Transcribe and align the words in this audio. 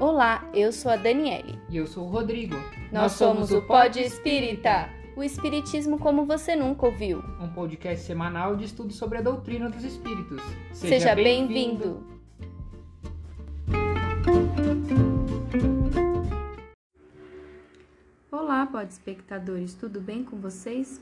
Olá, 0.00 0.48
eu 0.54 0.72
sou 0.72 0.90
a 0.90 0.96
Daniele. 0.96 1.58
E 1.68 1.76
eu 1.76 1.86
sou 1.86 2.06
o 2.06 2.08
Rodrigo. 2.08 2.56
Nós, 2.90 2.90
Nós 2.90 3.12
somos 3.12 3.52
o 3.52 3.60
Pod 3.60 4.00
Espírita, 4.00 4.88
o 5.14 5.22
Espiritismo 5.22 5.98
como 5.98 6.24
você 6.24 6.56
nunca 6.56 6.86
ouviu. 6.86 7.22
Um 7.38 7.48
podcast 7.48 8.06
semanal 8.06 8.56
de 8.56 8.64
estudo 8.64 8.94
sobre 8.94 9.18
a 9.18 9.20
doutrina 9.20 9.68
dos 9.68 9.84
Espíritos. 9.84 10.40
Seja, 10.72 11.00
Seja 11.00 11.14
bem-vindo! 11.14 12.02
Olá, 18.32 18.66
Pod 18.66 18.90
Espectadores, 18.90 19.74
tudo 19.74 20.00
bem 20.00 20.24
com 20.24 20.38
vocês? 20.38 20.98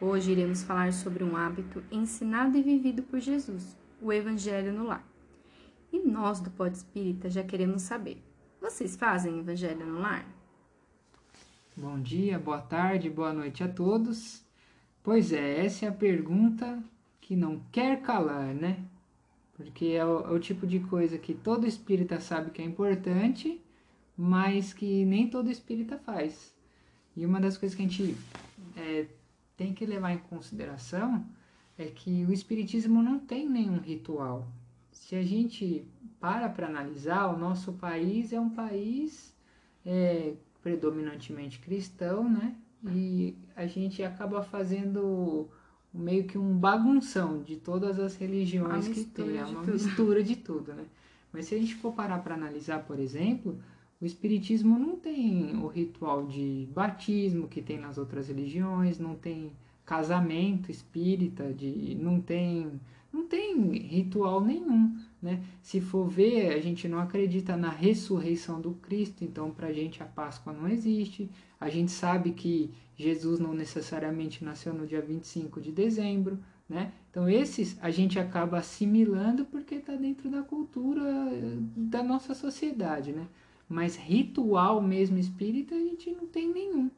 Hoje 0.00 0.32
iremos 0.32 0.64
falar 0.64 0.92
sobre 0.92 1.22
um 1.22 1.36
hábito 1.36 1.84
ensinado 1.88 2.58
e 2.58 2.62
vivido 2.62 3.04
por 3.04 3.20
Jesus, 3.20 3.76
o 4.02 4.12
Evangelho 4.12 4.72
no 4.72 4.84
Lar. 4.84 5.13
E 5.94 6.00
nós 6.00 6.40
do 6.40 6.50
Pod 6.50 6.76
Espírita 6.76 7.30
já 7.30 7.44
queremos 7.44 7.82
saber: 7.82 8.20
vocês 8.60 8.96
fazem 8.96 9.38
Evangelho 9.38 9.86
no 9.86 10.00
Lar? 10.00 10.26
Bom 11.76 12.00
dia, 12.00 12.36
boa 12.36 12.60
tarde, 12.60 13.08
boa 13.08 13.32
noite 13.32 13.62
a 13.62 13.68
todos. 13.68 14.44
Pois 15.04 15.32
é, 15.32 15.64
essa 15.64 15.86
é 15.86 15.88
a 15.88 15.92
pergunta 15.92 16.82
que 17.20 17.36
não 17.36 17.60
quer 17.70 18.02
calar, 18.02 18.52
né? 18.52 18.84
Porque 19.54 19.86
é 19.86 20.04
o, 20.04 20.26
é 20.26 20.30
o 20.32 20.40
tipo 20.40 20.66
de 20.66 20.80
coisa 20.80 21.16
que 21.16 21.32
todo 21.32 21.64
espírita 21.64 22.18
sabe 22.18 22.50
que 22.50 22.60
é 22.60 22.64
importante, 22.64 23.62
mas 24.16 24.72
que 24.72 25.04
nem 25.04 25.30
todo 25.30 25.48
espírita 25.48 25.96
faz. 25.96 26.52
E 27.16 27.24
uma 27.24 27.40
das 27.40 27.56
coisas 27.56 27.76
que 27.76 27.84
a 27.84 27.88
gente 27.88 28.16
é, 28.76 29.06
tem 29.56 29.72
que 29.72 29.86
levar 29.86 30.12
em 30.12 30.18
consideração 30.18 31.24
é 31.78 31.84
que 31.84 32.24
o 32.24 32.32
espiritismo 32.32 33.00
não 33.00 33.16
tem 33.16 33.48
nenhum 33.48 33.78
ritual. 33.78 34.44
Se 34.94 35.14
a 35.14 35.22
gente 35.22 35.84
para 36.18 36.48
para 36.48 36.66
analisar, 36.66 37.26
o 37.26 37.38
nosso 37.38 37.74
país 37.74 38.32
é 38.32 38.40
um 38.40 38.48
país 38.48 39.36
é, 39.84 40.34
predominantemente 40.62 41.58
cristão, 41.58 42.26
né? 42.28 42.56
E 42.86 43.36
a 43.54 43.66
gente 43.66 44.02
acaba 44.02 44.42
fazendo 44.42 45.48
meio 45.92 46.24
que 46.24 46.38
um 46.38 46.56
bagunção 46.56 47.42
de 47.42 47.56
todas 47.56 47.98
as 47.98 48.16
religiões 48.16 48.88
que 48.88 49.04
tem, 49.04 49.36
é 49.36 49.44
uma 49.44 49.62
tudo. 49.62 49.72
mistura 49.72 50.22
de 50.22 50.36
tudo, 50.36 50.72
né? 50.72 50.84
Mas 51.32 51.46
se 51.46 51.54
a 51.54 51.58
gente 51.58 51.74
for 51.74 51.92
parar 51.92 52.18
para 52.20 52.34
analisar, 52.34 52.84
por 52.84 52.98
exemplo, 52.98 53.58
o 54.00 54.04
espiritismo 54.04 54.78
não 54.78 54.96
tem 54.96 55.56
o 55.56 55.66
ritual 55.66 56.26
de 56.26 56.68
batismo 56.72 57.48
que 57.48 57.60
tem 57.60 57.78
nas 57.78 57.98
outras 57.98 58.28
religiões, 58.28 58.98
não 58.98 59.14
tem 59.14 59.52
casamento 59.84 60.70
espírita, 60.70 61.52
de, 61.52 61.96
não 62.00 62.20
tem 62.20 62.80
não 63.14 63.28
tem 63.28 63.70
ritual 63.70 64.40
nenhum, 64.40 64.98
né? 65.22 65.40
Se 65.62 65.80
for 65.80 66.08
ver, 66.08 66.52
a 66.52 66.60
gente 66.60 66.88
não 66.88 66.98
acredita 66.98 67.56
na 67.56 67.70
ressurreição 67.70 68.60
do 68.60 68.72
Cristo, 68.72 69.24
então 69.24 69.52
para 69.52 69.68
a 69.68 69.72
gente 69.72 70.02
a 70.02 70.06
Páscoa 70.06 70.52
não 70.52 70.66
existe. 70.66 71.30
A 71.60 71.70
gente 71.70 71.92
sabe 71.92 72.32
que 72.32 72.74
Jesus 72.96 73.38
não 73.38 73.54
necessariamente 73.54 74.44
nasceu 74.44 74.74
no 74.74 74.84
dia 74.84 75.00
25 75.00 75.60
de 75.60 75.70
dezembro, 75.70 76.40
né? 76.68 76.92
Então 77.08 77.28
esses 77.28 77.78
a 77.80 77.88
gente 77.88 78.18
acaba 78.18 78.58
assimilando 78.58 79.44
porque 79.44 79.76
está 79.76 79.94
dentro 79.94 80.28
da 80.28 80.42
cultura 80.42 81.02
eh, 81.02 81.56
da 81.76 82.02
nossa 82.02 82.34
sociedade, 82.34 83.12
né? 83.12 83.28
Mas 83.68 83.94
ritual 83.94 84.82
mesmo 84.82 85.18
espírita 85.18 85.76
a 85.76 85.78
gente 85.78 86.10
não 86.10 86.26
tem 86.26 86.52
nenhum. 86.52 86.86
O 86.86 86.90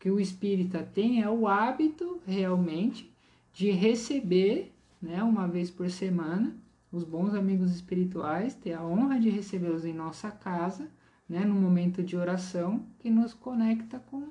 que 0.00 0.10
o 0.10 0.18
espírita 0.18 0.82
tem 0.82 1.22
é 1.22 1.30
o 1.30 1.46
hábito 1.46 2.20
realmente 2.26 3.08
de 3.52 3.70
receber 3.70 4.71
né, 5.02 5.22
uma 5.22 5.48
vez 5.48 5.70
por 5.70 5.90
semana, 5.90 6.56
os 6.92 7.02
bons 7.02 7.34
amigos 7.34 7.72
espirituais, 7.72 8.54
ter 8.54 8.74
a 8.74 8.84
honra 8.84 9.18
de 9.18 9.28
recebê-los 9.28 9.84
em 9.84 9.92
nossa 9.92 10.30
casa, 10.30 10.88
né, 11.28 11.44
no 11.44 11.54
momento 11.54 12.02
de 12.02 12.16
oração 12.16 12.86
que 13.00 13.10
nos 13.10 13.34
conecta 13.34 13.98
com, 13.98 14.28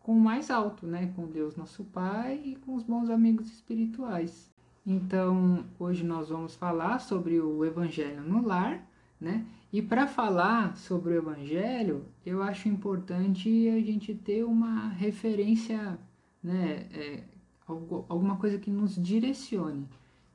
com 0.00 0.12
o 0.12 0.20
mais 0.20 0.50
alto, 0.50 0.86
né, 0.86 1.12
com 1.14 1.26
Deus 1.26 1.54
nosso 1.54 1.84
Pai 1.84 2.40
e 2.44 2.56
com 2.56 2.74
os 2.74 2.82
bons 2.82 3.08
amigos 3.08 3.46
espirituais. 3.46 4.50
Então, 4.84 5.66
hoje 5.78 6.02
nós 6.02 6.30
vamos 6.30 6.54
falar 6.54 6.98
sobre 6.98 7.38
o 7.38 7.62
Evangelho 7.62 8.22
no 8.22 8.44
lar, 8.44 8.82
né? 9.20 9.44
E 9.70 9.82
para 9.82 10.06
falar 10.06 10.74
sobre 10.78 11.12
o 11.12 11.18
Evangelho, 11.18 12.06
eu 12.24 12.42
acho 12.42 12.70
importante 12.70 13.68
a 13.68 13.80
gente 13.80 14.14
ter 14.14 14.44
uma 14.44 14.88
referência, 14.88 15.98
né? 16.42 16.86
É, 16.90 17.24
alguma 17.66 18.36
coisa 18.36 18.58
que 18.58 18.70
nos 18.70 18.94
direcione. 18.94 19.86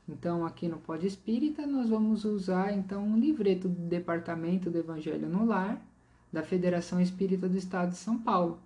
Então, 0.07 0.45
aqui 0.45 0.67
no 0.67 0.79
Pod 0.79 1.05
Espírita, 1.05 1.65
nós 1.65 1.89
vamos 1.89 2.25
usar 2.25 2.73
então 2.73 3.05
um 3.05 3.17
livreto 3.17 3.69
do 3.69 3.81
Departamento 3.87 4.69
do 4.69 4.77
Evangelho 4.77 5.29
no 5.29 5.45
Lar, 5.45 5.81
da 6.31 6.43
Federação 6.43 6.99
Espírita 6.99 7.47
do 7.47 7.57
Estado 7.57 7.91
de 7.91 7.97
São 7.97 8.17
Paulo. 8.17 8.59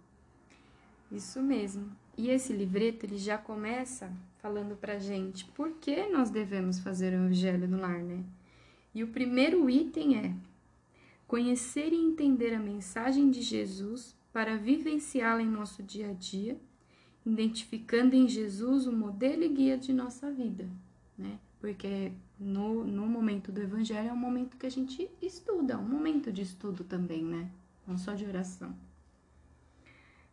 Isso 1.12 1.42
mesmo. 1.42 1.92
E 2.18 2.30
esse 2.30 2.54
livreto 2.54 3.06
ele 3.06 3.20
já 3.20 3.38
começa 3.38 4.12
falando 4.42 4.76
pra 4.76 4.98
gente 4.98 5.46
por 5.46 5.74
que 5.74 6.08
nós 6.08 6.32
devemos 6.32 6.80
fazer 6.80 7.14
o 7.14 7.26
Evangelho 7.26 7.68
no 7.68 7.80
Lar, 7.80 8.00
né? 8.00 8.24
E 8.96 9.04
o 9.04 9.10
primeiro 9.10 9.70
item 9.70 10.18
é 10.18 10.34
conhecer 11.28 11.94
e 11.94 11.96
entender 11.96 12.56
a 12.56 12.60
mensagem 12.60 13.30
de 13.30 13.44
Jesus 13.44 14.16
para 14.34 14.58
vivenciá-la 14.58 15.44
em 15.44 15.48
nosso 15.48 15.84
dia 15.84 16.10
a 16.10 16.14
dia, 16.14 16.60
identificando 17.24 18.16
em 18.16 18.28
Jesus 18.28 18.88
o 18.88 18.92
modelo 18.92 19.44
e 19.44 19.50
guia 19.50 19.78
de 19.78 19.94
nossa 19.94 20.32
vida 20.32 20.68
né? 21.18 21.40
Porque 21.60 22.12
no, 22.40 22.84
no 22.84 23.08
momento 23.08 23.52
do 23.52 23.62
evangelho 23.62 24.10
é 24.10 24.14
um 24.14 24.18
momento 24.18 24.58
que 24.58 24.68
a 24.68 24.72
gente 24.72 25.10
estuda, 25.22 25.74
é 25.74 25.78
um 25.78 25.88
momento 25.88 26.32
de 26.32 26.44
estudo 26.44 26.84
também, 26.84 27.24
né? 27.24 27.50
Não 27.86 27.98
só 27.98 28.14
de 28.14 28.26
oração. 28.26 28.76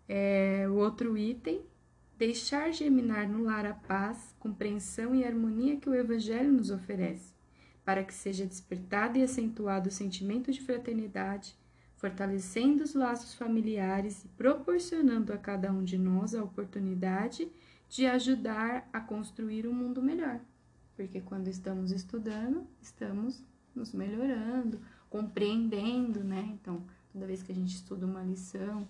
É, 0.07 0.67
o 0.69 0.75
outro 0.75 1.17
item, 1.17 1.63
deixar 2.19 2.71
germinar 2.73 3.27
no 3.29 3.45
lar 3.45 3.65
a 3.65 3.73
paz, 3.73 4.35
compreensão 4.39 5.15
e 5.15 5.25
harmonia 5.25 5.77
que 5.77 5.89
o 5.89 5.95
evangelho 5.95 6.53
nos 6.53 6.71
oferece, 6.71 7.33
para 7.85 8.05
que 8.05 8.13
seja 8.13 8.45
despertado 8.45 9.19
e 9.19 9.23
acentuado 9.23 9.89
o 9.89 9.93
sentimento 9.93 10.53
de 10.53 10.61
fraternidade, 10.61 11.57
fortalecendo 11.97 12.85
os 12.85 12.95
laços 12.95 13.35
familiares 13.35 14.25
e 14.25 14.29
proporcionando 14.29 15.33
a 15.33 15.39
cada 15.39 15.73
um 15.73 15.83
de 15.83 15.97
nós 15.97 16.35
a 16.35 16.45
oportunidade 16.45 17.49
de 17.89 18.05
ajudar 18.05 18.87
a 18.93 19.01
construir 19.01 19.67
um 19.67 19.73
mundo 19.73 20.03
melhor 20.03 20.39
porque 20.97 21.21
quando 21.21 21.49
estamos 21.49 21.91
estudando, 21.91 22.67
estamos 22.81 23.43
nos 23.75 23.93
melhorando, 23.93 24.81
compreendendo, 25.11 26.23
né? 26.23 26.49
Então, 26.55 26.83
toda 27.13 27.27
vez 27.27 27.43
que 27.43 27.53
a 27.53 27.55
gente 27.55 27.75
estuda 27.75 28.07
uma 28.07 28.23
lição, 28.23 28.87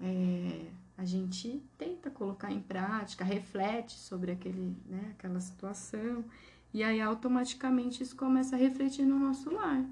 é, 0.00 0.66
a 0.96 1.04
gente 1.04 1.62
tenta 1.78 2.10
colocar 2.10 2.52
em 2.52 2.60
prática, 2.60 3.24
reflete 3.24 3.98
sobre 3.98 4.32
aquele, 4.32 4.76
né, 4.86 5.14
aquela 5.18 5.40
situação, 5.40 6.24
e 6.72 6.82
aí 6.82 7.00
automaticamente 7.00 8.02
isso 8.02 8.16
começa 8.16 8.56
a 8.56 8.58
refletir 8.58 9.04
no 9.04 9.18
nosso 9.18 9.52
lar. 9.52 9.84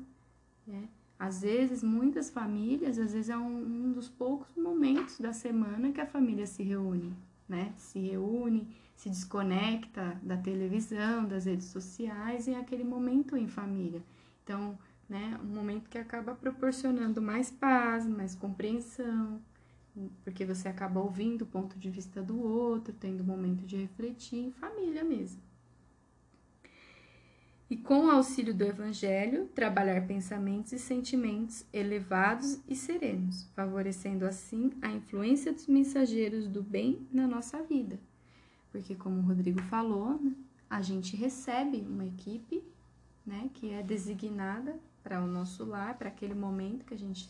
Né? 0.67 0.89
Às 1.19 1.43
vezes, 1.43 1.83
muitas 1.83 2.31
famílias, 2.31 2.99
às 2.99 3.13
vezes 3.13 3.29
é 3.29 3.37
um, 3.37 3.89
um 3.89 3.93
dos 3.93 4.09
poucos 4.09 4.55
momentos 4.57 5.19
da 5.21 5.33
semana 5.33 5.93
que 5.93 6.01
a 6.01 6.07
família 6.07 6.47
se 6.47 6.63
reúne, 6.63 7.15
né? 7.47 7.75
Se 7.77 7.99
reúne, 7.99 8.67
se 9.01 9.09
desconecta 9.09 10.21
da 10.23 10.37
televisão, 10.37 11.25
das 11.25 11.47
redes 11.47 11.69
sociais 11.69 12.47
e 12.47 12.51
é 12.51 12.59
aquele 12.59 12.85
momento 12.85 13.35
em 13.35 13.49
família. 13.49 14.03
Então, 14.45 14.79
né, 15.09 15.41
um 15.43 15.47
momento 15.47 15.89
que 15.89 15.97
acaba 15.97 16.35
proporcionando 16.35 17.23
mais 17.23 17.51
paz, 17.51 18.07
mais 18.07 18.35
compreensão, 18.35 19.41
porque 20.23 20.45
você 20.45 20.69
acaba 20.69 21.01
ouvindo 21.01 21.43
o 21.43 21.47
ponto 21.47 21.79
de 21.79 21.89
vista 21.89 22.23
do 22.23 22.39
outro, 22.39 22.93
tendo 22.93 23.23
um 23.23 23.27
momento 23.27 23.65
de 23.65 23.79
refletir 23.79 24.39
em 24.39 24.53
família 24.53 25.03
mesmo. 25.03 25.41
E 27.71 27.79
com 27.79 28.05
o 28.05 28.11
auxílio 28.11 28.53
do 28.53 28.65
Evangelho, 28.65 29.47
trabalhar 29.55 30.07
pensamentos 30.07 30.73
e 30.73 30.79
sentimentos 30.79 31.65
elevados 31.73 32.61
e 32.69 32.77
serenos, 32.77 33.45
favorecendo 33.55 34.27
assim 34.27 34.73
a 34.83 34.93
influência 34.93 35.55
dos 35.55 35.67
mensageiros 35.67 36.47
do 36.47 36.63
bem 36.63 37.09
na 37.11 37.27
nossa 37.27 37.63
vida 37.63 37.99
porque 38.71 38.95
como 38.95 39.19
o 39.21 39.23
Rodrigo 39.23 39.61
falou, 39.63 40.19
né, 40.21 40.35
a 40.69 40.81
gente 40.83 41.17
recebe 41.17 41.79
uma 41.79 42.05
equipe, 42.05 42.63
né, 43.27 43.51
que 43.55 43.71
é 43.71 43.83
designada 43.83 44.79
para 45.03 45.21
o 45.21 45.27
nosso 45.27 45.65
lar, 45.65 45.97
para 45.99 46.09
aquele 46.09 46.35
momento 46.35 46.85
que 46.85 46.95
a 46.95 46.99
gente 46.99 47.29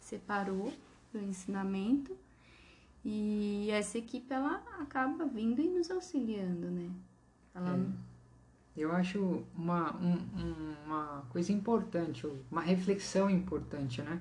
separou 0.00 0.72
do 1.12 1.20
ensinamento, 1.20 2.16
e 3.04 3.68
essa 3.70 3.98
equipe 3.98 4.32
ela 4.32 4.62
acaba 4.78 5.26
vindo 5.26 5.60
e 5.60 5.68
nos 5.68 5.90
auxiliando, 5.90 6.70
né? 6.70 6.90
Ela... 7.54 7.76
É. 7.76 8.12
Eu 8.74 8.90
acho 8.92 9.44
uma, 9.54 9.94
um, 9.96 10.74
uma 10.86 11.26
coisa 11.28 11.52
importante, 11.52 12.26
uma 12.50 12.62
reflexão 12.62 13.28
importante, 13.28 14.00
né? 14.00 14.18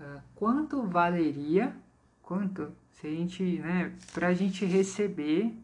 Uh, 0.00 0.22
quanto 0.34 0.82
valeria, 0.84 1.76
quanto 2.22 2.72
se 2.92 3.06
a 3.06 3.10
gente, 3.10 3.58
né, 3.58 3.94
para 4.14 4.28
a 4.28 4.34
gente 4.34 4.64
receber 4.64 5.54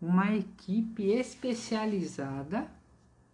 uma 0.00 0.34
equipe 0.36 1.04
especializada, 1.10 2.68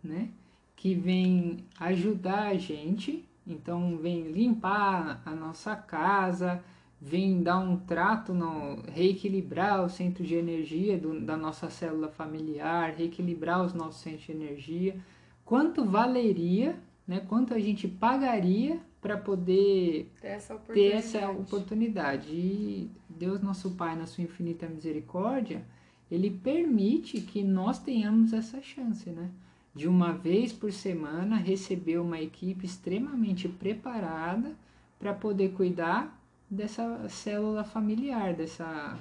né, 0.03 0.31
que 0.77 0.95
vem 0.95 1.65
ajudar 1.81 2.49
a 2.49 2.55
gente, 2.57 3.25
Então 3.47 3.99
vem 3.99 4.31
limpar 4.33 5.23
a 5.25 5.31
nossa 5.35 5.77
casa, 5.77 6.63
vem 7.01 7.43
dar 7.43 7.59
um 7.59 7.77
trato, 7.77 8.33
no, 8.33 8.81
reequilibrar 8.91 9.85
o 9.85 9.89
centro 9.91 10.25
de 10.25 10.35
energia 10.35 10.99
do, 10.99 11.21
da 11.21 11.37
nossa 11.37 11.69
célula 11.69 12.09
familiar, 12.09 12.95
reequilibrar 12.97 13.63
os 13.63 13.75
nossos 13.75 14.01
centros 14.01 14.25
de 14.25 14.33
energia. 14.33 14.97
Quanto 15.45 15.85
valeria, 15.85 16.79
né, 17.07 17.21
quanto 17.21 17.53
a 17.53 17.59
gente 17.59 17.87
pagaria 17.87 18.81
para 19.01 19.19
poder 19.19 20.11
Ter 20.21 20.29
essa 20.29 20.55
ter 20.73 20.95
oportunidade. 20.95 20.97
essa 20.97 21.31
oportunidade. 21.31 22.29
E 22.35 22.91
Deus, 23.09 23.43
nosso 23.43 23.73
Pai, 23.73 23.95
na 23.97 24.07
sua 24.07 24.25
infinita 24.25 24.67
misericórdia, 24.67 25.67
ele 26.15 26.31
permite 26.31 27.21
que 27.21 27.43
nós 27.43 27.79
tenhamos 27.79 28.33
essa 28.33 28.61
chance, 28.63 29.11
né? 29.11 29.31
De 29.75 29.89
uma 29.89 30.13
vez 30.13 30.53
por 30.53 30.73
semana 30.73 31.37
receber 31.37 31.99
uma 31.99 32.21
equipe 32.21 32.65
extremamente 32.65 33.49
preparada 33.49 34.53
para 34.99 35.13
poder 35.13 35.53
cuidar 35.53 36.21
dessa 36.49 37.09
célula 37.09 37.65
familiar, 37.65 38.35
dessa, 38.35 38.97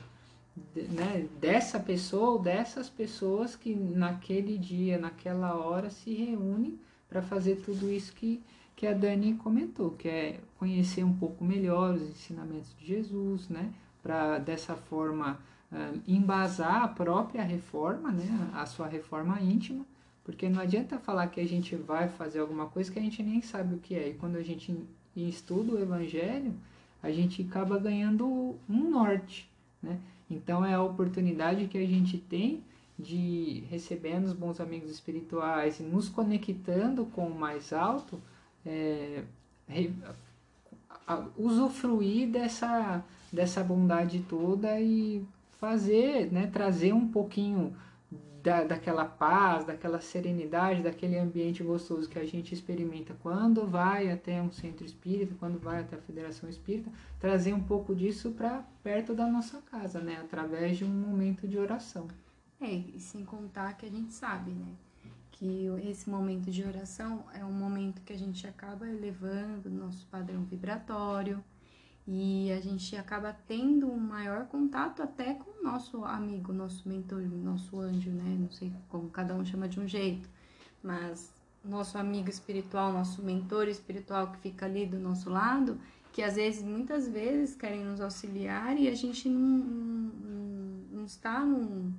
de- 0.74 0.84
né, 0.90 1.28
dessa 1.40 1.80
pessoa 1.80 2.32
ou 2.32 2.40
dessas 2.40 2.90
pessoas 2.90 3.56
que 3.56 3.76
naquele 3.76 4.58
dia, 4.58 4.98
naquela 4.98 5.56
hora 5.56 5.90
se 5.90 6.14
reúnem 6.14 6.80
para 7.08 7.22
fazer 7.22 7.58
tudo 7.58 7.92
isso 7.92 8.14
que, 8.14 8.42
que 8.76 8.88
a 8.88 8.94
Dani 8.94 9.36
comentou, 9.36 9.92
que 9.92 10.08
é 10.08 10.40
conhecer 10.58 11.04
um 11.04 11.14
pouco 11.14 11.44
melhor 11.46 11.94
os 11.96 12.02
ensinamentos 12.02 12.76
de 12.80 12.88
Jesus, 12.88 13.48
né? 13.50 13.72
Para 14.02 14.40
dessa 14.40 14.76
forma 14.76 15.40
embasar 16.08 16.84
a 16.84 16.88
própria 16.88 17.44
reforma, 17.44 18.12
né? 18.12 18.50
A 18.54 18.66
sua 18.66 18.88
reforma 18.88 19.40
íntima, 19.42 19.86
porque 20.24 20.48
não 20.50 20.62
adianta 20.62 20.98
falar 21.00 21.28
que 21.28 21.40
a 21.42 21.48
gente 21.48 21.76
vai 21.76 22.08
fazer 22.10 22.40
alguma 22.40 22.68
coisa 22.68 22.92
que 22.92 23.00
a 23.00 23.02
gente 23.02 23.22
nem 23.24 23.42
sabe 23.42 23.76
o 23.76 23.80
que 23.80 23.96
é. 23.96 24.10
E 24.10 24.14
quando 24.14 24.36
a 24.36 24.44
gente 24.44 24.76
estuda 25.16 25.74
o 25.74 25.80
Evangelho, 25.82 26.54
a 27.02 27.12
gente 27.12 27.42
acaba 27.50 27.78
ganhando 27.78 28.56
um 28.70 28.90
norte, 28.90 29.50
né? 29.82 30.00
Então 30.30 30.66
é 30.66 30.74
a 30.74 30.82
oportunidade 30.82 31.68
que 31.68 31.78
a 31.78 31.86
gente 31.86 32.18
tem 32.18 32.64
de 32.98 33.64
recebendo 33.70 34.26
os 34.26 34.34
bons 34.34 34.62
amigos 34.62 34.90
espirituais 34.92 35.80
e 35.80 35.84
nos 35.84 36.08
conectando 36.08 37.06
com 37.08 37.28
o 37.28 37.36
mais 37.40 37.74
alto, 37.74 38.22
é, 38.66 39.24
re- 39.68 39.92
a- 41.08 41.26
usufruir 41.38 42.30
dessa, 42.30 43.04
dessa 43.32 43.64
bondade 43.64 44.24
toda 44.30 44.80
e 44.80 45.24
fazer, 45.64 46.30
né, 46.30 46.48
trazer 46.48 46.92
um 46.92 47.08
pouquinho 47.08 47.74
da, 48.44 48.66
daquela 48.66 49.06
paz, 49.06 49.64
daquela 49.64 50.02
serenidade, 50.02 50.84
daquele 50.84 51.18
ambiente 51.18 51.64
gostoso 51.64 52.10
que 52.10 52.20
a 52.20 52.26
gente 52.26 52.54
experimenta 52.54 53.16
quando 53.24 53.66
vai 53.66 54.12
até 54.12 54.42
um 54.42 54.52
centro 54.52 54.86
espírita, 54.86 55.34
quando 55.40 55.58
vai 55.58 55.80
até 55.80 55.96
a 55.96 56.02
Federação 56.02 56.50
Espírita, 56.50 56.92
trazer 57.18 57.54
um 57.54 57.64
pouco 57.64 57.96
disso 57.96 58.32
para 58.32 58.62
perto 58.84 59.14
da 59.14 59.26
nossa 59.26 59.62
casa, 59.62 60.02
né, 60.02 60.18
através 60.22 60.78
de 60.78 60.84
um 60.84 60.90
momento 60.90 61.48
de 61.48 61.58
oração. 61.58 62.10
É, 62.60 62.70
e 62.70 63.00
sem 63.00 63.24
contar 63.24 63.78
que 63.78 63.86
a 63.86 63.90
gente 63.90 64.14
sabe, 64.14 64.52
né? 64.52 64.68
Que 65.32 65.68
esse 65.90 66.10
momento 66.10 66.52
de 66.52 66.62
oração 66.66 67.24
é 67.34 67.44
um 67.46 67.54
momento 67.54 68.02
que 68.02 68.12
a 68.12 68.18
gente 68.18 68.46
acaba 68.46 68.86
elevando 68.86 69.70
o 69.70 69.72
nosso 69.72 70.06
padrão 70.08 70.44
vibratório 70.44 71.42
e 72.08 72.52
a 72.52 72.60
gente 72.60 72.96
acaba 72.98 73.32
tendo 73.48 73.90
um 73.90 73.98
maior 73.98 74.46
contato 74.48 75.02
até 75.02 75.36
com 75.36 75.52
o 75.60 75.64
nosso 75.64 76.04
amigo, 76.04 76.52
nosso 76.52 76.88
mentor, 76.88 77.22
nosso 77.22 77.80
anjo, 77.80 78.10
né? 78.12 78.36
Não 78.40 78.52
sei 78.52 78.74
como 78.90 79.10
cada 79.10 79.34
um 79.34 79.46
chama 79.46 79.70
de 79.70 79.80
um 79.80 79.88
jeito, 79.88 80.30
mas 80.84 81.34
nosso 81.64 81.98
amigo 81.98 82.30
espiritual, 82.30 82.92
nosso 82.92 83.22
mentor 83.24 83.68
espiritual 83.70 84.32
que 84.32 84.38
fica 84.40 84.66
ali 84.66 84.86
do 84.86 85.00
nosso 85.00 85.30
lado, 85.30 85.80
que 86.12 86.22
às 86.22 86.36
vezes, 86.36 86.62
muitas 86.62 87.08
vezes, 87.08 87.56
querem 87.56 87.86
nos 87.86 88.02
auxiliar 88.02 88.78
e 88.78 88.88
a 88.90 88.96
gente 88.96 89.30
não, 89.30 89.40
não, 89.40 90.12
não- 90.92 91.06
está 91.06 91.44
num 91.46 91.94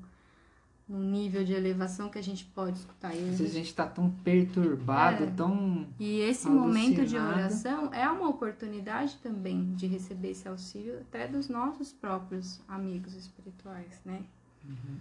num 0.89 1.01
nível 1.01 1.43
de 1.45 1.53
elevação 1.55 2.11
que 2.11 2.19
a 2.19 2.23
gente 2.23 2.45
pode 2.45 2.79
escutar 2.79 3.09
Às 3.09 3.17
eles. 3.17 3.39
vezes 3.39 3.55
a 3.55 3.59
gente 3.59 3.69
está 3.69 3.87
tão 3.87 4.11
perturbado, 4.23 5.25
É. 5.25 5.27
tão 5.31 5.87
E 5.99 6.21
esse 6.21 6.47
momento 6.47 7.07
de 7.07 7.17
alucinado. 7.17 7.39
oração 7.39 7.95
é 7.95 8.07
uma 8.09 8.29
oportunidade 8.29 9.17
também 9.23 9.73
de 9.75 9.87
receber 9.87 10.33
esse 10.33 10.47
auxílio 10.47 10.99
até 11.01 11.27
dos 11.27 11.49
nossos 11.49 11.91
próprios 11.93 12.61
amigos 12.69 13.15
espirituais, 13.15 13.99
né? 14.05 14.23
Uhum. 14.65 14.97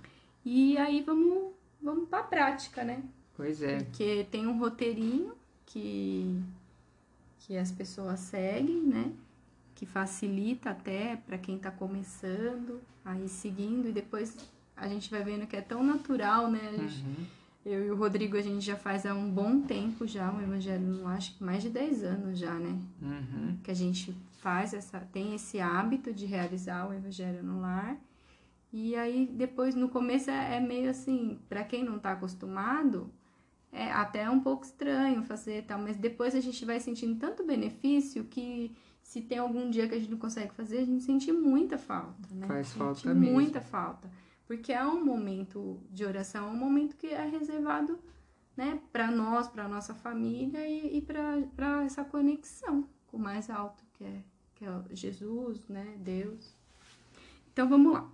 E 0.46 0.78
aí 0.78 1.02
vamos, 1.02 1.52
vamos 1.82 2.08
para 2.08 2.20
a 2.20 2.24
prática, 2.24 2.84
né? 2.84 3.04
Pois 3.36 3.62
é, 3.62 3.80
Porque 3.84 4.26
tem 4.32 4.48
um 4.48 4.58
roteirinho 4.60 5.34
que, 5.66 6.40
que 7.40 7.58
as 7.58 7.72
pessoas 7.72 8.20
seguem, 8.22 8.84
né? 8.84 9.12
Que 9.76 9.86
facilita 9.86 10.70
até 10.70 11.18
para 11.18 11.38
quem 11.38 11.56
está 11.58 11.72
começando, 11.72 12.80
aí 13.04 13.28
seguindo, 13.28 13.90
e 13.90 13.92
depois 13.92 14.38
a 14.76 14.88
gente 14.88 15.10
vai 15.10 15.24
vendo 15.24 15.48
que 15.48 15.56
é 15.56 15.62
tão 15.62 15.84
natural, 15.84 16.50
né? 16.50 16.74
Gente, 16.78 17.04
Uhum. 17.04 17.26
Eu 17.66 17.86
e 17.86 17.92
o 17.92 17.96
Rodrigo, 17.96 18.36
a 18.36 18.42
gente 18.42 18.60
já 18.60 18.76
faz 18.76 19.06
há 19.06 19.14
um 19.14 19.30
bom 19.30 19.62
tempo 19.62 20.06
já 20.06 20.30
o 20.34 20.42
Evangelho, 20.42 20.86
não 20.86 21.08
acho 21.08 21.34
que 21.38 21.44
mais 21.44 21.64
de 21.64 21.70
10 21.70 22.04
anos 22.04 22.38
já, 22.38 22.54
né? 22.56 22.78
Uhum. 23.02 23.58
Que 23.64 23.72
a 23.72 23.74
gente 23.74 24.14
faz 24.42 24.74
essa, 24.74 25.00
tem 25.00 25.34
esse 25.34 25.62
hábito 25.62 26.12
de 26.12 26.26
realizar 26.26 26.90
o 26.90 26.94
Evangelho 26.94 27.42
no 27.42 27.62
lar. 27.62 27.98
E 28.74 28.96
aí 28.98 29.26
depois, 29.32 29.76
no 29.76 29.88
começo 29.88 30.30
é, 30.30 30.58
é 30.58 30.60
meio 30.60 30.90
assim, 30.90 31.40
para 31.48 31.64
quem 31.64 31.86
não 31.86 31.98
tá 31.98 32.12
acostumado, 32.12 33.10
é 33.72 33.90
até 33.92 34.30
um 34.30 34.42
pouco 34.42 34.66
estranho 34.66 35.24
fazer 35.24 35.64
tal, 35.64 35.80
mas 35.80 35.96
depois 35.96 36.36
a 36.36 36.42
gente 36.42 36.66
vai 36.66 36.82
sentindo 36.82 37.18
tanto 37.18 37.46
benefício 37.46 38.26
que 38.26 38.76
se 39.02 39.22
tem 39.22 39.38
algum 39.38 39.70
dia 39.70 39.88
que 39.88 39.96
a 39.96 40.00
gente 40.00 40.12
não 40.12 40.18
consegue 40.18 40.54
fazer, 40.54 40.80
a 40.80 40.86
gente 40.86 41.04
sente 41.04 41.32
muita 41.32 41.78
falta, 41.78 42.28
né? 42.32 42.46
Faz 42.46 42.74
falta 42.74 43.14
mesmo. 43.14 43.34
muita 43.34 43.62
falta. 43.62 44.10
Porque 44.48 44.72
é 44.72 44.84
um 44.86 45.04
momento 45.04 45.80
de 45.90 46.06
oração, 46.06 46.48
é 46.48 46.52
um 46.52 46.58
momento 46.58 46.96
que 46.96 47.08
é 47.08 47.26
reservado 47.26 48.00
né, 48.56 48.80
para 48.92 49.10
nós, 49.10 49.48
para 49.48 49.68
nossa 49.68 49.94
família 49.94 50.68
e, 50.68 50.98
e 50.98 51.02
para 51.02 51.84
essa 51.84 52.04
conexão 52.04 52.88
com 53.08 53.18
o 53.18 53.20
mais 53.20 53.50
alto, 53.50 53.84
que 53.94 54.04
é, 54.04 54.22
que 54.56 54.66
é 54.66 54.96
Jesus, 54.96 55.68
né, 55.68 55.96
Deus. 56.00 56.56
Então 57.52 57.70
vamos 57.70 57.94
lá. 57.94 58.10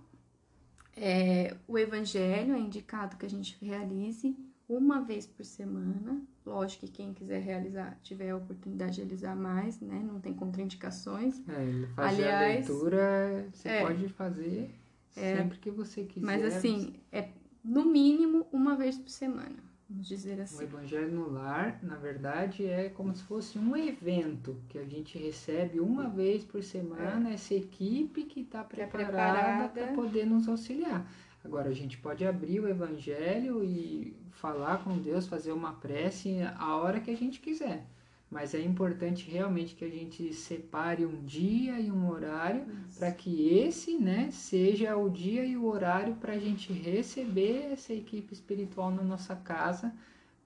É, 0.96 1.56
o 1.66 1.78
evangelho 1.78 2.54
é 2.54 2.58
indicado 2.58 3.16
que 3.16 3.24
a 3.24 3.30
gente 3.30 3.56
realize 3.64 4.36
uma 4.68 5.00
vez 5.00 5.26
por 5.26 5.44
semana. 5.44 6.22
Lógico 6.44 6.86
que 6.86 6.92
quem 6.92 7.14
quiser 7.14 7.40
realizar, 7.40 7.98
tiver 8.02 8.30
a 8.30 8.36
oportunidade 8.36 8.94
de 8.94 9.00
realizar 9.00 9.34
mais, 9.34 9.80
né? 9.80 10.00
Não 10.04 10.20
tem 10.20 10.34
contraindicações. 10.34 11.40
É, 11.48 11.86
fazer 11.94 12.28
a 12.28 12.38
Aliás, 12.38 12.68
leitura 12.68 13.48
você 13.52 13.68
é. 13.68 13.82
pode 13.82 14.08
fazer 14.10 14.70
sempre 15.10 15.58
que 15.58 15.70
você 15.70 16.04
quiser. 16.04 16.24
Mas 16.26 16.44
assim, 16.44 16.94
é 17.12 17.28
no 17.64 17.84
mínimo 17.84 18.46
uma 18.52 18.74
vez 18.76 18.96
por 18.96 19.10
semana, 19.10 19.56
vamos 19.88 20.08
dizer 20.08 20.38
O 20.38 20.42
assim. 20.42 20.64
Evangelho 20.64 21.12
no 21.12 21.30
Lar, 21.30 21.78
na 21.82 21.96
verdade, 21.96 22.64
é 22.64 22.88
como 22.88 23.14
se 23.14 23.22
fosse 23.24 23.58
um 23.58 23.76
evento 23.76 24.56
que 24.68 24.78
a 24.78 24.84
gente 24.84 25.18
recebe 25.18 25.80
uma 25.80 26.08
vez 26.08 26.44
por 26.44 26.62
semana, 26.62 27.30
essa 27.30 27.54
equipe 27.54 28.24
que 28.24 28.40
está 28.40 28.60
é 28.60 28.64
preparada 28.64 29.68
preparada. 29.68 29.68
para 29.68 29.92
poder 29.94 30.24
nos 30.26 30.48
auxiliar. 30.48 31.06
Agora, 31.44 31.70
a 31.70 31.74
gente 31.74 31.96
pode 31.98 32.26
abrir 32.26 32.60
o 32.60 32.68
Evangelho 32.68 33.64
e 33.64 34.14
falar 34.32 34.84
com 34.84 34.98
Deus, 34.98 35.26
fazer 35.26 35.52
uma 35.52 35.72
prece 35.72 36.38
a 36.56 36.76
hora 36.76 37.00
que 37.00 37.10
a 37.10 37.16
gente 37.16 37.40
quiser. 37.40 37.86
Mas 38.30 38.54
é 38.54 38.62
importante 38.62 39.28
realmente 39.28 39.74
que 39.74 39.84
a 39.84 39.88
gente 39.88 40.32
separe 40.32 41.04
um 41.04 41.24
dia 41.24 41.80
e 41.80 41.90
um 41.90 42.08
horário 42.08 42.64
para 42.96 43.10
que 43.10 43.48
esse, 43.58 43.98
né, 43.98 44.28
seja 44.30 44.96
o 44.96 45.10
dia 45.10 45.44
e 45.44 45.56
o 45.56 45.66
horário 45.66 46.14
para 46.14 46.34
a 46.34 46.38
gente 46.38 46.72
receber 46.72 47.72
essa 47.72 47.92
equipe 47.92 48.32
espiritual 48.32 48.92
na 48.92 49.02
nossa 49.02 49.34
casa, 49.34 49.92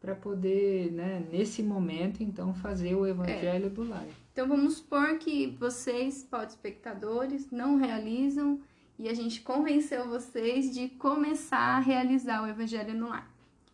para 0.01 0.15
poder, 0.15 0.93
né, 0.93 1.27
nesse 1.31 1.63
momento, 1.63 2.23
então, 2.23 2.55
fazer 2.55 2.95
o 2.95 3.07
evangelho 3.07 3.71
do 3.71 3.85
lar. 3.85 4.07
Então 4.33 4.49
vamos 4.49 4.75
supor 4.75 5.19
que 5.19 5.47
vocês, 5.59 6.27
espectadores, 6.49 7.51
não 7.51 7.77
realizam 7.77 8.61
e 8.99 9.09
a 9.09 9.15
gente 9.15 9.41
convenceu 9.41 10.09
vocês 10.09 10.73
de 10.73 10.89
começar 10.89 11.77
a 11.77 11.81
realizar 11.81 12.43
o 12.43 12.47
evangelho 12.47 12.95
no 12.95 13.09
lar. 13.09 13.31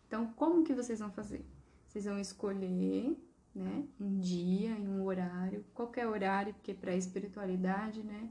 Então, 0.06 0.26
como 0.36 0.62
que 0.64 0.74
vocês 0.74 0.98
vão 0.98 1.10
fazer? 1.10 1.44
Vocês 1.86 2.04
vão 2.04 2.18
escolher, 2.18 3.16
né, 3.54 3.84
um 4.00 4.18
dia 4.18 4.70
e 4.70 4.88
um 4.88 5.04
horário, 5.04 5.64
qualquer 5.74 6.06
horário, 6.06 6.54
porque 6.54 6.72
para 6.72 6.92
a 6.92 6.96
espiritualidade, 6.96 8.02
né, 8.02 8.28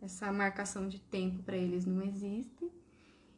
essa 0.00 0.32
marcação 0.32 0.88
de 0.88 0.98
tempo 0.98 1.42
para 1.42 1.56
eles 1.56 1.86
não 1.86 2.02
existe. 2.02 2.70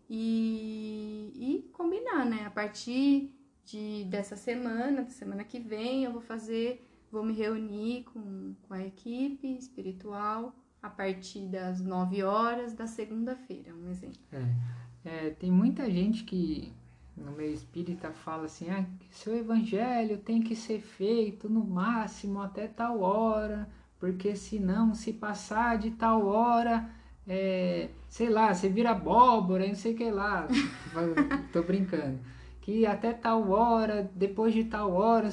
E, 0.08 1.32
e 1.34 1.70
combinar, 1.72 2.26
né? 2.26 2.44
A 2.44 2.50
partir 2.50 3.32
de, 3.64 4.04
dessa 4.04 4.36
semana, 4.36 5.02
da 5.02 5.10
semana 5.10 5.42
que 5.42 5.58
vem, 5.58 6.04
eu 6.04 6.12
vou 6.12 6.20
fazer 6.20 6.86
vou 7.12 7.22
me 7.22 7.34
reunir 7.34 8.04
com, 8.04 8.54
com 8.62 8.72
a 8.72 8.82
equipe 8.82 9.46
espiritual 9.46 10.56
a 10.82 10.88
partir 10.88 11.46
das 11.46 11.80
9 11.80 12.22
horas 12.22 12.72
da 12.72 12.86
segunda-feira, 12.86 13.74
um 13.74 13.90
exemplo. 13.90 14.18
É, 15.04 15.30
tem 15.30 15.52
muita 15.52 15.88
gente 15.90 16.24
que 16.24 16.72
no 17.16 17.32
meio 17.32 17.52
espírita 17.52 18.10
fala 18.10 18.46
assim, 18.46 18.70
ah, 18.70 18.84
seu 19.10 19.36
evangelho 19.36 20.18
tem 20.18 20.42
que 20.42 20.56
ser 20.56 20.80
feito 20.80 21.48
no 21.48 21.64
máximo 21.64 22.40
até 22.40 22.66
tal 22.66 23.00
hora, 23.00 23.68
porque 23.98 24.34
senão 24.34 24.94
se 24.94 25.12
passar 25.12 25.78
de 25.78 25.92
tal 25.92 26.26
hora, 26.26 26.88
é, 27.26 27.90
sei 28.08 28.28
lá, 28.28 28.52
você 28.52 28.68
vira 28.68 28.90
abóbora, 28.90 29.66
não 29.66 29.74
sei 29.74 29.94
o 29.94 29.96
que 29.96 30.10
lá, 30.10 30.48
tô 31.52 31.62
brincando. 31.62 32.18
Que 32.60 32.86
até 32.86 33.12
tal 33.12 33.50
hora, 33.50 34.10
depois 34.14 34.54
de 34.54 34.64
tal 34.64 34.92
hora, 34.92 35.28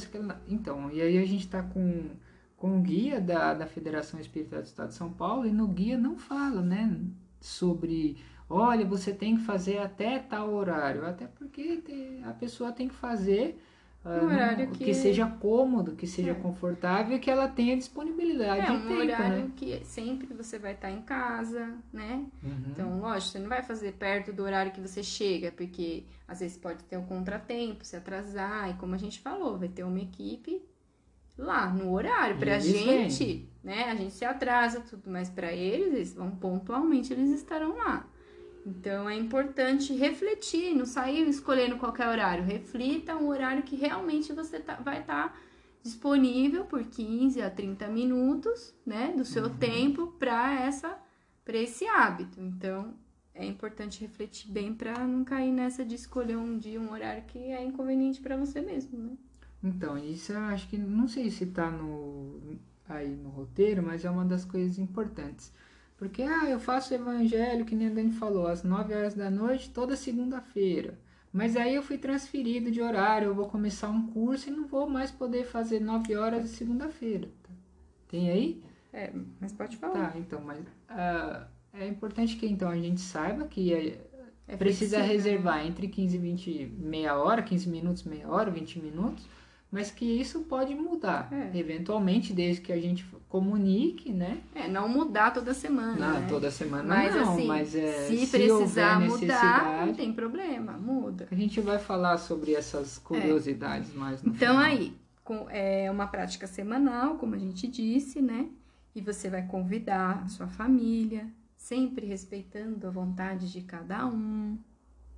então, 0.48 0.92
e 0.92 1.02
aí 1.02 1.18
a 1.18 1.26
gente 1.26 1.48
tá 1.48 1.62
com, 1.62 2.10
com 2.58 2.78
o 2.78 2.82
guia 2.82 3.22
da, 3.22 3.54
da 3.54 3.68
Federação 3.68 4.20
Espírita 4.20 4.58
do 4.62 4.66
Estado 4.66 4.90
de 4.90 4.96
São 4.96 5.12
Paulo, 5.12 5.46
e 5.46 5.52
no 5.52 5.68
guia 5.68 5.98
não 5.98 6.18
fala, 6.18 6.62
né, 6.62 7.00
sobre 7.40 8.18
olha, 8.50 8.86
você 8.86 9.14
tem 9.14 9.38
que 9.38 9.44
fazer 9.44 9.78
até 9.78 10.18
tal 10.18 10.54
horário, 10.54 11.06
até 11.06 11.28
porque 11.28 11.84
a 12.26 12.34
pessoa 12.34 12.72
tem 12.72 12.88
que 12.88 12.96
fazer 12.96 13.62
um 14.04 14.26
horário 14.26 14.72
que... 14.72 14.86
que... 14.86 14.94
seja 14.94 15.28
cômodo, 15.28 15.96
que 15.96 16.08
seja 16.08 16.32
é. 16.32 16.34
confortável 16.34 17.18
e 17.18 17.20
que 17.20 17.30
ela 17.30 17.48
tenha 17.48 17.76
disponibilidade 17.78 18.66
é, 18.66 18.72
um 18.72 18.88
tempo, 18.88 19.02
horário 19.02 19.44
né? 19.44 19.52
que 19.56 19.86
sempre 19.86 20.34
você 20.34 20.58
vai 20.58 20.74
estar 20.74 20.90
em 20.90 21.02
casa, 21.02 21.76
né? 21.92 22.26
Uhum. 22.42 22.64
Então, 22.72 23.00
lógico, 23.00 23.34
você 23.34 23.40
não 23.40 23.50
vai 23.50 23.62
fazer 23.62 23.92
perto 23.94 24.32
do 24.32 24.42
horário 24.42 24.72
que 24.72 24.82
você 24.82 25.04
chega, 25.04 25.52
porque 25.52 26.06
às 26.28 26.40
vezes 26.40 26.58
pode 26.58 26.84
ter 26.86 26.98
um 26.98 27.06
contratempo, 27.06 27.86
se 27.86 27.96
atrasar, 27.96 28.70
e 28.70 28.74
como 28.76 28.96
a 28.96 28.98
gente 28.98 29.20
falou, 29.20 29.60
vai 29.60 29.68
ter 29.68 29.84
uma 29.84 30.00
equipe 30.00 30.62
lá 31.40 31.70
no 31.70 31.92
horário 31.94 32.38
pra 32.38 32.56
eles 32.56 32.66
gente, 32.66 33.24
vêm. 33.24 33.50
né? 33.64 33.84
A 33.86 33.96
gente 33.96 34.14
se 34.14 34.26
atrasa 34.26 34.82
tudo, 34.82 35.10
mas 35.10 35.30
para 35.30 35.52
eles, 35.52 35.94
eles 35.94 36.14
vão 36.14 36.32
pontualmente, 36.32 37.14
eles 37.14 37.30
estarão 37.32 37.78
lá. 37.78 38.06
Então 38.66 39.10
é 39.10 39.16
importante 39.16 39.94
refletir, 39.94 40.76
não 40.76 40.86
sair 40.86 41.28
escolhendo 41.28 41.78
qualquer 41.78 42.08
horário. 42.08 42.44
Reflita 42.44 43.16
um 43.16 43.30
horário 43.30 43.64
que 43.64 43.76
realmente 43.76 44.34
você 44.34 44.60
tá, 44.60 44.76
vai 44.76 45.00
estar 45.00 45.30
tá 45.30 45.36
disponível 45.82 46.66
por 46.66 46.84
15 46.84 47.42
a 47.42 47.50
30 47.50 47.88
minutos, 47.88 48.76
né, 48.86 49.14
do 49.16 49.24
seu 49.24 49.46
uhum. 49.46 49.58
tempo 49.58 50.08
para 50.20 50.62
essa 50.62 50.98
para 51.46 51.58
esse 51.58 51.88
hábito. 51.88 52.40
Então 52.40 52.94
é 53.34 53.46
importante 53.46 54.02
refletir 54.02 54.52
bem 54.52 54.74
para 54.74 55.00
não 55.08 55.24
cair 55.24 55.52
nessa 55.52 55.86
de 55.86 55.96
escolher 55.96 56.38
um 56.38 56.58
dia, 56.58 56.80
um 56.80 56.92
horário 56.92 57.24
que 57.24 57.40
é 57.40 57.64
inconveniente 57.64 58.20
para 58.20 58.36
você 58.36 58.62
mesmo, 58.62 59.00
né? 59.00 59.18
Então, 59.64 59.98
isso 59.98 60.32
eu 60.32 60.40
acho 60.40 60.68
que 60.70 60.78
não 60.78 61.08
sei 61.08 61.30
se 61.30 61.46
tá 61.48 61.70
no 61.70 62.58
aí 62.88 63.16
no 63.16 63.30
roteiro, 63.30 63.84
mas 63.84 64.04
é 64.04 64.10
uma 64.10 64.26
das 64.26 64.44
coisas 64.46 64.80
importantes 64.80 65.54
porque, 66.00 66.24
ah, 66.24 66.50
eu 66.50 66.62
faço 66.62 66.94
evangelho, 66.94 67.66
que 67.66 67.76
nem 67.76 67.90
a 67.90 67.94
Dani 67.94 68.14
falou, 68.14 68.48
às 68.48 68.64
9 68.64 68.96
horas 68.96 69.16
da 69.16 69.30
noite, 69.30 69.70
toda 69.70 69.98
segunda-feira. 69.98 70.98
Mas 71.32 71.58
aí 71.58 71.76
eu 71.76 71.84
fui 71.84 71.98
transferido 71.98 72.72
de 72.72 72.82
horário, 72.82 73.28
eu 73.28 73.36
vou 73.36 73.50
começar 73.50 73.90
um 73.90 74.08
curso 74.08 74.48
e 74.48 74.52
não 74.52 74.66
vou 74.66 74.90
mais 74.90 75.12
poder 75.12 75.44
fazer 75.44 75.82
9 75.82 76.16
horas 76.16 76.44
de 76.44 76.50
segunda-feira. 76.52 77.28
Tá? 77.44 77.50
Tem 78.08 78.32
aí? 78.32 78.64
É, 78.94 79.12
mas 79.42 79.52
pode 79.52 79.76
falar. 79.76 80.14
Tá, 80.14 80.18
então, 80.18 80.40
mas 80.42 80.62
uh, 80.62 81.46
é 81.74 81.86
importante 81.86 82.38
que 82.38 82.48
então 82.48 82.70
a 82.70 82.78
gente 82.78 83.02
saiba 83.02 83.46
que 83.46 83.74
é, 83.74 84.10
é 84.48 84.56
precisa 84.56 85.02
reservar 85.02 85.58
né? 85.58 85.68
entre 85.68 85.90
15 85.90 86.16
e 86.16 86.20
20, 86.20 86.66
meia 86.80 87.18
hora, 87.18 87.44
15 87.44 87.70
minutos, 87.70 88.04
meia 88.06 88.30
hora, 88.30 88.50
20 88.50 88.80
minutos 88.80 89.28
mas 89.72 89.92
que 89.92 90.06
isso 90.06 90.42
pode 90.42 90.74
mudar, 90.74 91.30
é. 91.32 91.58
eventualmente, 91.58 92.34
desde 92.34 92.62
que 92.62 92.72
a 92.72 92.80
gente 92.82 93.06
comunique, 93.28 94.12
né? 94.12 94.40
É, 94.56 94.68
não 94.68 94.90
mudar 94.90 95.32
toda 95.32 95.54
semana. 95.54 95.94
Não, 95.94 96.20
né? 96.22 96.28
toda 96.28 96.50
semana 96.50 96.84
mas, 96.84 97.16
não, 97.16 97.34
assim, 97.34 97.46
mas 97.46 97.76
é, 97.76 98.08
se, 98.08 98.26
se 98.26 98.38
precisar 98.38 99.00
mudar, 99.00 99.86
não 99.86 99.94
tem 99.94 100.12
problema, 100.12 100.74
muda. 100.74 101.28
A 101.32 101.36
gente 101.36 101.62
vai 101.62 101.78
falar 101.78 102.18
sobre 102.18 102.56
essas 102.56 102.98
curiosidades 102.98 103.94
é. 103.94 103.98
mais 103.98 104.24
no 104.24 104.34
Então 104.34 104.56
final. 104.56 104.64
aí, 104.64 104.98
com, 105.24 105.48
é 105.50 105.92
uma 105.92 106.08
prática 106.08 106.48
semanal, 106.48 107.16
como 107.18 107.36
a 107.36 107.40
gente 107.40 107.68
disse, 107.68 108.20
né? 108.20 108.48
E 108.96 109.02
você 109.02 109.30
vai 109.30 109.46
convidar 109.46 110.24
a 110.26 110.28
sua 110.28 110.48
família, 110.48 111.28
sempre 111.56 112.08
respeitando 112.08 112.88
a 112.88 112.90
vontade 112.90 113.52
de 113.52 113.62
cada 113.62 114.08
um, 114.08 114.58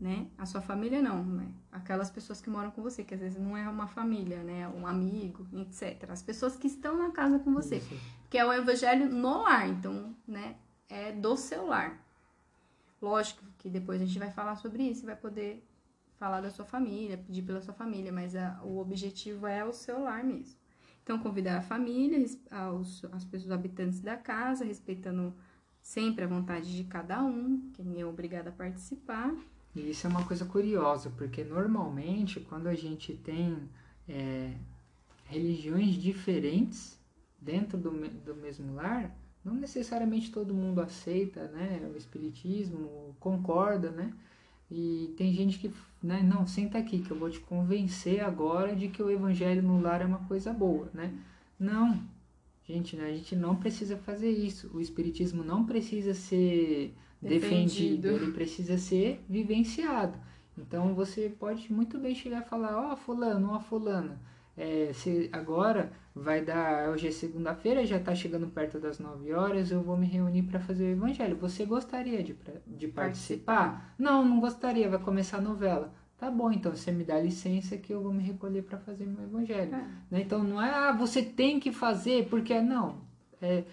né? 0.02 0.26
A 0.36 0.48
sua 0.48 0.62
família 0.62 1.00
não, 1.00 1.24
né? 1.24 1.48
Aquelas 1.72 2.10
pessoas 2.10 2.42
que 2.42 2.50
moram 2.50 2.72
com 2.72 2.82
você, 2.82 3.04
que 3.04 3.14
às 3.14 3.20
vezes 3.20 3.40
não 3.40 3.56
é 3.56 3.70
uma 3.70 3.88
família, 3.88 4.44
né? 4.44 4.68
Um 4.68 4.88
amigo, 4.88 5.48
etc. 5.54 6.10
As 6.10 6.24
pessoas 6.24 6.56
que 6.56 6.66
estão 6.66 6.98
na 6.98 7.12
casa 7.12 7.38
com 7.38 7.54
você. 7.54 7.78
Isso. 7.78 7.96
Que 8.28 8.40
é 8.40 8.44
o 8.44 8.52
evangelho 8.52 9.08
no 9.08 9.44
lar, 9.44 9.70
então, 9.70 10.16
né? 10.28 10.56
É 10.90 11.12
do 11.12 11.38
seu 11.38 11.68
lar. 11.68 12.04
Lógico 13.00 13.46
que 13.60 13.70
depois 13.70 14.02
a 14.02 14.06
gente 14.06 14.18
vai 14.18 14.32
falar 14.32 14.56
sobre 14.56 14.82
isso 14.84 15.04
e 15.04 15.06
vai 15.06 15.16
poder 15.16 15.64
falar 16.18 16.42
da 16.42 16.50
sua 16.50 16.66
família, 16.66 17.18
pedir 17.18 17.44
pela 17.44 17.62
sua 17.62 17.74
família, 17.74 18.12
mas 18.12 18.36
a, 18.36 18.60
o 18.64 18.80
objetivo 18.80 19.46
é 19.46 19.64
o 19.64 19.72
seu 19.72 20.02
lar 20.02 20.24
mesmo. 20.24 20.60
Então, 21.04 21.20
convidar 21.20 21.58
a 21.58 21.62
família, 21.62 22.26
aos, 22.50 23.06
as 23.12 23.24
pessoas 23.24 23.52
habitantes 23.52 24.02
da 24.02 24.18
casa, 24.18 24.66
respeitando 24.66 25.36
sempre 25.80 26.24
a 26.24 26.28
vontade 26.28 26.76
de 26.76 26.84
cada 26.86 27.24
um, 27.24 27.70
que 27.74 27.84
ninguém 27.84 28.02
é 28.02 28.06
obrigado 28.06 28.48
a 28.48 28.52
participar. 28.52 29.32
E 29.76 29.90
isso 29.90 30.06
é 30.06 30.10
uma 30.10 30.26
coisa 30.26 30.46
curiosa, 30.46 31.10
porque 31.18 31.44
normalmente 31.44 32.40
quando 32.40 32.68
a 32.68 32.76
gente 32.76 33.14
tem 33.14 33.58
é, 34.08 34.54
religiões 35.26 35.96
diferentes 35.96 37.00
dentro 37.40 37.78
do, 37.78 37.92
do 37.92 38.36
mesmo 38.36 38.76
lar, 38.76 39.16
não 39.44 39.56
necessariamente 39.56 40.32
todo 40.32 40.54
mundo 40.54 40.82
aceita 40.82 41.48
né, 41.48 41.90
o 41.94 41.98
espiritismo, 41.98 43.16
concorda, 43.20 43.90
né? 43.90 44.14
E 44.70 45.14
tem 45.18 45.34
gente 45.34 45.60
que, 45.60 45.74
né, 46.02 46.22
não, 46.24 46.48
senta 46.48 46.78
aqui 46.78 47.00
que 47.00 47.12
eu 47.12 47.18
vou 47.18 47.30
te 47.30 47.40
convencer 47.42 48.22
agora 48.22 48.76
de 48.76 48.88
que 48.88 49.04
o 49.04 49.10
evangelho 49.10 49.62
no 49.62 49.82
lar 49.82 50.02
é 50.02 50.06
uma 50.06 50.20
coisa 50.28 50.54
boa, 50.54 50.90
né? 50.94 51.14
Não, 51.60 52.02
gente, 52.66 52.96
né, 52.96 53.06
a 53.06 53.14
gente 53.14 53.36
não 53.36 53.56
precisa 53.56 53.98
fazer 53.98 54.30
isso. 54.30 54.70
O 54.74 54.80
espiritismo 54.80 55.44
não 55.44 55.66
precisa 55.66 56.14
ser 56.14 56.96
defendido. 57.22 58.02
defendido, 58.02 58.08
ele 58.08 58.32
precisa 58.32 58.78
ser 58.78 59.24
vivenciado. 59.30 60.18
Então 60.58 60.94
você 60.94 61.30
pode 61.30 61.72
muito 61.72 61.98
bem 61.98 62.14
chegar 62.14 62.42
e 62.42 62.50
falar, 62.50 62.78
ó 62.78 62.94
oh, 62.94 62.96
fulano, 62.96 63.52
ó 63.52 63.58
oh, 63.58 63.60
fulana, 63.60 64.20
é, 64.58 64.92
se 64.94 65.30
agora 65.32 65.92
vai 66.14 66.44
dar, 66.44 66.90
hoje 66.90 67.08
é 67.08 67.12
segunda-feira, 67.12 67.86
já 67.86 67.98
está 67.98 68.14
chegando 68.14 68.48
perto 68.48 68.80
das 68.80 69.00
9 69.00 69.32
horas, 69.34 69.72
eu 69.72 69.82
vou 69.82 69.98
me 69.98 70.06
reunir 70.06 70.44
para 70.44 70.60
fazer 70.60 70.84
o 70.84 70.92
evangelho. 70.92 71.38
Você 71.38 71.66
gostaria 71.66 72.22
de, 72.22 72.36
de 72.68 72.88
participar? 72.88 73.96
Não, 73.98 74.26
não 74.26 74.40
gostaria, 74.40 74.90
vai 74.90 75.00
começar 75.00 75.38
a 75.38 75.42
novela. 75.42 75.94
Tá 76.18 76.30
bom, 76.30 76.52
então 76.52 76.76
você 76.76 76.92
me 76.92 77.04
dá 77.04 77.20
licença 77.20 77.78
que 77.78 77.92
eu 77.92 78.02
vou 78.02 78.14
me 78.14 78.22
recolher 78.22 78.62
para 78.62 78.78
fazer 78.78 79.08
meu 79.08 79.24
evangelho. 79.24 79.74
É. 79.74 79.88
Né? 80.12 80.22
Então 80.22 80.44
não 80.44 80.62
é, 80.62 80.70
ah, 80.70 80.92
você 80.92 81.24
tem 81.24 81.60
que 81.60 81.72
fazer, 81.72 82.28
porque 82.30 82.62
não. 82.62 83.02
É, 83.42 83.64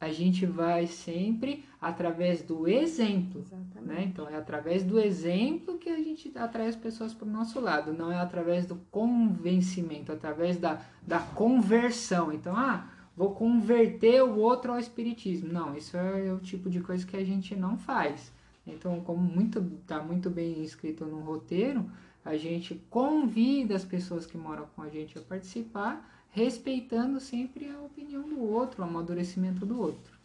a 0.00 0.10
gente 0.10 0.46
vai 0.46 0.86
sempre 0.86 1.64
através 1.78 2.42
do 2.42 2.66
exemplo. 2.66 3.44
Né? 3.82 4.04
Então, 4.04 4.26
é 4.26 4.36
através 4.36 4.82
do 4.82 4.98
exemplo 4.98 5.76
que 5.76 5.90
a 5.90 5.98
gente 5.98 6.32
atrai 6.36 6.68
as 6.68 6.76
pessoas 6.76 7.12
para 7.12 7.28
o 7.28 7.30
nosso 7.30 7.60
lado, 7.60 7.92
não 7.92 8.10
é 8.10 8.16
através 8.16 8.64
do 8.64 8.76
convencimento, 8.90 10.10
através 10.10 10.56
da, 10.56 10.80
da 11.06 11.18
conversão. 11.18 12.32
Então, 12.32 12.56
ah, 12.56 12.88
vou 13.14 13.34
converter 13.34 14.22
o 14.22 14.38
outro 14.38 14.72
ao 14.72 14.78
espiritismo. 14.78 15.52
Não, 15.52 15.76
isso 15.76 15.96
é 15.96 16.32
o 16.32 16.38
tipo 16.38 16.70
de 16.70 16.80
coisa 16.80 17.06
que 17.06 17.16
a 17.16 17.24
gente 17.24 17.54
não 17.54 17.76
faz. 17.76 18.32
Então, 18.66 19.00
como 19.00 19.20
muito 19.20 19.58
está 19.82 20.02
muito 20.02 20.30
bem 20.30 20.62
escrito 20.62 21.04
no 21.04 21.20
roteiro, 21.20 21.84
a 22.24 22.36
gente 22.36 22.74
convida 22.88 23.76
as 23.76 23.84
pessoas 23.84 24.24
que 24.24 24.38
moram 24.38 24.66
com 24.74 24.82
a 24.82 24.88
gente 24.88 25.18
a 25.18 25.22
participar 25.22 26.19
respeitando 26.30 27.20
sempre 27.20 27.68
a 27.68 27.80
opinião 27.80 28.28
do 28.28 28.40
outro, 28.40 28.82
o 28.82 28.84
amadurecimento 28.84 29.66
do 29.66 29.78
outro. 29.78 30.18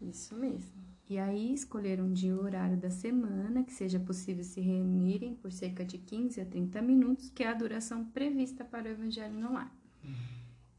Isso 0.00 0.34
mesmo. 0.34 0.78
E 1.08 1.18
aí 1.18 1.54
escolher 1.54 2.00
um 2.02 2.12
dia 2.12 2.30
e 2.30 2.34
horário 2.34 2.76
da 2.76 2.90
semana 2.90 3.64
que 3.64 3.72
seja 3.72 3.98
possível 3.98 4.44
se 4.44 4.60
reunirem 4.60 5.34
por 5.34 5.50
cerca 5.50 5.82
de 5.82 5.96
15 5.96 6.40
a 6.40 6.44
30 6.44 6.82
minutos, 6.82 7.30
que 7.30 7.42
é 7.42 7.48
a 7.48 7.54
duração 7.54 8.04
prevista 8.04 8.62
para 8.62 8.88
o 8.88 8.92
Evangelho 8.92 9.34
no 9.34 9.52
Lar. 9.54 9.74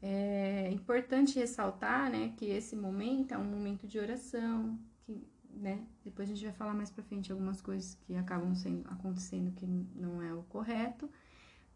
É 0.00 0.70
importante 0.72 1.38
ressaltar 1.38 2.10
né, 2.10 2.32
que 2.36 2.46
esse 2.46 2.76
momento 2.76 3.32
é 3.32 3.38
um 3.38 3.44
momento 3.44 3.86
de 3.86 3.98
oração, 3.98 4.78
que 5.04 5.20
né, 5.52 5.84
depois 6.04 6.30
a 6.30 6.34
gente 6.34 6.44
vai 6.44 6.54
falar 6.54 6.74
mais 6.74 6.90
para 6.90 7.02
frente 7.02 7.32
algumas 7.32 7.60
coisas 7.60 7.96
que 8.06 8.14
acabam 8.14 8.54
sendo, 8.54 8.88
acontecendo 8.88 9.50
que 9.50 9.66
não 9.66 10.22
é 10.22 10.32
o 10.32 10.42
correto, 10.44 11.10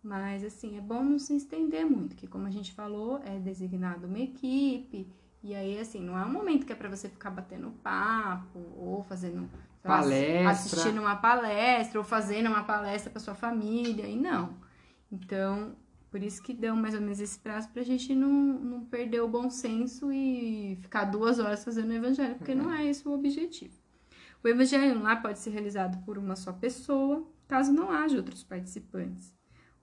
mas, 0.04 0.44
assim, 0.44 0.76
é 0.76 0.82
bom 0.82 1.02
não 1.02 1.18
se 1.18 1.34
estender 1.34 1.86
muito, 1.86 2.14
que 2.14 2.26
como 2.26 2.46
a 2.46 2.50
gente 2.50 2.74
falou, 2.74 3.22
é 3.24 3.38
designado 3.38 4.06
uma 4.06 4.18
equipe, 4.18 5.08
e 5.42 5.54
aí, 5.54 5.78
assim, 5.78 6.00
não 6.00 6.18
é 6.18 6.24
um 6.24 6.30
momento 6.30 6.66
que 6.66 6.72
é 6.72 6.76
para 6.76 6.90
você 6.90 7.08
ficar 7.08 7.30
batendo 7.30 7.70
papo, 7.82 8.58
ou 8.76 9.02
fazendo... 9.02 9.48
Palestra. 9.82 10.50
Assistindo 10.50 11.00
uma 11.00 11.16
palestra, 11.16 11.98
ou 11.98 12.04
fazendo 12.04 12.48
uma 12.48 12.64
palestra 12.64 13.10
para 13.10 13.20
sua 13.20 13.34
família, 13.34 14.06
e 14.06 14.16
não. 14.16 14.56
Então, 15.10 15.74
por 16.10 16.22
isso 16.22 16.42
que 16.42 16.54
dão 16.54 16.76
mais 16.76 16.94
ou 16.94 17.00
menos 17.00 17.18
esse 17.18 17.38
prazo 17.38 17.68
pra 17.70 17.82
gente 17.82 18.14
não, 18.14 18.30
não 18.30 18.84
perder 18.84 19.20
o 19.20 19.28
bom 19.28 19.50
senso 19.50 20.12
e 20.12 20.78
ficar 20.80 21.04
duas 21.06 21.38
horas 21.38 21.64
fazendo 21.64 21.90
o 21.90 21.94
evangelho, 21.94 22.36
porque 22.36 22.52
uhum. 22.52 22.64
não 22.64 22.72
é 22.72 22.86
esse 22.86 23.06
o 23.08 23.12
objetivo. 23.12 23.74
O 24.42 24.48
evangelho 24.48 25.02
lá 25.02 25.16
pode 25.16 25.38
ser 25.38 25.50
realizado 25.50 26.04
por 26.04 26.16
uma 26.16 26.36
só 26.36 26.52
pessoa, 26.52 27.26
caso 27.48 27.72
não 27.72 27.90
haja 27.90 28.16
outros 28.16 28.44
participantes. 28.44 29.33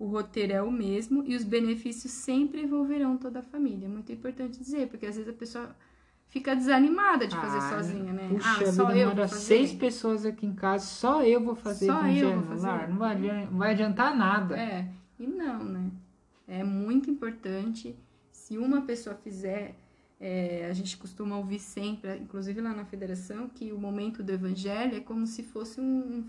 O 0.01 0.07
roteiro 0.07 0.51
é 0.53 0.61
o 0.63 0.71
mesmo 0.71 1.23
e 1.25 1.35
os 1.35 1.43
benefícios 1.43 2.11
sempre 2.11 2.63
envolverão 2.63 3.17
toda 3.17 3.39
a 3.39 3.43
família. 3.43 3.85
É 3.85 3.89
muito 3.89 4.11
importante 4.11 4.57
dizer, 4.57 4.87
porque 4.89 5.05
às 5.05 5.15
vezes 5.15 5.29
a 5.29 5.37
pessoa 5.37 5.75
fica 6.27 6.55
desanimada 6.55 7.27
de 7.27 7.35
fazer 7.35 7.57
Ah, 7.59 7.69
sozinha, 7.69 8.11
né? 8.11 8.27
Puxa 8.29 8.49
ah, 8.49 8.71
só 8.71 8.85
vida, 8.87 8.97
eu 8.99 9.07
mora 9.09 9.21
vou 9.21 9.27
fazer. 9.27 9.41
seis 9.41 9.71
pessoas 9.73 10.25
aqui 10.25 10.45
em 10.45 10.55
casa, 10.55 10.85
só 10.85 11.23
eu 11.23 11.43
vou 11.43 11.55
fazer 11.55 11.85
Só 11.85 11.93
eu 11.93 11.99
evangelho 12.07 12.39
vou 12.41 12.49
fazer. 12.49 12.67
lar. 12.67 12.89
Não 12.89 12.97
vai, 12.97 13.11
adian- 13.15 13.45
não 13.51 13.57
vai 13.59 13.71
adiantar 13.73 14.15
nada. 14.17 14.57
É, 14.57 14.87
e 15.19 15.27
não, 15.27 15.63
né? 15.63 15.91
É 16.47 16.63
muito 16.63 17.09
importante. 17.11 17.95
Se 18.31 18.57
uma 18.57 18.81
pessoa 18.81 19.15
fizer, 19.15 19.75
é, 20.19 20.67
a 20.67 20.73
gente 20.73 20.97
costuma 20.97 21.37
ouvir 21.37 21.59
sempre, 21.59 22.17
inclusive 22.17 22.59
lá 22.59 22.73
na 22.73 22.85
federação, 22.85 23.47
que 23.49 23.71
o 23.71 23.77
momento 23.77 24.23
do 24.23 24.31
evangelho 24.31 24.95
é 24.97 24.99
como 24.99 25.27
se 25.27 25.43
fosse 25.43 25.79
um, 25.79 26.25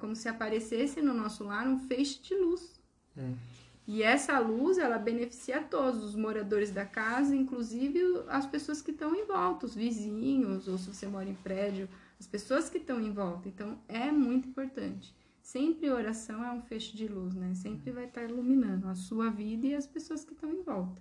como 0.00 0.16
se 0.16 0.28
aparecesse 0.28 1.00
no 1.00 1.14
nosso 1.14 1.44
lar 1.44 1.68
um 1.68 1.78
feixe 1.78 2.20
de 2.20 2.34
luz. 2.34 2.74
É. 3.16 3.32
E 3.86 4.02
essa 4.02 4.38
luz, 4.40 4.78
ela 4.78 4.98
beneficia 4.98 5.62
todos, 5.62 6.02
os 6.02 6.16
moradores 6.16 6.72
da 6.72 6.84
casa, 6.84 7.36
inclusive 7.36 8.00
as 8.26 8.44
pessoas 8.44 8.82
que 8.82 8.90
estão 8.90 9.14
em 9.14 9.24
volta, 9.24 9.64
os 9.64 9.76
vizinhos, 9.76 10.66
ou 10.66 10.76
se 10.76 10.92
você 10.92 11.06
mora 11.06 11.28
em 11.28 11.34
prédio, 11.34 11.88
as 12.18 12.26
pessoas 12.26 12.68
que 12.68 12.78
estão 12.78 13.00
em 13.00 13.12
volta. 13.12 13.48
Então, 13.48 13.78
é 13.86 14.10
muito 14.10 14.48
importante. 14.48 15.14
Sempre 15.40 15.88
oração 15.88 16.44
é 16.44 16.50
um 16.50 16.60
feixe 16.62 16.96
de 16.96 17.06
luz, 17.06 17.36
né? 17.36 17.54
Sempre 17.54 17.92
vai 17.92 18.06
estar 18.06 18.24
iluminando 18.24 18.88
a 18.88 18.96
sua 18.96 19.30
vida 19.30 19.68
e 19.68 19.74
as 19.76 19.86
pessoas 19.86 20.24
que 20.24 20.32
estão 20.32 20.52
em 20.52 20.62
volta. 20.62 21.00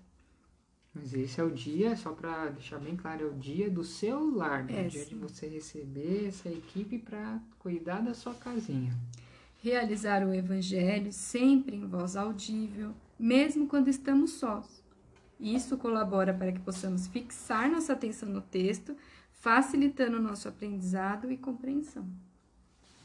Mas 0.94 1.14
esse 1.16 1.42
é 1.42 1.44
o 1.44 1.50
dia, 1.50 1.96
só 1.96 2.12
para 2.12 2.52
deixar 2.52 2.80
bem 2.80 2.96
claro, 2.96 3.24
é 3.24 3.30
o 3.30 3.34
dia 3.34 3.70
do 3.70 3.84
seu 3.84 4.34
lar, 4.34 4.64
né? 4.64 4.84
É, 4.84 4.88
o 4.88 4.90
dia 4.90 5.04
de 5.04 5.10
sim. 5.10 5.20
você 5.20 5.48
receber 5.48 6.28
essa 6.28 6.48
equipe 6.48 7.00
para 7.00 7.42
cuidar 7.58 8.02
da 8.02 8.14
sua 8.14 8.36
casinha. 8.36 8.94
Realizar 9.66 10.24
o 10.24 10.32
evangelho 10.32 11.12
sempre 11.12 11.76
em 11.76 11.88
voz 11.88 12.16
audível, 12.16 12.94
mesmo 13.18 13.66
quando 13.66 13.88
estamos 13.88 14.34
sós. 14.34 14.84
Isso 15.40 15.76
colabora 15.76 16.32
para 16.32 16.52
que 16.52 16.60
possamos 16.60 17.08
fixar 17.08 17.68
nossa 17.68 17.94
atenção 17.94 18.30
no 18.30 18.42
texto, 18.42 18.96
facilitando 19.32 20.18
o 20.18 20.22
nosso 20.22 20.48
aprendizado 20.48 21.32
e 21.32 21.36
compreensão. 21.36 22.08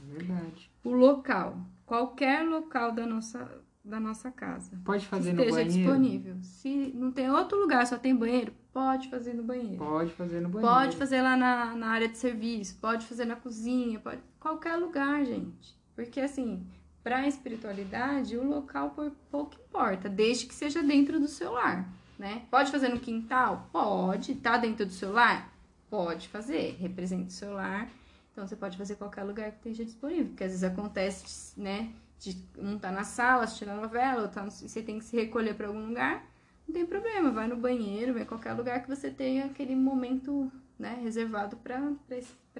É 0.02 0.12
verdade. 0.19 0.71
O 0.85 0.90
local, 0.90 1.57
qualquer 1.87 2.47
local 2.47 2.93
da 2.93 3.07
nossa, 3.07 3.50
da 3.83 3.99
nossa 3.99 4.31
casa, 4.31 4.79
Pode 4.85 5.07
fazer 5.07 5.33
no 5.33 5.40
esteja 5.40 5.64
banheiro? 5.64 5.79
disponível. 5.79 6.37
Se 6.43 6.93
não 6.95 7.11
tem 7.11 7.31
outro 7.31 7.59
lugar, 7.59 7.87
só 7.87 7.97
tem 7.97 8.14
banheiro, 8.14 8.52
pode 8.71 9.09
fazer 9.09 9.33
no 9.33 9.45
banheiro. 9.45 9.79
Pode 9.79 10.12
fazer 10.12 10.43
no 10.43 10.50
banheiro. 10.50 10.75
Pode 10.75 10.97
fazer 10.99 11.23
lá 11.23 11.38
na, 11.38 11.75
na 11.75 11.87
área 11.88 12.07
de 12.07 12.19
serviço, 12.19 12.76
pode 12.79 13.07
fazer 13.07 13.25
na 13.25 13.37
cozinha, 13.37 13.99
pode 13.99 14.21
qualquer 14.38 14.76
lugar, 14.76 15.25
gente. 15.25 15.79
Porque 16.00 16.19
assim, 16.19 16.66
para 17.04 17.19
a 17.19 17.28
espiritualidade, 17.28 18.35
o 18.35 18.42
local 18.42 18.88
por 18.92 19.11
pouco 19.30 19.54
importa, 19.54 20.09
desde 20.09 20.47
que 20.47 20.54
seja 20.54 20.83
dentro 20.83 21.21
do 21.21 21.28
seu 21.28 21.52
lar, 21.52 21.87
né? 22.19 22.47
Pode 22.50 22.71
fazer 22.71 22.88
no 22.88 22.99
quintal? 22.99 23.69
Pode. 23.71 24.35
Tá 24.37 24.57
dentro 24.57 24.87
do 24.87 24.92
seu 24.92 25.12
lar? 25.12 25.52
Pode 25.90 26.26
fazer. 26.28 26.75
Representa 26.80 27.28
o 27.28 27.30
seu 27.30 27.52
lar. 27.52 27.87
Então 28.33 28.47
você 28.49 28.57
pode 28.57 28.78
fazer 28.78 28.95
qualquer 28.97 29.25
lugar 29.25 29.50
que 29.50 29.57
esteja 29.59 29.85
disponível, 29.85 30.28
porque 30.28 30.45
às 30.45 30.52
vezes 30.52 30.64
acontece, 30.64 31.61
né, 31.61 31.92
de 32.19 32.35
um 32.57 32.78
tá 32.78 32.90
na 32.90 33.04
sala 33.04 33.45
assistindo 33.45 33.73
a 33.73 33.76
novela, 33.76 34.23
ou 34.23 34.28
tá 34.28 34.42
no- 34.42 34.50
você 34.50 34.80
tem 34.80 34.99
que 34.99 35.04
se 35.04 35.14
recolher 35.14 35.54
para 35.54 35.66
algum 35.66 35.88
lugar, 35.88 36.25
não 36.66 36.73
tem 36.73 36.87
problema, 36.87 37.30
vai 37.30 37.47
no 37.47 37.57
banheiro, 37.57 38.14
vai 38.14 38.23
em 38.23 38.26
qualquer 38.26 38.54
lugar 38.54 38.80
que 38.83 38.88
você 38.88 39.11
tenha 39.11 39.45
aquele 39.45 39.76
momento 39.76 40.50
né, 40.78 40.99
reservado 41.02 41.59
para 41.59 41.92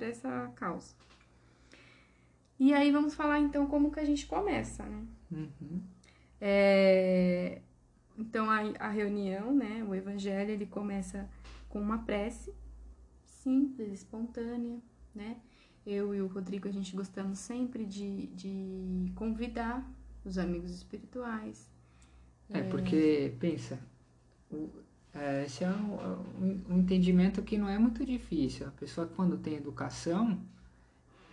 essa 0.06 0.52
causa. 0.56 0.94
E 2.60 2.74
aí 2.74 2.92
vamos 2.92 3.14
falar 3.14 3.40
então 3.40 3.66
como 3.66 3.90
que 3.90 3.98
a 3.98 4.04
gente 4.04 4.26
começa, 4.26 4.84
né? 4.84 5.02
Uhum. 5.32 5.80
É, 6.40 7.60
então 8.18 8.50
a, 8.50 8.60
a 8.78 8.88
reunião, 8.90 9.54
né, 9.54 9.82
o 9.88 9.94
evangelho, 9.94 10.50
ele 10.50 10.66
começa 10.66 11.28
com 11.68 11.80
uma 11.80 11.98
prece 12.04 12.52
simples, 13.25 13.92
espontânea, 13.92 14.78
né? 15.14 15.36
Eu 15.86 16.14
e 16.14 16.20
o 16.20 16.26
Rodrigo, 16.26 16.68
a 16.68 16.70
gente 16.70 16.94
gostamos 16.94 17.38
sempre 17.38 17.86
de, 17.86 18.26
de 18.28 19.10
convidar 19.14 19.90
os 20.25 20.36
amigos 20.36 20.70
espirituais. 20.70 21.68
É, 22.50 22.62
porque, 22.62 23.34
pensa, 23.40 23.78
o- 24.50 24.68
é, 25.14 25.44
esse 25.46 25.64
é 25.64 25.70
um, 25.70 25.94
um- 26.44 26.60
um 26.68 26.78
entendimento 26.80 27.42
que 27.42 27.56
não 27.56 27.68
é 27.68 27.78
muito 27.78 28.04
difícil. 28.04 28.66
A 28.66 28.70
pessoa, 28.73 29.06
quando 29.06 29.38
tem 29.38 29.54
educação, 29.54 30.38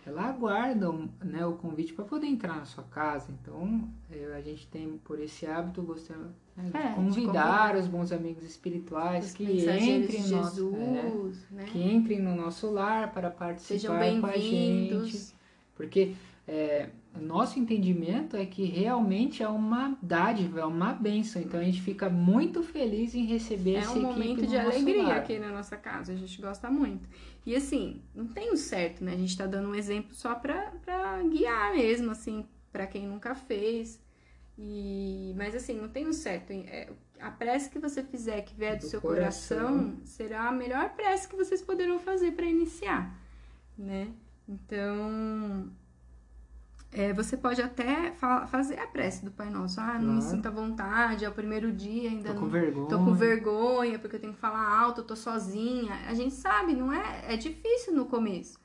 ela 0.08 0.22
aguarda 0.22 0.90
né, 1.22 1.44
o 1.46 1.52
convite 1.52 1.92
para 1.92 2.04
poder 2.04 2.26
entrar 2.26 2.56
na 2.56 2.64
sua 2.64 2.84
casa. 2.84 3.30
Então, 3.40 3.88
é, 4.10 4.34
a 4.34 4.40
gente 4.40 4.66
tem, 4.68 4.98
por 5.04 5.20
esse 5.20 5.46
hábito, 5.46 5.82
gostamos 5.82 6.28
né, 6.56 6.70
de 6.70 6.76
É, 6.76 6.88
de 6.88 6.94
convidar 6.94 7.76
os 7.76 7.86
bons 7.86 8.10
amigos 8.10 8.42
espirituais 8.44 9.26
Os 9.26 9.32
que 9.34 9.44
entrem, 9.44 10.22
no 10.22 10.28
nosso, 10.28 10.56
Jesus, 10.56 11.46
é, 11.50 11.54
né? 11.54 11.64
que 11.66 11.82
entrem 11.82 12.20
no 12.20 12.34
nosso 12.34 12.70
lar 12.70 13.12
para 13.12 13.30
Sejam 13.58 13.96
participar 13.96 14.20
com 14.20 14.26
a 14.26 14.38
gente. 14.38 15.34
Porque 15.76 16.14
é, 16.46 16.88
nosso 17.20 17.58
entendimento 17.58 18.36
é 18.36 18.46
que 18.46 18.64
realmente 18.64 19.42
é 19.42 19.48
uma 19.48 19.96
dádiva, 20.02 20.60
é 20.60 20.64
uma 20.64 20.92
bênção. 20.92 21.40
Então 21.42 21.60
a 21.60 21.64
gente 21.64 21.80
fica 21.82 22.08
muito 22.08 22.62
feliz 22.62 23.14
em 23.14 23.24
receber 23.24 23.74
É 23.74 23.78
essa 23.78 23.92
um 23.92 24.02
momento 24.02 24.46
de 24.46 24.56
alegria 24.56 25.14
aqui 25.14 25.38
na 25.38 25.50
nossa 25.50 25.76
casa, 25.76 26.12
a 26.12 26.16
gente 26.16 26.40
gosta 26.40 26.70
muito. 26.70 27.08
E 27.44 27.54
assim, 27.56 28.02
não 28.14 28.26
tem 28.26 28.52
o 28.52 28.56
certo, 28.56 29.02
né? 29.04 29.12
A 29.14 29.16
gente 29.16 29.36
tá 29.36 29.46
dando 29.46 29.68
um 29.70 29.74
exemplo 29.74 30.14
só 30.14 30.34
pra, 30.34 30.72
pra 30.84 31.22
guiar 31.22 31.74
mesmo, 31.74 32.10
assim, 32.10 32.44
pra 32.72 32.86
quem 32.86 33.06
nunca 33.06 33.34
fez. 33.34 34.00
E, 34.58 35.34
mas 35.36 35.54
assim, 35.54 35.74
não 35.80 35.88
tem 35.88 36.06
o 36.08 36.12
certo. 36.12 36.52
É, 36.52 36.88
a 37.20 37.30
prece 37.30 37.70
que 37.70 37.78
você 37.78 38.02
fizer, 38.02 38.42
que 38.42 38.54
vier 38.54 38.76
do, 38.76 38.80
Do 38.82 38.86
seu 38.88 39.00
coração. 39.00 39.58
coração, 39.58 39.96
será 40.04 40.48
a 40.48 40.52
melhor 40.52 40.90
prece 40.90 41.28
que 41.28 41.36
vocês 41.36 41.62
poderão 41.62 41.98
fazer 41.98 42.32
pra 42.32 42.44
iniciar, 42.46 43.16
né? 43.76 44.08
Então, 44.48 45.70
é, 46.92 47.12
você 47.12 47.36
pode 47.36 47.60
até 47.60 48.12
fa- 48.12 48.46
fazer 48.46 48.78
a 48.78 48.86
prece 48.86 49.24
do 49.24 49.30
Pai 49.30 49.50
Nosso. 49.50 49.80
Ah, 49.80 49.98
não 49.98 50.14
me 50.14 50.20
Claro. 50.20 50.36
sinto 50.36 50.46
à 50.46 50.50
vontade, 50.50 51.24
é 51.24 51.28
o 51.28 51.32
primeiro 51.32 51.70
dia, 51.72 52.08
ainda 52.10 52.28
Tô 52.28 52.34
não 52.34 52.40
com 52.42 52.48
vergonha. 52.48 52.88
Tô 52.88 52.98
com 53.04 53.14
vergonha 53.14 53.98
porque 53.98 54.16
eu 54.16 54.20
tenho 54.20 54.32
que 54.32 54.38
falar 54.40 54.66
alto, 54.80 55.02
eu 55.02 55.04
tô 55.04 55.14
sozinha. 55.16 55.92
A 56.06 56.14
gente 56.14 56.34
sabe, 56.34 56.74
não 56.74 56.92
é? 56.92 57.32
É 57.34 57.36
difícil 57.36 57.94
no 57.94 58.06
começo. 58.06 58.58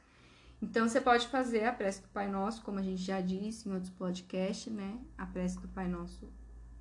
Então 0.62 0.88
você 0.88 1.02
pode 1.02 1.28
fazer 1.28 1.66
a 1.66 1.74
prece 1.74 2.02
do 2.02 2.08
Pai 2.08 2.30
Nosso, 2.30 2.62
como 2.62 2.80
a 2.80 2.82
gente 2.82 3.02
já 3.02 3.20
disse 3.20 3.68
em 3.68 3.74
outros 3.74 3.90
podcasts, 3.92 4.72
né? 4.72 4.98
A 5.18 5.26
prece 5.26 5.60
do 5.60 5.68
Pai 5.68 5.88
Nosso 5.90 6.28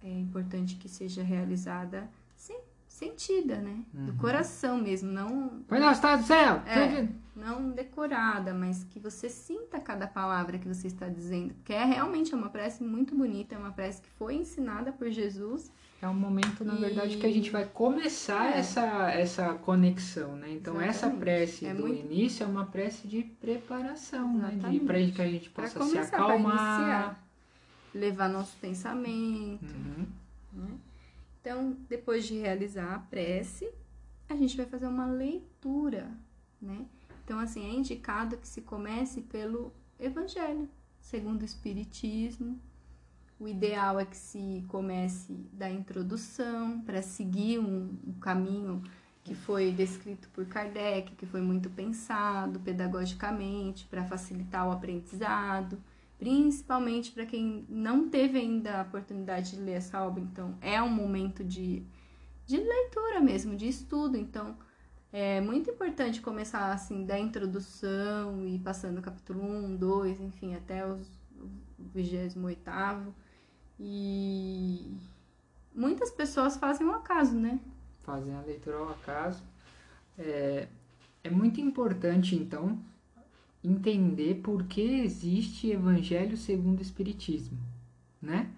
é 0.03 0.09
importante 0.21 0.77
que 0.77 0.89
seja 0.89 1.23
realizada 1.23 2.09
sentida, 3.07 3.57
né? 3.57 3.81
Do 3.93 4.13
Uhum. 4.13 4.19
coração 4.19 4.79
mesmo, 4.79 5.11
não 5.11 5.63
Pai 5.69 5.81
nosso, 5.81 5.95
está 5.95 6.17
do 6.17 6.25
céu! 6.25 6.63
É. 6.67 7.09
não 7.35 7.71
decorada, 7.71 8.53
mas 8.55 8.85
que 8.85 9.01
você 9.01 9.29
sinta 9.29 9.81
cada 9.81 10.07
palavra 10.07 10.59
que 10.59 10.69
você 10.69 10.87
está 10.87 11.09
dizendo. 11.09 11.55
Porque 11.55 11.73
é 11.73 11.85
realmente 11.85 12.35
uma 12.35 12.49
prece 12.51 12.85
muito 12.85 13.15
bonita, 13.17 13.55
é 13.55 13.59
uma 13.59 13.73
prece 13.73 14.03
que 14.03 14.09
foi 14.19 14.35
ensinada 14.37 14.93
por 14.93 15.11
Jesus 15.11 15.71
É 16.01 16.09
um 16.09 16.15
momento, 16.15 16.65
na 16.65 16.75
E- 16.75 16.81
verdade, 16.81 17.17
que 17.17 17.25
a 17.25 17.33
gente 17.33 17.49
vai 17.51 17.65
começar 17.65 18.55
É. 18.55 18.59
essa, 18.59 18.85
essa 19.13 19.55
conexão, 19.55 20.35
né? 20.35 20.51
Então, 20.51 20.81
essa 20.81 21.07
Exatamente. 21.07 21.21
prece 21.21 21.65
É 21.67 21.73
do 21.75 21.83
muito- 21.87 22.01
início 22.13 22.43
é 22.43 22.47
uma 22.47 22.67
prece 22.67 23.07
de 23.07 23.23
preparação, 23.23 24.33
né? 24.37 24.49
De, 24.49 24.55
Exatamente. 24.57 24.85
pra 24.85 24.99
que 25.13 25.23
a 25.23 25.31
gente 25.31 25.51
para 25.51 25.63
possa 25.65 25.85
se 25.85 25.91
começar, 25.91 26.17
para 26.17 26.25
acalmar. 26.25 26.55
iniciar, 26.81 27.25
levar 27.95 28.29
nosso 28.29 28.57
pensamento. 28.59 29.73
Uhum. 29.73 30.07
né? 30.55 30.69
Então, 31.43 31.77
depois 31.89 32.25
de 32.25 32.39
realizar 32.39 32.95
a 32.95 33.01
prece, 33.01 33.69
a 34.29 34.37
gente 34.37 34.57
vai 34.57 34.65
fazer 34.65 34.87
uma 34.87 35.07
leitura, 35.07 36.09
né? 36.61 36.87
Então, 37.25 37.41
assim, 37.41 37.69
é 37.69 37.75
indicado 37.75 38.37
que 38.37 38.47
se 38.47 38.61
comece 38.61 39.23
pelo 39.23 39.73
Evangelho, 39.99 40.69
segundo 41.01 41.43
o 41.43 41.45
Espiritismo. 41.45 42.61
O 43.41 43.49
ideal 43.49 43.99
é 43.99 44.05
que 44.05 44.17
se 44.17 44.65
comece 44.69 45.33
da 45.53 45.69
introdução, 45.69 46.81
para 46.83 47.03
seguir 47.03 47.59
um, 47.59 47.99
um 48.07 48.13
caminho 48.21 48.81
que 49.25 49.35
foi 49.35 49.73
descrito 49.73 50.29
por 50.29 50.47
Kardec, 50.47 51.17
que 51.17 51.27
foi 51.27 51.41
muito 51.41 51.69
pensado 51.71 52.61
pedagogicamente 52.61 53.85
para 53.87 54.05
facilitar 54.05 54.69
o 54.69 54.71
aprendizado, 54.71 55.77
principalmente 56.23 57.11
para 57.11 57.27
quem 57.27 57.67
não 57.69 58.09
teve 58.09 58.39
ainda 58.39 58.79
a 58.79 58.83
oportunidade 58.83 59.57
de 59.57 59.61
ler 59.61 59.73
essa 59.73 60.01
obra. 60.07 60.23
Então, 60.23 60.57
é 60.61 60.81
um 60.81 60.89
momento 60.89 61.43
de, 61.43 61.85
de 62.47 62.59
leitura 62.59 63.21
mesmo, 63.21 63.57
de 63.57 63.67
estudo. 63.67 64.17
Então, 64.17 64.57
é 65.13 65.41
muito 65.41 65.69
importante 65.69 66.21
começar 66.21 66.73
assim 66.73 67.05
da 67.05 67.19
introdução 67.19 68.47
e 68.47 68.57
passando 68.61 68.99
o 68.99 69.03
capítulo 69.03 69.43
1, 69.43 69.75
2, 69.75 70.21
enfim, 70.21 70.55
até 70.55 70.87
os, 70.87 71.09
o 71.41 71.51
28 71.93 72.39
e 73.81 74.97
muitas 75.75 76.13
pessoas 76.13 76.57
fazem 76.57 76.87
um 76.87 76.93
acaso, 76.93 77.35
né? 77.35 77.59
Fazem 78.05 78.33
a 78.33 78.43
leitura 78.43 78.77
ao 78.77 78.91
acaso. 78.91 79.43
É, 80.17 80.69
é 81.25 81.31
muito 81.31 81.61
importante, 81.61 82.37
então, 82.37 82.79
entender 83.65 84.37
por 84.43 84.65
que 84.65 85.01
existe 85.01 85.71
Evangelho 85.71 86.37
segundo 86.37 86.81
o 86.81 86.83
Espiritismo, 86.83 87.59
né? 88.21 88.51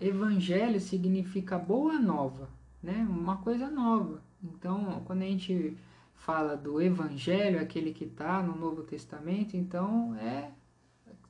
Evangelho 0.00 0.80
significa 0.80 1.56
boa 1.58 1.98
nova, 1.98 2.48
né? 2.82 3.06
Uma 3.08 3.36
coisa 3.38 3.70
nova. 3.70 4.22
Então, 4.42 5.02
quando 5.04 5.22
a 5.22 5.26
gente 5.26 5.76
fala 6.14 6.56
do 6.56 6.80
Evangelho, 6.80 7.60
aquele 7.60 7.92
que 7.92 8.04
está 8.04 8.42
no 8.42 8.56
Novo 8.56 8.82
Testamento, 8.82 9.56
então 9.56 10.14
é 10.16 10.50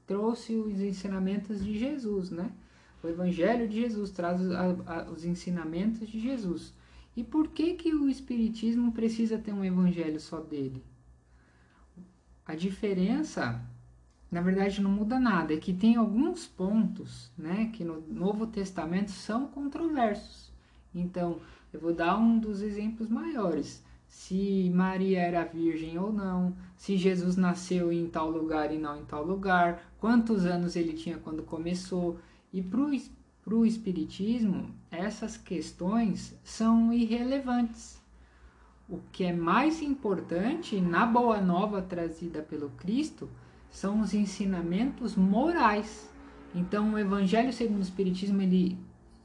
trouxe 0.07 0.57
os 0.57 0.81
ensinamentos 0.81 1.63
de 1.63 1.79
Jesus, 1.79 2.31
né? 2.31 2.51
O 3.03 3.07
Evangelho 3.07 3.69
de 3.69 3.83
Jesus 3.83 4.11
traz 4.11 4.41
a, 4.51 4.65
a, 4.87 5.11
os 5.11 5.25
ensinamentos 5.25 6.09
de 6.09 6.19
Jesus. 6.19 6.73
E 7.15 7.23
por 7.23 7.49
que 7.49 7.75
que 7.75 7.95
o 7.95 8.09
Espiritismo 8.09 8.91
precisa 8.91 9.39
ter 9.39 9.53
um 9.53 9.65
Evangelho 9.65 10.19
só 10.19 10.41
dele? 10.41 10.83
A 12.49 12.57
diferença, 12.57 13.61
na 14.29 14.41
verdade, 14.41 14.81
não 14.81 14.91
muda 14.91 15.21
nada. 15.21 15.55
É 15.55 15.59
que 15.59 15.73
tem 15.73 15.95
alguns 15.95 16.47
pontos, 16.47 17.31
né, 17.39 17.71
que 17.73 17.85
no 17.85 18.01
Novo 18.09 18.47
Testamento 18.49 19.13
são 19.13 19.47
controversos. 19.47 20.51
Então, 20.93 21.39
eu 21.73 21.79
vou 21.79 21.95
dar 21.95 22.17
um 22.17 22.39
dos 22.39 22.61
exemplos 22.63 23.09
maiores 23.09 23.87
se 24.09 24.71
Maria 24.75 25.21
era 25.21 25.45
virgem 25.45 25.99
ou 25.99 26.13
não, 26.13 26.57
se 26.77 26.97
Jesus 26.97 27.37
nasceu 27.37 27.93
em 27.93 28.09
tal 28.09 28.31
lugar 28.31 28.73
e 28.75 28.79
não 28.79 28.99
em 28.99 29.05
tal 29.05 29.25
lugar, 29.25 29.93
quantos 30.01 30.47
anos 30.47 30.75
ele 30.75 30.95
tinha 30.95 31.19
quando 31.19 31.43
começou. 31.43 32.19
E 32.53 32.63
para 32.63 33.55
o 33.55 33.67
Espiritismo, 33.67 34.75
essas 34.91 35.37
questões 35.37 36.35
são 36.43 36.93
irrelevantes. 36.93 38.01
O 38.89 38.99
que 39.13 39.25
é 39.25 39.33
mais 39.33 39.83
importante 39.83 40.81
na 40.81 41.05
Boa 41.05 41.41
Nova 41.41 41.83
trazida 41.83 42.41
pelo 42.41 42.71
Cristo 42.71 43.29
são 43.71 44.01
os 44.01 44.15
ensinamentos 44.15 45.15
morais. 45.15 46.11
Então, 46.55 46.95
o 46.95 46.99
Evangelho 46.99 47.53
segundo 47.53 47.81
o 47.81 47.83
Espiritismo, 47.83 48.41
ele, 48.41 48.79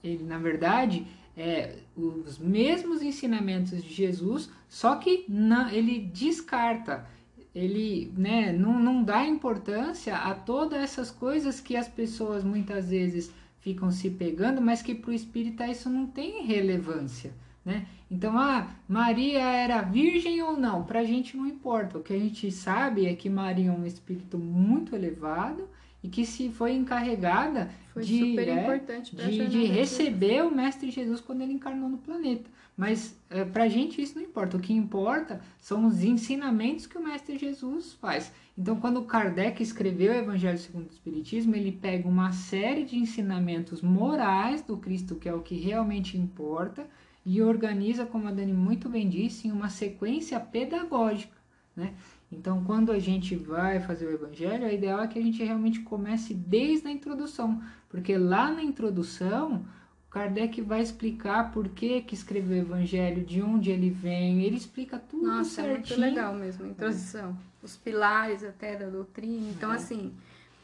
ele 0.04 0.24
na 0.26 0.38
verdade, 0.38 1.08
é, 1.36 1.78
os 1.96 2.38
mesmos 2.38 3.02
ensinamentos 3.02 3.82
de 3.82 3.94
Jesus, 3.94 4.52
só 4.68 4.98
que 4.98 5.26
não, 5.30 5.70
ele 5.70 6.00
descarta, 6.00 7.08
ele 7.56 8.12
né, 8.18 8.52
não, 8.52 8.80
não 8.80 9.04
dá 9.04 9.26
importância 9.26 10.16
a 10.16 10.34
todas 10.36 10.82
essas 10.82 11.10
coisas 11.10 11.60
que 11.62 11.76
as 11.76 11.88
pessoas 11.88 12.44
muitas 12.44 12.90
vezes 12.90 13.32
ficam 13.60 13.90
se 13.92 14.10
pegando, 14.10 14.62
mas 14.62 14.82
que 14.82 14.94
para 14.94 15.12
o 15.12 15.14
espírita 15.14 15.66
isso 15.68 15.90
não 15.90 16.06
tem 16.06 16.46
relevância. 16.46 17.34
Né? 17.66 17.86
Então, 18.12 18.38
ah, 18.38 18.68
Maria 18.88 19.40
era 19.40 19.82
virgem 19.82 20.42
ou 20.42 20.58
não? 20.58 20.84
Para 20.84 21.00
a 21.00 21.04
gente 21.04 21.38
não 21.38 21.48
importa. 21.48 21.98
O 21.98 22.04
que 22.04 22.14
a 22.14 22.20
gente 22.20 22.52
sabe 22.52 23.06
é 23.06 23.16
que 23.16 23.30
Maria 23.30 23.70
é 23.70 23.72
um 23.72 23.86
espírito 23.86 24.38
muito 24.38 24.96
elevado 24.96 25.68
e 26.04 26.10
que 26.10 26.26
se 26.26 26.50
foi 26.50 26.74
encarregada 26.74 27.72
foi 27.94 28.04
de, 28.04 28.40
é, 28.40 28.78
de, 29.14 29.48
de 29.48 29.64
receber 29.66 30.44
o 30.44 30.54
Mestre 30.54 30.92
Jesus 30.92 31.22
quando 31.22 31.42
ele 31.42 31.54
encarnou 31.54 31.88
no 31.88 31.98
planeta. 31.98 32.50
Mas 32.76 33.16
é, 33.30 33.46
para 33.46 33.64
a 33.64 33.70
gente 33.70 34.02
isso 34.02 34.16
não 34.16 34.24
importa. 34.26 34.58
O 34.58 34.60
que 34.60 34.74
importa 34.74 35.40
são 35.58 35.86
os 35.86 36.04
ensinamentos 36.04 36.86
que 36.86 36.98
o 36.98 37.04
Mestre 37.04 37.38
Jesus 37.38 37.94
faz. 37.94 38.34
Então, 38.58 38.76
quando 38.76 39.02
Kardec 39.04 39.62
escreveu 39.64 40.12
o 40.12 40.16
Evangelho 40.16 40.58
segundo 40.58 40.88
o 40.88 40.92
Espiritismo, 40.92 41.56
ele 41.56 41.72
pega 41.72 42.08
uma 42.08 42.32
série 42.32 42.84
de 42.84 42.98
ensinamentos 42.98 43.82
morais 43.82 44.62
do 44.62 44.78
Cristo, 44.78 45.16
que 45.16 45.30
é 45.30 45.34
o 45.34 45.42
que 45.42 45.56
realmente 45.56 46.18
importa, 46.18 46.88
e 47.26 47.42
organiza, 47.42 48.06
como 48.06 48.28
a 48.28 48.32
Dani 48.32 48.54
muito 48.54 48.90
bem 48.90 49.08
disse, 49.08 49.48
em 49.48 49.52
uma 49.52 49.70
sequência 49.70 50.40
pedagógica. 50.40 51.36
Né? 51.76 51.94
Então, 52.32 52.64
quando 52.64 52.92
a 52.92 53.00
gente 53.00 53.36
vai 53.36 53.80
fazer 53.80 54.08
o 54.08 54.12
evangelho, 54.12 54.66
a 54.66 54.74
ideal 54.74 55.02
é 55.02 55.08
que 55.08 55.18
a 55.18 55.22
gente 55.22 55.44
realmente 55.44 55.82
comece 55.82 56.34
desde 56.34 56.88
a 56.88 56.92
introdução, 56.92 57.62
porque 57.90 58.18
lá 58.18 58.52
na 58.52 58.64
introdução, 58.64 59.66
Kardec 60.10 60.62
vai 60.62 60.82
explicar 60.82 61.52
por 61.52 61.70
que, 61.70 62.02
que 62.02 62.14
escreveu 62.14 62.58
o 62.58 62.62
evangelho, 62.62 63.24
de 63.24 63.42
onde 63.42 63.72
ele 63.72 63.90
vem, 63.90 64.44
ele 64.44 64.58
explica 64.58 65.00
tudo 65.00 65.26
Nossa, 65.26 65.62
certinho. 65.62 65.74
é 65.74 65.78
muito 65.78 66.00
legal 66.00 66.36
mesmo, 66.36 66.66
a 66.66 66.70
introdução. 66.70 67.32
É. 67.32 67.66
Os 67.66 67.78
pilares 67.78 68.44
até 68.44 68.76
da 68.76 68.88
doutrina. 68.90 69.50
Então, 69.50 69.72
é. 69.72 69.76
assim, 69.76 70.14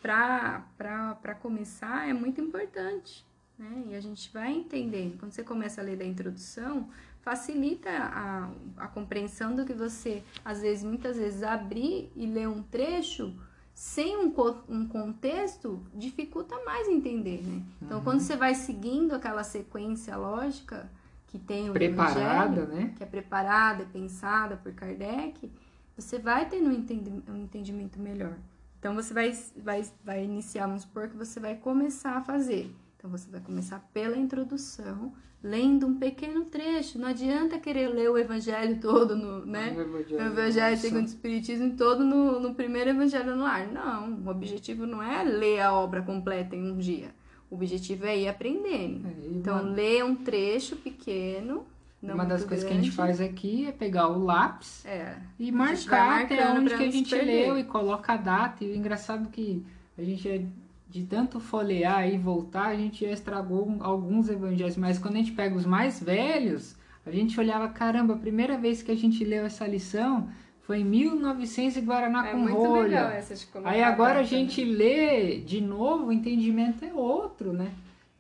para 0.01 1.35
começar 1.41 2.09
é 2.09 2.13
muito 2.13 2.41
importante. 2.41 3.25
Né? 3.59 3.87
E 3.89 3.95
a 3.95 3.99
gente 3.99 4.31
vai 4.31 4.53
entender. 4.53 5.17
Quando 5.19 5.33
você 5.33 5.43
começa 5.43 5.81
a 5.81 5.83
ler 5.83 5.97
da 5.97 6.05
introdução, 6.05 6.89
facilita 7.21 7.89
a, 7.89 8.49
a 8.77 8.87
compreensão 8.87 9.53
do 9.53 9.65
que 9.65 9.73
você, 9.73 10.23
às 10.45 10.61
vezes, 10.61 10.83
muitas 10.83 11.17
vezes, 11.17 11.43
abrir 11.43 12.09
e 12.15 12.25
ler 12.25 12.47
um 12.47 12.63
trecho 12.63 13.35
sem 13.73 14.17
um, 14.17 14.33
um 14.69 14.87
contexto 14.87 15.81
dificulta 15.93 16.55
mais 16.65 16.87
entender, 16.87 17.41
né? 17.43 17.61
Então, 17.81 17.97
uhum. 17.97 18.03
quando 18.03 18.21
você 18.21 18.35
vai 18.35 18.55
seguindo 18.55 19.13
aquela 19.13 19.43
sequência 19.43 20.15
lógica 20.15 20.89
que 21.27 21.37
tem 21.37 21.69
o 21.69 21.73
preparada, 21.73 22.65
né? 22.65 22.93
Que 22.97 23.03
é 23.03 23.05
preparada, 23.05 23.83
é 23.83 23.85
pensada 23.85 24.55
por 24.57 24.73
Kardec, 24.73 25.51
você 25.95 26.17
vai 26.17 26.47
ter 26.47 26.61
um 26.61 26.71
entendimento, 26.71 27.31
um 27.31 27.37
entendimento 27.37 27.99
melhor. 27.99 28.37
Então, 28.79 28.95
você 28.95 29.13
vai, 29.13 29.37
vai, 29.57 29.85
vai 30.03 30.23
iniciar, 30.23 30.65
vamos 30.65 30.83
supor 30.83 31.09
que 31.09 31.17
você 31.17 31.39
vai 31.41 31.55
começar 31.55 32.17
a 32.17 32.21
fazer. 32.21 32.73
Então, 32.99 33.09
você 33.09 33.31
vai 33.31 33.39
começar 33.39 33.79
pela 33.93 34.17
introdução, 34.17 35.13
lendo 35.41 35.87
um 35.87 35.97
pequeno 35.97 36.43
trecho. 36.43 36.99
Não 36.99 37.07
adianta 37.07 37.57
querer 37.57 37.87
ler 37.87 38.09
o 38.09 38.17
evangelho 38.17 38.77
todo 38.81 39.15
no, 39.15 39.45
né? 39.45 39.73
O 39.73 39.79
evangelho, 39.79 40.21
o 40.21 40.25
evangelho 40.25 40.77
segundo 40.77 41.03
o 41.03 41.07
espiritismo 41.07 41.77
todo 41.77 42.03
no, 42.03 42.41
no 42.41 42.53
primeiro 42.53 42.89
evangelho 42.89 43.37
no 43.37 43.45
ar. 43.45 43.67
Não, 43.67 44.15
o 44.25 44.29
objetivo 44.29 44.85
não 44.85 45.01
é 45.01 45.23
ler 45.23 45.61
a 45.61 45.73
obra 45.73 46.01
completa 46.01 46.57
em 46.57 46.71
um 46.71 46.77
dia. 46.77 47.11
O 47.49 47.55
objetivo 47.55 48.05
é 48.05 48.17
ir 48.17 48.27
aprendendo. 48.27 49.07
É, 49.07 49.27
então, 49.27 49.61
uma... 49.61 49.71
ler 49.71 50.03
um 50.03 50.13
trecho 50.17 50.75
pequeno. 50.75 51.65
uma 52.03 52.25
das 52.25 52.43
coisas 52.43 52.65
grande. 52.65 52.65
que 52.65 52.73
a 52.73 52.83
gente 52.83 52.91
faz 52.91 53.21
aqui 53.21 53.65
é 53.65 53.71
pegar 53.71 54.09
o 54.09 54.25
lápis 54.25 54.85
é, 54.85 55.15
e 55.39 55.53
marcar 55.53 56.25
até 56.25 56.51
onde 56.51 56.75
que 56.75 56.83
a 56.83 56.91
gente 56.91 57.15
leu 57.15 57.57
e 57.57 57.63
coloca 57.63 58.11
a 58.11 58.17
data. 58.17 58.61
E 58.61 58.73
o 58.73 58.75
engraçado 58.75 59.25
é 59.25 59.31
que 59.31 59.65
a 59.97 60.03
gente 60.03 60.27
é 60.27 60.45
de 60.89 61.03
tanto 61.03 61.39
folhear 61.39 62.11
e 62.11 62.17
voltar, 62.17 62.67
a 62.67 62.75
gente 62.75 63.05
já 63.05 63.11
estragou 63.11 63.77
alguns 63.79 64.27
evangelhos, 64.27 64.75
mas 64.75 64.97
quando 64.97 65.15
a 65.15 65.17
gente 65.17 65.33
pega 65.33 65.55
os 65.55 65.65
mais 65.65 66.01
velhos, 66.01 66.75
a 67.05 67.11
gente 67.11 67.39
olhava, 67.39 67.69
caramba, 67.69 68.15
a 68.15 68.17
primeira 68.17 68.57
vez 68.57 68.81
que 68.81 68.91
a 68.91 68.95
gente 68.95 69.23
leu 69.23 69.45
essa 69.45 69.67
lição 69.67 70.29
foi 70.61 70.79
em 70.79 70.85
1900 70.85 71.77
e 71.77 71.81
Guaraná 71.81 72.27
é 72.27 72.31
com 72.31 72.45
rolha. 72.45 73.23
Aí 73.63 73.83
agora 73.83 74.19
a 74.19 74.23
gente 74.23 74.63
lê 74.63 75.39
de 75.39 75.61
novo, 75.61 76.07
o 76.07 76.11
entendimento 76.11 76.83
é 76.83 76.93
outro, 76.93 77.53
né? 77.53 77.71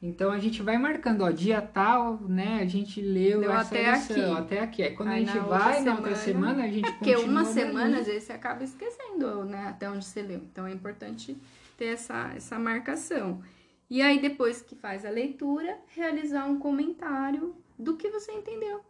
Então 0.01 0.31
a 0.31 0.39
gente 0.39 0.61
vai 0.61 0.77
marcando, 0.77 1.23
ó, 1.23 1.29
dia 1.29 1.61
tal, 1.61 2.19
né? 2.21 2.59
A 2.61 2.65
gente 2.65 3.01
leu 3.01 3.41
Deu 3.41 3.51
essa 3.51 3.75
até 3.75 3.91
lição, 3.91 4.33
aqui. 4.33 4.41
até 4.41 4.59
aqui. 4.61 4.83
Aí 4.83 4.95
quando 4.95 5.09
Aí 5.09 5.23
a 5.23 5.25
gente 5.25 5.39
vai 5.39 5.73
semana, 5.73 5.91
na 5.91 5.95
outra 5.97 6.15
semana, 6.15 6.63
a 6.63 6.67
gente 6.67 6.87
é 6.87 6.91
porque 6.93 7.15
uma 7.17 7.43
semana 7.45 7.99
às 7.99 8.07
vezes 8.07 8.23
você 8.23 8.33
acaba 8.33 8.63
esquecendo, 8.63 9.43
né? 9.45 9.67
Até 9.67 9.89
onde 9.89 10.05
você 10.05 10.21
leu. 10.21 10.39
Então 10.51 10.65
é 10.65 10.71
importante 10.71 11.35
ter 11.79 11.93
essa, 11.93 12.33
essa 12.35 12.59
marcação. 12.59 13.41
E 13.89 14.01
aí, 14.01 14.21
depois 14.21 14.61
que 14.61 14.75
faz 14.75 15.05
a 15.05 15.09
leitura, 15.09 15.79
realizar 15.87 16.45
um 16.45 16.59
comentário 16.59 17.55
do 17.77 17.95
que 17.95 18.09
você 18.09 18.33
entendeu. 18.33 18.81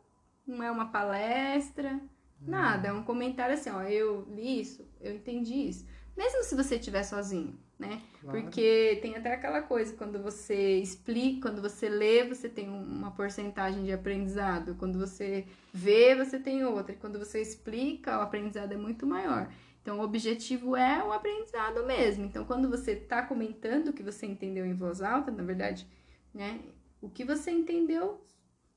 Não 0.46 0.64
é 0.64 0.72
uma 0.72 0.88
palestra, 0.88 2.02
nada. 2.42 2.88
É 2.88 2.92
um 2.92 3.04
comentário 3.04 3.54
assim, 3.54 3.70
ó, 3.70 3.84
eu 3.84 4.28
li 4.32 4.60
isso, 4.60 4.84
eu 5.00 5.14
entendi 5.14 5.70
isso. 5.70 5.86
Mesmo 6.18 6.44
se 6.44 6.56
você 6.56 6.76
estiver 6.76 7.04
sozinho, 7.04 7.58
né? 7.78 8.02
Claro. 8.20 8.42
Porque 8.42 9.00
tem 9.02 9.16
até 9.16 9.34
aquela 9.36 9.62
coisa, 9.62 9.96
quando 9.96 10.22
você 10.22 10.80
explica, 10.80 11.48
quando 11.48 11.62
você 11.62 11.88
lê, 11.88 12.26
você 12.26 12.50
tem 12.50 12.68
uma 12.68 13.12
porcentagem 13.12 13.84
de 13.86 13.94
aprendizado. 13.94 14.76
Quando 14.76 15.00
você 15.00 15.46
vê, 15.72 16.16
você 16.16 16.40
tem 16.40 16.66
outra. 16.66 16.94
E 16.94 16.98
quando 16.98 17.20
você 17.20 17.40
explica, 17.40 18.18
o 18.18 18.22
aprendizado 18.22 18.74
é 18.74 18.78
muito 18.78 19.06
maior. 19.06 19.48
Então, 19.82 20.00
o 20.00 20.04
objetivo 20.04 20.76
é 20.76 21.04
o 21.04 21.12
aprendizado 21.12 21.86
mesmo. 21.86 22.26
Então, 22.26 22.46
quando 22.46 22.70
você 22.70 22.92
está 22.92 23.24
comentando 23.24 23.90
o 23.90 23.94
que 23.94 24.04
você 24.04 24.26
entendeu 24.26 24.66
em 24.66 24.74
voz 24.74 25.02
alta, 25.02 25.32
na 25.32 25.44
verdade, 25.44 25.88
né, 26.34 26.60
o 27.02 27.10
que 27.10 27.24
você 27.24 27.52
entendeu 27.52 28.22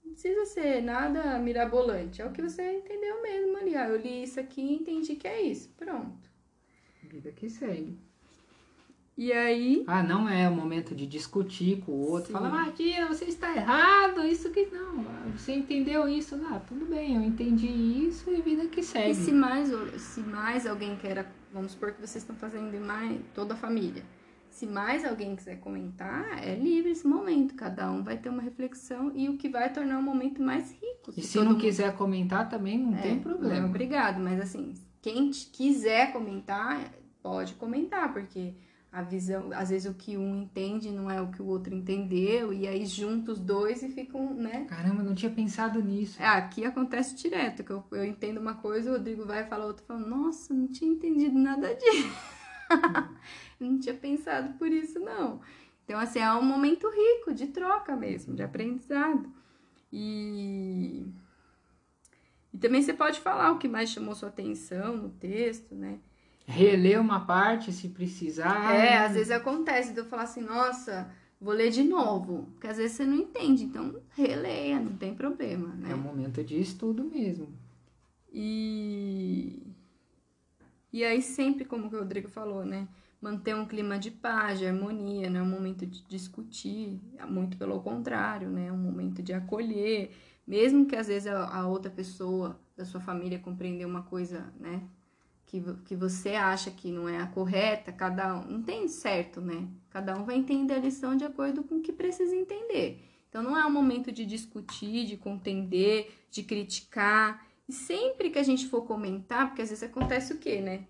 não 0.04 0.12
precisa 0.12 0.44
ser 0.46 0.82
nada 0.82 1.38
mirabolante. 1.38 2.20
É 2.20 2.26
o 2.26 2.32
que 2.32 2.42
você 2.42 2.78
entendeu 2.78 3.22
mesmo 3.22 3.56
ali. 3.56 3.76
Ah, 3.76 3.88
eu 3.88 3.96
li 3.96 4.22
isso 4.22 4.38
aqui 4.38 4.60
e 4.60 4.74
entendi 4.74 5.16
que 5.16 5.28
é 5.28 5.40
isso. 5.42 5.70
Pronto. 5.76 6.30
Vida 7.02 7.32
que 7.32 7.48
segue. 7.48 7.98
E 9.16 9.30
aí. 9.30 9.84
Ah, 9.86 10.02
não 10.02 10.28
é 10.28 10.48
o 10.48 10.54
momento 10.54 10.94
de 10.94 11.06
discutir 11.06 11.82
com 11.84 11.92
o 11.92 12.10
outro. 12.10 12.28
Sim. 12.28 12.32
Falar, 12.32 12.72
tia, 12.72 13.06
você 13.06 13.26
está 13.26 13.54
errado, 13.54 14.24
isso 14.24 14.50
que 14.50 14.66
não. 14.72 15.04
Você 15.36 15.52
entendeu 15.52 16.08
isso? 16.08 16.40
Ah, 16.46 16.60
tudo 16.66 16.86
bem, 16.86 17.16
eu 17.16 17.22
entendi 17.22 17.66
isso 17.66 18.30
e 18.30 18.40
vida 18.40 18.66
que 18.68 18.82
segue. 18.82 19.10
E 19.10 19.14
se 19.14 19.32
mais, 19.32 19.70
se 20.00 20.20
mais 20.20 20.66
alguém 20.66 20.96
quer. 20.96 21.30
Vamos 21.52 21.72
supor 21.72 21.92
que 21.92 22.00
vocês 22.00 22.22
estão 22.22 22.34
fazendo 22.36 22.78
mais 22.84 23.20
toda 23.34 23.52
a 23.52 23.56
família. 23.56 24.02
Se 24.48 24.66
mais 24.66 25.04
alguém 25.04 25.34
quiser 25.34 25.60
comentar, 25.60 26.42
é 26.46 26.54
livre 26.54 26.90
esse 26.90 27.06
momento. 27.06 27.54
Cada 27.54 27.90
um 27.90 28.02
vai 28.02 28.18
ter 28.18 28.28
uma 28.28 28.42
reflexão 28.42 29.10
e 29.14 29.28
o 29.28 29.36
que 29.36 29.48
vai 29.48 29.72
tornar 29.72 29.98
o 29.98 30.02
momento 30.02 30.42
mais 30.42 30.72
rico. 30.72 31.12
Se 31.12 31.20
e 31.20 31.22
se 31.22 31.38
não 31.38 31.52
mundo... 31.52 31.60
quiser 31.60 31.94
comentar 31.96 32.48
também, 32.48 32.78
não 32.78 32.96
é, 32.96 33.00
tem 33.00 33.18
problema. 33.18 33.60
Não, 33.60 33.68
obrigado, 33.68 34.20
mas 34.20 34.40
assim, 34.40 34.74
quem 35.00 35.30
quiser 35.30 36.12
comentar, 36.12 36.92
pode 37.22 37.54
comentar, 37.54 38.12
porque 38.12 38.54
a 38.92 39.00
visão, 39.00 39.50
às 39.54 39.70
vezes 39.70 39.90
o 39.90 39.94
que 39.94 40.18
um 40.18 40.42
entende 40.42 40.90
não 40.90 41.10
é 41.10 41.18
o 41.18 41.30
que 41.30 41.40
o 41.40 41.46
outro 41.46 41.74
entendeu, 41.74 42.52
e 42.52 42.68
aí 42.68 42.84
juntos 42.84 43.38
os 43.38 43.40
dois 43.40 43.82
e 43.82 43.88
ficam, 43.88 44.34
né? 44.34 44.66
Caramba, 44.68 45.02
não 45.02 45.14
tinha 45.14 45.32
pensado 45.32 45.82
nisso. 45.82 46.20
É, 46.20 46.26
aqui 46.26 46.66
acontece 46.66 47.14
direto, 47.14 47.64
que 47.64 47.70
eu, 47.70 47.82
eu 47.90 48.04
entendo 48.04 48.38
uma 48.38 48.54
coisa, 48.54 48.90
o 48.90 48.92
Rodrigo 48.92 49.24
vai 49.24 49.46
falar 49.46 49.64
outra, 49.64 49.82
fala, 49.86 50.00
nossa, 50.00 50.52
não 50.52 50.68
tinha 50.68 50.92
entendido 50.92 51.38
nada 51.38 51.74
disso. 51.74 52.12
não 53.58 53.78
tinha 53.78 53.94
pensado 53.94 54.58
por 54.58 54.68
isso, 54.68 55.00
não. 55.00 55.40
Então, 55.86 55.98
assim, 55.98 56.18
é 56.18 56.30
um 56.34 56.44
momento 56.44 56.86
rico 56.90 57.32
de 57.32 57.46
troca 57.46 57.96
mesmo, 57.96 58.34
de 58.34 58.42
aprendizado. 58.42 59.26
E, 59.90 61.06
e 62.52 62.58
também 62.58 62.82
você 62.82 62.92
pode 62.92 63.20
falar 63.20 63.52
o 63.52 63.58
que 63.58 63.68
mais 63.68 63.88
chamou 63.88 64.14
sua 64.14 64.28
atenção 64.28 64.98
no 64.98 65.08
texto, 65.08 65.74
né? 65.74 65.98
Reler 66.46 67.00
uma 67.00 67.20
parte 67.20 67.72
se 67.72 67.88
precisar. 67.88 68.74
É, 68.74 68.98
às 68.98 69.14
vezes 69.14 69.30
acontece 69.30 69.92
de 69.92 70.00
eu 70.00 70.04
falar 70.04 70.24
assim, 70.24 70.42
nossa, 70.42 71.10
vou 71.40 71.54
ler 71.54 71.70
de 71.70 71.82
novo. 71.82 72.48
Porque 72.52 72.66
às 72.66 72.76
vezes 72.76 72.96
você 72.96 73.04
não 73.04 73.16
entende, 73.16 73.64
então 73.64 73.94
releia, 74.16 74.78
não 74.78 74.96
tem 74.96 75.14
problema, 75.14 75.68
né? 75.68 75.90
É 75.92 75.94
um 75.94 75.98
momento 75.98 76.42
de 76.42 76.60
estudo 76.60 77.04
mesmo. 77.04 77.48
E. 78.32 79.62
E 80.92 81.04
aí, 81.04 81.22
sempre, 81.22 81.64
como 81.64 81.86
o 81.86 81.88
Rodrigo 81.88 82.28
falou, 82.28 82.64
né? 82.64 82.86
Manter 83.20 83.54
um 83.54 83.64
clima 83.64 83.98
de 83.98 84.10
paz, 84.10 84.58
de 84.58 84.66
harmonia, 84.66 85.30
não 85.30 85.40
é 85.40 85.42
um 85.42 85.48
momento 85.48 85.86
de 85.86 86.02
discutir, 86.06 87.00
muito 87.28 87.56
pelo 87.56 87.80
contrário, 87.80 88.50
né? 88.50 88.66
É 88.66 88.72
um 88.72 88.76
momento 88.76 89.22
de 89.22 89.32
acolher, 89.32 90.10
mesmo 90.46 90.84
que 90.84 90.96
às 90.96 91.06
vezes 91.06 91.28
a, 91.28 91.46
a 91.46 91.66
outra 91.66 91.90
pessoa 91.90 92.60
da 92.76 92.84
sua 92.84 93.00
família 93.00 93.38
compreender 93.38 93.86
uma 93.86 94.02
coisa, 94.02 94.52
né? 94.60 94.82
Que, 95.52 95.62
que 95.84 95.94
você 95.94 96.30
acha 96.30 96.70
que 96.70 96.90
não 96.90 97.06
é 97.06 97.18
a 97.20 97.26
correta, 97.26 97.92
cada 97.92 98.36
um 98.36 98.44
não 98.52 98.62
tem 98.62 98.88
certo, 98.88 99.38
né? 99.38 99.68
Cada 99.90 100.16
um 100.16 100.24
vai 100.24 100.36
entender 100.36 100.72
a 100.72 100.78
lição 100.78 101.14
de 101.14 101.24
acordo 101.24 101.62
com 101.62 101.76
o 101.76 101.80
que 101.82 101.92
precisa 101.92 102.34
entender. 102.34 103.04
Então 103.28 103.42
não 103.42 103.56
é 103.56 103.66
um 103.66 103.70
momento 103.70 104.10
de 104.10 104.24
discutir, 104.24 105.04
de 105.04 105.18
contender, 105.18 106.10
de 106.30 106.42
criticar. 106.42 107.44
E 107.68 107.72
sempre 107.72 108.30
que 108.30 108.38
a 108.38 108.42
gente 108.42 108.66
for 108.66 108.82
comentar, 108.86 109.48
porque 109.48 109.60
às 109.60 109.68
vezes 109.68 109.84
acontece 109.84 110.32
o 110.32 110.38
quê, 110.38 110.58
né? 110.62 110.84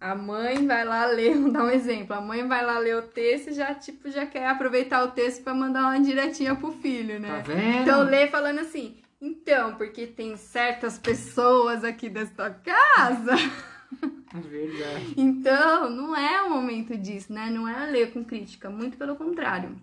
A 0.00 0.16
mãe 0.16 0.66
vai 0.66 0.84
lá 0.84 1.06
ler, 1.06 1.36
vou 1.38 1.52
dar 1.52 1.64
um 1.64 1.70
exemplo, 1.70 2.16
a 2.16 2.20
mãe 2.20 2.46
vai 2.48 2.66
lá 2.66 2.80
ler 2.80 2.96
o 2.96 3.02
texto 3.02 3.50
e 3.50 3.52
já, 3.52 3.72
tipo, 3.74 4.10
já 4.10 4.26
quer 4.26 4.48
aproveitar 4.48 5.04
o 5.04 5.12
texto 5.12 5.44
para 5.44 5.54
mandar 5.54 5.82
uma 5.82 6.00
diretinha 6.00 6.56
pro 6.56 6.72
filho, 6.72 7.20
né? 7.20 7.28
Tá 7.28 7.42
vendo? 7.42 7.82
Então 7.82 8.02
lê 8.02 8.26
falando 8.26 8.58
assim, 8.58 8.96
então, 9.20 9.76
porque 9.76 10.08
tem 10.08 10.36
certas 10.36 10.98
pessoas 10.98 11.84
aqui 11.84 12.08
desta 12.08 12.50
casa 12.50 13.36
verdade. 14.40 15.14
Então, 15.16 15.90
não 15.90 16.16
é 16.16 16.42
o 16.42 16.50
momento 16.50 16.96
disso, 16.96 17.32
né? 17.32 17.50
Não 17.50 17.68
é 17.68 17.86
ler 17.86 18.12
com 18.12 18.24
crítica, 18.24 18.70
muito 18.70 18.96
pelo 18.96 19.16
contrário. 19.16 19.76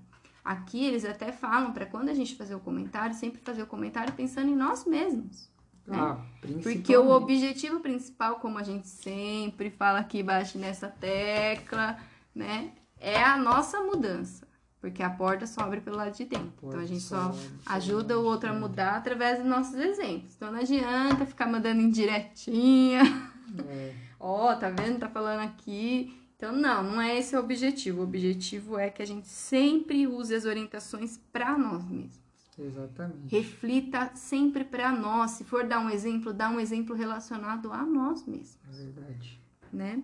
Aqui 0.43 0.85
eles 0.85 1.03
até 1.03 1.31
falam 1.31 1.73
para 1.73 1.85
quando 1.85 2.09
a 2.09 2.13
gente 2.13 2.35
fazer 2.35 2.55
o 2.55 2.59
comentário, 2.59 3.13
sempre 3.13 3.41
fazer 3.41 3.63
o 3.63 3.67
comentário 3.67 4.13
pensando 4.13 4.49
em 4.49 4.55
nós 4.55 4.85
mesmos. 4.85 5.49
Né? 5.85 5.97
Ah, 5.97 6.17
Porque 6.63 6.95
o 6.95 7.09
objetivo 7.11 7.79
principal, 7.79 8.35
como 8.35 8.57
a 8.57 8.63
gente 8.63 8.87
sempre 8.87 9.69
fala 9.69 9.99
aqui 9.99 10.19
embaixo 10.19 10.57
nessa 10.57 10.87
tecla, 10.87 11.97
né, 12.33 12.71
é 12.99 13.21
a 13.21 13.37
nossa 13.37 13.81
mudança. 13.81 14.47
Porque 14.79 15.01
a 15.01 15.09
porta 15.09 15.47
só 15.47 15.61
abre 15.61 15.81
pelo 15.81 15.97
lado 15.97 16.15
de 16.15 16.23
dentro. 16.23 16.53
Então 16.63 16.79
a 16.79 16.85
gente 16.85 17.01
só 17.01 17.33
ajuda 17.65 18.19
o 18.19 18.23
outro 18.23 18.49
a 18.49 18.53
mudar 18.53 18.95
através 18.95 19.39
dos 19.39 19.47
nossos 19.47 19.75
exemplos. 19.75 20.35
Então 20.35 20.51
não 20.51 20.59
adianta 20.59 21.25
ficar 21.25 21.47
mandando 21.47 21.81
indiretinha. 21.81 23.01
É. 23.67 23.93
Ó, 24.19 24.51
oh, 24.51 24.55
tá 24.55 24.69
vendo? 24.69 24.99
Tá 24.99 25.09
falando 25.09 25.41
aqui. 25.41 26.13
Então, 26.35 26.51
não, 26.51 26.83
não 26.83 27.01
é 27.01 27.17
esse 27.17 27.35
o 27.35 27.39
objetivo. 27.39 28.01
O 28.01 28.03
objetivo 28.03 28.77
é 28.77 28.89
que 28.89 29.01
a 29.01 29.07
gente 29.07 29.27
sempre 29.27 30.05
use 30.05 30.35
as 30.35 30.45
orientações 30.45 31.19
para 31.31 31.57
nós 31.57 31.83
mesmos. 31.89 32.27
Exatamente. 32.59 33.35
Reflita 33.35 34.11
sempre 34.15 34.63
para 34.63 34.91
nós. 34.91 35.31
Se 35.31 35.43
for 35.43 35.63
dar 35.63 35.79
um 35.79 35.89
exemplo, 35.89 36.33
dá 36.33 36.49
um 36.49 36.59
exemplo 36.59 36.95
relacionado 36.95 37.71
a 37.71 37.83
nós 37.83 38.25
mesmos. 38.25 38.57
É 38.69 38.83
verdade. 38.83 39.39
Né? 39.71 40.03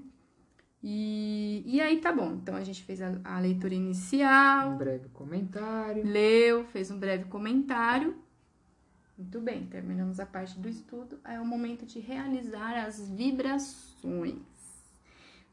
E, 0.83 1.63
e 1.65 1.79
aí 1.79 1.99
tá 2.01 2.11
bom. 2.11 2.33
Então 2.33 2.55
a 2.55 2.63
gente 2.63 2.83
fez 2.83 3.01
a, 3.01 3.19
a 3.23 3.39
leitura 3.39 3.73
inicial. 3.73 4.71
Um 4.71 4.77
breve 4.77 5.09
comentário. 5.09 6.03
Leu, 6.05 6.65
fez 6.65 6.91
um 6.91 6.99
breve 6.99 7.25
comentário. 7.25 8.15
Muito 9.23 9.39
bem, 9.39 9.65
terminamos 9.65 10.19
a 10.19 10.25
parte 10.25 10.59
do 10.59 10.67
estudo. 10.67 11.17
É 11.23 11.39
o 11.39 11.45
momento 11.45 11.86
de 11.86 11.97
realizar 11.97 12.86
as 12.86 13.07
vibrações. 13.09 14.36
O 14.36 14.43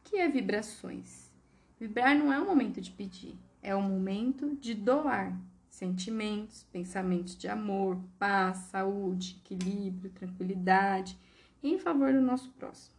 que 0.02 0.16
é 0.16 0.28
vibrações? 0.28 1.30
Vibrar 1.78 2.18
não 2.18 2.33
é 2.33 2.40
um 2.40 2.46
momento 2.46 2.80
de 2.80 2.90
pedir, 2.90 3.38
é 3.62 3.74
um 3.74 3.83
momento 3.83 4.56
de 4.56 4.74
doar 4.74 5.33
sentimentos, 5.68 6.64
pensamentos 6.72 7.38
de 7.38 7.46
amor, 7.46 7.96
paz, 8.18 8.56
saúde, 8.70 9.40
equilíbrio, 9.40 10.11
tranquilidade 10.11 11.16
em 11.62 11.78
favor 11.78 12.12
do 12.12 12.20
nosso 12.20 12.50
próximo. 12.50 12.96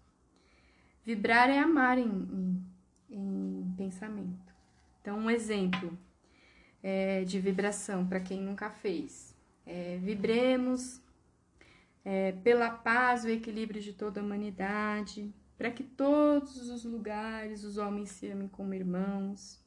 Vibrar 1.06 1.50
é 1.50 1.60
amar 1.60 1.98
em, 1.98 2.08
em, 2.08 2.66
em 3.10 3.74
pensamento. 3.76 4.54
Então, 5.02 5.18
um 5.18 5.30
exemplo 5.30 5.96
é, 6.82 7.26
de 7.26 7.42
vibração 7.42 8.08
para 8.08 8.22
quem 8.22 8.42
nunca 8.42 8.70
fez 8.70 9.31
é, 9.66 9.98
vibremos 9.98 11.02
é, 12.04 12.32
pela 12.32 12.70
paz 12.70 13.24
e 13.24 13.28
o 13.28 13.32
equilíbrio 13.32 13.82
de 13.82 13.94
toda 13.94 14.20
a 14.20 14.24
humanidade, 14.24 15.34
para 15.58 15.72
que 15.72 15.84
todos 15.84 16.70
os 16.70 16.84
lugares 16.84 17.64
os 17.64 17.78
homens 17.78 18.10
se 18.10 18.28
amem 18.28 18.48
como 18.48 18.74
irmãos. 18.74 19.60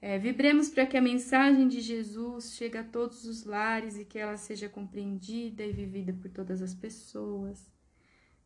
É, 0.00 0.18
vibremos 0.18 0.68
para 0.68 0.86
que 0.86 0.96
a 0.96 1.02
mensagem 1.02 1.66
de 1.66 1.80
Jesus 1.80 2.52
chegue 2.54 2.78
a 2.78 2.84
todos 2.84 3.24
os 3.24 3.44
lares 3.44 3.98
e 3.98 4.04
que 4.04 4.18
ela 4.18 4.36
seja 4.36 4.68
compreendida 4.68 5.64
e 5.64 5.72
vivida 5.72 6.12
por 6.12 6.30
todas 6.30 6.62
as 6.62 6.74
pessoas. 6.74 7.68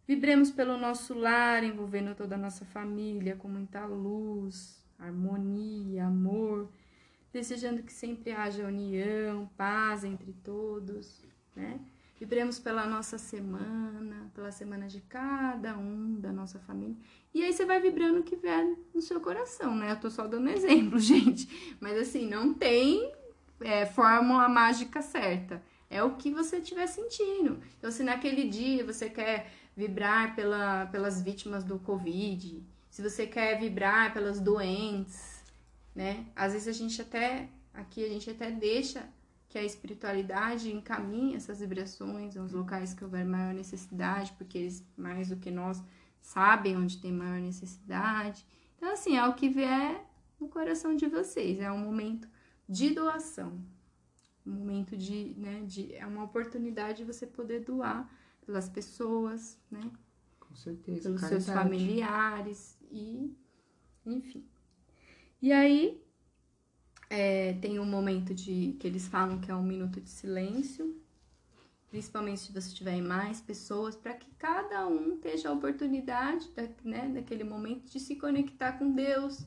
Vibremos 0.07 0.51
pelo 0.51 0.79
nosso 0.79 1.13
lar, 1.13 1.63
envolvendo 1.63 2.15
toda 2.15 2.37
a 2.37 2.39
nossa 2.39 2.65
família 2.65 3.37
com 3.37 3.49
muita 3.49 3.85
luz, 3.85 4.83
harmonia, 4.99 6.07
amor 6.07 6.73
desejando 7.33 7.83
que 7.83 7.93
sempre 7.93 8.33
haja 8.33 8.67
união, 8.67 9.51
paz 9.57 10.05
entre 10.05 10.33
todos, 10.45 11.25
né? 11.55 11.81
Vibremos 12.19 12.59
pela 12.59 12.87
nossa 12.87 13.17
semana, 13.17 14.31
pela 14.35 14.53
semana 14.53 14.87
de 14.87 15.01
cada 15.01 15.79
um 15.79 16.21
da 16.21 16.31
nossa 16.31 16.59
família. 16.59 16.95
E 17.33 17.43
aí 17.43 17.51
você 17.51 17.65
vai 17.65 17.81
vibrando 17.81 18.21
o 18.21 18.23
que 18.23 18.37
vier 18.37 18.77
no 18.95 19.01
seu 19.01 19.21
coração, 19.21 19.75
né? 19.75 19.93
Eu 19.93 20.01
tô 20.01 20.11
só 20.11 20.27
dando 20.27 20.51
exemplo, 20.51 20.99
gente. 20.99 21.77
Mas 21.81 21.97
assim, 21.97 22.29
não 22.29 22.53
tem 22.53 23.11
é, 23.61 23.87
fórmula 23.87 24.49
mágica 24.51 25.01
certa. 25.01 25.63
É 25.89 26.03
o 26.03 26.17
que 26.17 26.31
você 26.31 26.59
estiver 26.59 26.87
sentindo. 26.87 27.59
Então, 27.79 27.91
se 27.91 28.03
naquele 28.03 28.49
dia 28.49 28.85
você 28.85 29.09
quer 29.09 29.51
vibrar 29.75 30.37
pela, 30.37 30.87
pelas 30.87 31.23
vítimas 31.23 31.65
do 31.65 31.79
Covid, 31.79 32.63
se 32.91 33.03
você 33.03 33.27
quer 33.27 33.59
vibrar 33.59 34.13
pelas 34.13 34.41
doentes, 34.41 35.40
né? 35.95 36.27
Às 36.35 36.53
vezes 36.53 36.69
a 36.69 36.73
gente 36.73 37.01
até 37.01 37.49
aqui 37.73 38.05
a 38.05 38.09
gente 38.09 38.31
até 38.31 38.51
deixa 38.51 39.09
que 39.49 39.59
a 39.59 39.65
espiritualidade 39.65 40.73
encaminhe 40.73 41.35
essas 41.35 41.59
vibrações 41.61 42.37
aos 42.37 42.53
locais 42.53 42.95
que 42.95 43.05
houver 43.05 43.25
maior 43.25 43.53
necessidade, 43.53 44.33
porque 44.39 44.59
eles 44.59 44.87
mais 44.97 45.29
do 45.29 45.37
que 45.37 45.51
nós 45.51 45.83
sabem 46.21 46.77
onde 46.77 46.99
tem 46.99 47.13
maior 47.13 47.41
necessidade. 47.41 48.47
Então 48.77 48.93
assim, 48.93 49.17
é 49.17 49.27
o 49.27 49.35
que 49.35 49.49
vier 49.49 50.07
no 50.39 50.49
coração 50.49 50.95
de 50.95 51.07
vocês, 51.07 51.59
é 51.61 51.71
um 51.71 51.79
momento 51.79 52.29
de 52.69 52.91
doação. 52.91 53.61
Um 54.47 54.53
momento 54.53 54.97
de, 54.97 55.35
né, 55.37 55.63
de 55.67 55.95
é 55.95 56.07
uma 56.07 56.25
oportunidade 56.25 56.99
de 56.99 57.05
você 57.05 57.27
poder 57.27 57.61
doar 57.61 58.09
pelas 58.47 58.69
pessoas, 58.69 59.59
né? 59.71 59.91
Com 60.39 60.55
certeza. 60.55 61.03
Pelos 61.03 61.21
caridade. 61.21 61.45
seus 61.45 61.57
familiares 61.57 62.79
e 62.91 63.37
enfim. 64.07 64.49
E 65.43 65.53
aí 65.53 66.03
é, 67.09 67.55
tem 67.55 67.79
um 67.79 67.85
momento 67.85 68.35
de 68.35 68.77
que 68.79 68.87
eles 68.87 69.09
falam 69.09 69.41
que 69.41 69.51
é 69.51 69.55
um 69.55 69.63
minuto 69.63 70.01
de 70.01 70.11
silêncio, 70.11 71.01
principalmente 71.89 72.41
se 72.41 72.53
você 72.53 72.73
tiver 72.73 73.01
mais 73.01 73.41
pessoas, 73.41 73.97
para 73.97 74.15
que 74.15 74.31
cada 74.39 74.87
um 74.87 75.19
tenha 75.19 75.49
a 75.49 75.53
oportunidade 75.53 76.49
da, 76.51 76.69
né, 76.85 77.09
daquele 77.09 77.43
momento 77.43 77.91
de 77.91 77.99
se 77.99 78.17
conectar 78.17 78.73
com 78.75 78.93
Deus, 78.93 79.45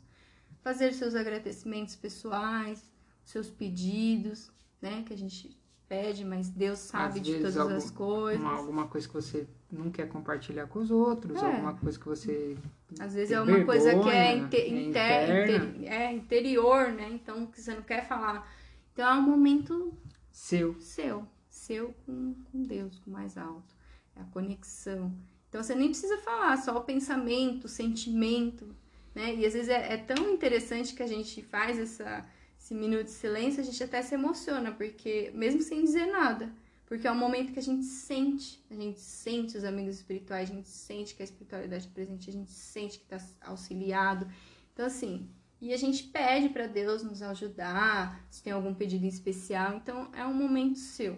fazer 0.61 0.93
seus 0.93 1.15
agradecimentos 1.15 1.95
pessoais, 1.95 2.91
seus 3.23 3.49
pedidos, 3.49 4.51
né, 4.81 5.03
que 5.03 5.13
a 5.13 5.17
gente 5.17 5.57
pede, 5.87 6.25
mas 6.25 6.49
Deus 6.49 6.79
sabe 6.79 7.19
Às 7.19 7.25
de 7.25 7.35
todas 7.35 7.57
algum, 7.57 7.75
as 7.75 7.91
coisas. 7.91 8.41
Uma, 8.41 8.55
alguma 8.55 8.87
coisa 8.87 9.07
que 9.07 9.13
você 9.13 9.47
não 9.71 9.89
quer 9.89 10.07
compartilhar 10.07 10.67
com 10.67 10.79
os 10.79 10.91
outros, 10.91 11.41
é. 11.41 11.45
alguma 11.45 11.73
coisa 11.73 11.99
que 11.99 12.05
você. 12.05 12.57
Às 12.99 13.13
vezes 13.13 13.31
é 13.31 13.37
uma 13.39 13.45
vergonha, 13.45 13.65
coisa 13.65 13.99
que 13.99 14.09
é, 14.09 14.35
inter, 14.35 14.59
é, 14.59 14.67
inter, 14.67 15.63
inter, 15.63 15.91
é 15.91 16.13
interior, 16.13 16.91
né? 16.91 17.09
Então, 17.11 17.45
que 17.45 17.61
você 17.61 17.73
não 17.73 17.83
quer 17.83 18.07
falar. 18.07 18.47
Então 18.93 19.07
é 19.07 19.13
um 19.13 19.21
momento 19.21 19.93
seu. 20.31 20.75
Seu. 20.79 21.27
Seu 21.49 21.93
com, 22.05 22.35
com 22.51 22.63
Deus, 22.63 22.99
com 22.99 23.11
o 23.11 23.13
mais 23.13 23.37
alto. 23.37 23.75
É 24.15 24.21
a 24.21 24.25
conexão. 24.25 25.13
Então 25.49 25.61
você 25.61 25.75
nem 25.75 25.89
precisa 25.89 26.17
falar, 26.17 26.57
só 26.57 26.75
o 26.77 26.83
pensamento, 26.83 27.65
o 27.65 27.69
sentimento, 27.69 28.75
né? 29.13 29.35
E 29.35 29.45
às 29.45 29.53
vezes 29.53 29.69
é, 29.69 29.93
é 29.93 29.97
tão 29.97 30.31
interessante 30.31 30.95
que 30.95 31.03
a 31.03 31.07
gente 31.07 31.43
faz 31.43 31.77
essa, 31.77 32.25
esse 32.73 32.75
minuto 32.75 33.05
de 33.05 33.11
silêncio, 33.11 33.61
a 33.61 33.63
gente 33.63 33.83
até 33.83 34.01
se 34.01 34.15
emociona, 34.15 34.71
porque 34.71 35.31
mesmo 35.35 35.61
sem 35.61 35.83
dizer 35.83 36.07
nada, 36.07 36.51
porque 36.87 37.07
é 37.07 37.11
um 37.11 37.15
momento 37.15 37.53
que 37.53 37.59
a 37.59 37.63
gente 37.63 37.85
sente, 37.85 38.63
a 38.69 38.73
gente 38.73 38.99
sente 38.99 39.55
os 39.55 39.63
amigos 39.63 39.97
espirituais, 39.97 40.49
a 40.49 40.53
gente 40.53 40.69
sente 40.69 41.15
que 41.15 41.21
a 41.21 41.25
espiritualidade 41.25 41.87
é 41.87 41.91
presente, 41.91 42.29
a 42.29 42.33
gente 42.33 42.51
sente 42.51 42.97
que 42.97 43.05
está 43.05 43.23
auxiliado. 43.41 44.27
Então, 44.73 44.85
assim, 44.85 45.29
e 45.61 45.71
a 45.71 45.77
gente 45.77 46.05
pede 46.05 46.49
para 46.49 46.65
Deus 46.65 47.03
nos 47.03 47.21
ajudar, 47.21 48.25
se 48.29 48.41
tem 48.41 48.51
algum 48.51 48.73
pedido 48.73 49.05
em 49.05 49.07
especial. 49.07 49.75
Então, 49.75 50.09
é 50.13 50.25
um 50.25 50.33
momento 50.33 50.79
seu 50.79 51.17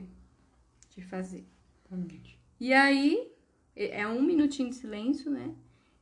de 0.89 1.01
fazer. 1.01 1.45
Exatamente. 1.79 2.37
E 2.59 2.73
aí, 2.73 3.31
é 3.75 4.05
um 4.05 4.21
minutinho 4.21 4.69
de 4.69 4.75
silêncio, 4.75 5.31
né? 5.31 5.55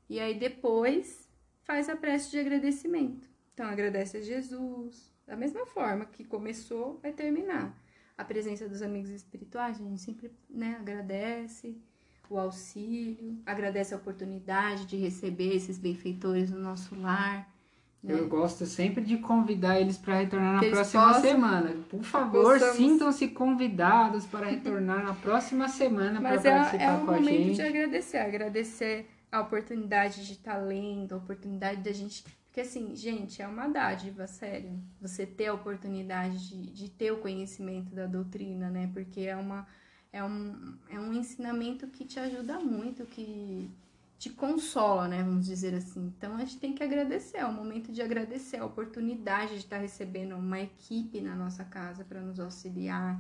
E 0.09 0.19
aí 0.19 0.37
depois 0.37 1.29
faz 1.63 1.89
a 1.89 1.95
prece 1.95 2.31
de 2.31 2.39
agradecimento. 2.39 3.27
Então, 3.53 3.67
agradece 3.67 4.17
a 4.17 4.21
Jesus, 4.21 5.12
da 5.27 5.35
mesma 5.35 5.65
forma 5.65 6.05
que 6.05 6.23
começou, 6.23 6.99
vai 7.01 7.11
terminar. 7.13 7.75
A 8.17 8.23
presença 8.23 8.67
dos 8.69 8.81
amigos 8.81 9.09
espirituais, 9.09 9.79
a 9.79 9.83
gente 9.83 10.01
sempre 10.01 10.31
né, 10.49 10.77
agradece 10.79 11.75
o 12.29 12.37
auxílio, 12.37 13.37
agradece 13.45 13.93
a 13.93 13.97
oportunidade 13.97 14.85
de 14.85 14.97
receber 14.97 15.55
esses 15.55 15.77
benfeitores 15.77 16.49
no 16.51 16.59
nosso 16.59 16.95
lar. 16.99 17.51
Né? 18.03 18.13
Eu 18.19 18.27
gosto 18.27 18.65
sempre 18.65 19.01
de 19.03 19.17
convidar 19.17 19.79
eles 19.79 19.97
para 19.97 20.19
retornar 20.19 20.55
na 20.55 20.63
eles 20.63 20.73
próxima 20.75 21.07
possam- 21.07 21.21
semana. 21.21 21.75
Por 21.89 22.03
favor, 22.03 22.43
possamos- 22.53 22.75
sintam-se 22.75 23.27
convidados 23.29 24.25
para 24.25 24.47
retornar 24.47 25.03
na 25.05 25.13
próxima 25.13 25.67
semana 25.69 26.19
para 26.21 26.35
é, 26.35 26.39
participar 26.39 26.83
é 26.83 26.91
um 26.91 27.05
com 27.05 27.11
a 27.11 27.15
momento 27.15 27.27
gente. 27.43 27.55
de 27.55 27.61
agradecer, 27.61 28.17
agradecer 28.17 29.09
a 29.31 29.41
oportunidade 29.41 30.25
de 30.25 30.33
estar 30.33 30.57
lendo, 30.57 31.13
a 31.15 31.17
oportunidade 31.17 31.81
da 31.81 31.91
gente. 31.93 32.23
Porque 32.53 32.61
assim, 32.61 32.95
gente, 32.95 33.41
é 33.41 33.47
uma 33.47 33.67
dádiva, 33.67 34.27
sério. 34.27 34.79
Você 35.01 35.25
ter 35.25 35.47
a 35.47 35.55
oportunidade 35.55 36.49
de, 36.49 36.71
de 36.71 36.87
ter 36.87 37.11
o 37.11 37.17
conhecimento 37.17 37.95
da 37.95 38.05
doutrina, 38.05 38.69
né? 38.69 38.91
Porque 38.93 39.21
é 39.21 39.35
uma. 39.35 39.67
É 40.11 40.23
um, 40.23 40.77
é 40.87 40.99
um 40.99 41.11
ensinamento 41.13 41.87
que 41.87 42.05
te 42.05 42.19
ajuda 42.19 42.59
muito, 42.59 43.07
que 43.07 43.71
te 44.19 44.29
consola, 44.29 45.07
né? 45.07 45.23
Vamos 45.23 45.47
dizer 45.47 45.73
assim. 45.73 46.13
Então 46.15 46.35
a 46.35 46.41
gente 46.41 46.59
tem 46.59 46.73
que 46.73 46.83
agradecer, 46.83 47.37
é 47.37 47.45
o 47.47 47.51
momento 47.51 47.91
de 47.91 48.03
agradecer 48.03 48.57
a 48.57 48.65
oportunidade 48.65 49.53
de 49.53 49.61
estar 49.61 49.79
recebendo 49.79 50.35
uma 50.35 50.61
equipe 50.61 51.21
na 51.21 51.35
nossa 51.35 51.63
casa 51.63 52.05
para 52.05 52.21
nos 52.21 52.39
auxiliar, 52.39 53.19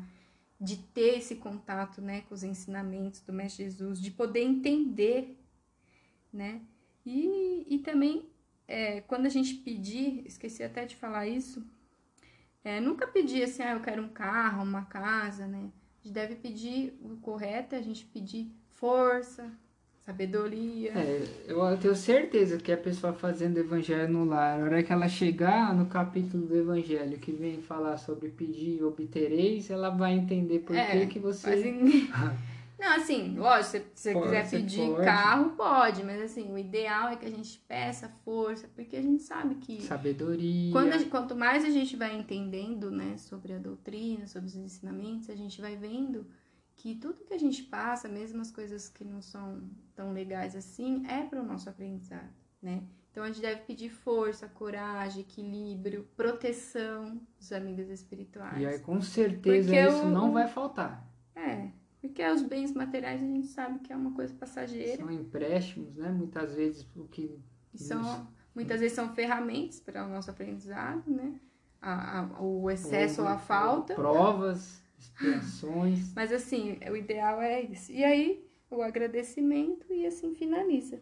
de 0.61 0.77
ter 0.77 1.17
esse 1.17 1.37
contato, 1.37 2.03
né, 2.03 2.21
com 2.21 2.35
os 2.35 2.43
ensinamentos 2.43 3.21
do 3.21 3.33
Mestre 3.33 3.63
Jesus, 3.63 3.99
de 3.99 4.11
poder 4.11 4.43
entender, 4.43 5.35
né? 6.31 6.61
E, 7.03 7.65
e 7.67 7.79
também, 7.79 8.31
é, 8.67 9.01
quando 9.01 9.25
a 9.25 9.29
gente 9.29 9.55
pedir, 9.55 10.23
esqueci 10.25 10.63
até 10.63 10.85
de 10.85 10.95
falar 10.95 11.27
isso, 11.27 11.65
é, 12.63 12.79
nunca 12.79 13.07
pedir 13.07 13.43
assim, 13.43 13.61
ah, 13.63 13.73
eu 13.73 13.81
quero 13.81 14.01
um 14.01 14.09
carro, 14.09 14.63
uma 14.63 14.85
casa, 14.85 15.45
né? 15.47 15.69
A 16.01 16.07
gente 16.07 16.13
deve 16.13 16.35
pedir, 16.35 16.97
o 17.01 17.17
correto 17.17 17.75
é 17.75 17.79
a 17.79 17.81
gente 17.81 18.05
pedir 18.05 18.51
força, 18.71 19.51
sabedoria. 20.05 20.91
É, 20.93 21.23
eu 21.47 21.77
tenho 21.77 21.95
certeza 21.95 22.57
que 22.57 22.71
a 22.71 22.77
pessoa 22.77 23.13
fazendo 23.13 23.57
evangelho 23.57 24.11
no 24.11 24.25
lar, 24.25 24.59
a 24.59 24.63
hora 24.63 24.83
que 24.83 24.91
ela 24.91 25.07
chegar 25.07 25.73
no 25.73 25.85
capítulo 25.85 26.45
do 26.45 26.57
evangelho 26.57 27.17
que 27.19 27.31
vem 27.31 27.61
falar 27.61 27.97
sobre 27.97 28.29
pedir 28.29 28.79
e 28.79 28.83
obtereis, 28.83 29.69
ela 29.69 29.89
vai 29.89 30.13
entender 30.13 30.59
por 30.59 30.75
É, 30.75 30.99
que, 30.99 31.07
que 31.07 31.19
você. 31.19 31.73
Não, 32.83 32.97
assim, 32.97 33.37
lógico, 33.37 33.71
se 33.95 34.11
você 34.11 34.13
quiser 34.13 34.49
pedir 34.49 34.89
pode. 34.89 35.05
carro, 35.05 35.49
pode, 35.51 36.03
mas 36.03 36.21
assim, 36.21 36.51
o 36.51 36.57
ideal 36.57 37.07
é 37.07 37.15
que 37.15 37.25
a 37.25 37.29
gente 37.29 37.57
peça 37.59 38.09
força, 38.25 38.67
porque 38.75 38.97
a 38.97 39.01
gente 39.01 39.23
sabe 39.23 39.55
que 39.55 39.81
Sabedoria. 39.83 40.71
gente- 40.99 41.09
quanto 41.09 41.33
mais 41.33 41.63
a 41.63 41.69
gente 41.69 41.95
vai 41.95 42.13
entendendo, 42.13 42.91
né, 42.91 43.15
sobre 43.17 43.53
a 43.53 43.57
doutrina, 43.57 44.27
sobre 44.27 44.47
os 44.49 44.55
ensinamentos, 44.57 45.29
a 45.29 45.35
gente 45.35 45.61
vai 45.61 45.77
vendo 45.77 46.27
que 46.75 46.95
tudo 46.95 47.23
que 47.23 47.33
a 47.33 47.39
gente 47.39 47.63
passa, 47.63 48.09
mesmo 48.09 48.41
as 48.41 48.51
coisas 48.51 48.89
que 48.89 49.05
não 49.05 49.21
são 49.21 49.61
tão 49.95 50.11
legais 50.11 50.53
assim, 50.53 51.05
é 51.07 51.23
para 51.23 51.39
o 51.41 51.45
nosso 51.45 51.69
aprendizado, 51.69 52.33
né? 52.61 52.83
Então 53.11 53.23
a 53.23 53.27
gente 53.27 53.39
deve 53.41 53.61
pedir 53.61 53.89
força, 53.91 54.47
coragem, 54.49 55.21
equilíbrio, 55.21 56.05
proteção 56.17 57.21
dos 57.37 57.53
amigos 57.53 57.87
espirituais. 57.89 58.59
E 58.61 58.65
aí, 58.65 58.79
com 58.79 58.99
certeza, 59.01 59.69
Porque 59.69 59.79
isso 59.87 60.05
o- 60.07 60.09
não 60.09 60.33
vai 60.33 60.47
faltar. 60.47 61.07
É, 61.35 61.69
porque 62.03 62.21
os 62.21 62.41
bens 62.41 62.73
materiais 62.73 63.23
a 63.23 63.25
gente 63.25 63.47
sabe 63.47 63.79
que 63.79 63.93
é 63.93 63.95
uma 63.95 64.11
coisa 64.11 64.33
passageira 64.33 64.97
São 64.97 65.09
empréstimos, 65.09 65.95
né? 65.95 66.11
Muitas 66.11 66.53
vezes 66.53 66.85
o 66.97 67.05
que. 67.07 67.39
são, 67.73 68.27
muitas 68.53 68.81
vezes 68.81 68.93
são 68.93 69.15
ferramentas 69.15 69.79
para 69.79 70.05
o 70.05 70.09
nosso 70.09 70.29
aprendizado, 70.29 71.09
né? 71.09 71.39
A- 71.81 72.19
a- 72.19 72.41
o 72.41 72.69
excesso 72.69 73.21
ou 73.21 73.27
a 73.29 73.37
falta. 73.37 73.95
Provas, 73.95 74.81
expiações. 74.99 76.13
Mas 76.13 76.33
assim, 76.33 76.77
o 76.91 76.97
ideal 76.97 77.41
é 77.41 77.61
isso. 77.61 77.89
E 77.89 78.03
aí, 78.03 78.45
o 78.69 78.81
agradecimento 78.81 79.85
e 79.93 80.05
assim 80.05 80.35
finaliza. 80.35 80.99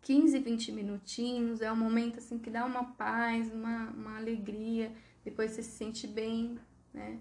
15, 0.00 0.38
20 0.38 0.72
minutinhos, 0.72 1.60
é 1.60 1.70
um 1.70 1.76
momento 1.76 2.18
assim 2.18 2.38
que 2.38 2.48
dá 2.48 2.64
uma 2.64 2.84
paz, 2.94 3.52
uma, 3.52 3.90
uma 3.90 4.16
alegria, 4.16 4.90
depois 5.22 5.50
você 5.50 5.62
se 5.62 5.72
sente 5.72 6.06
bem, 6.06 6.58
né? 6.94 7.18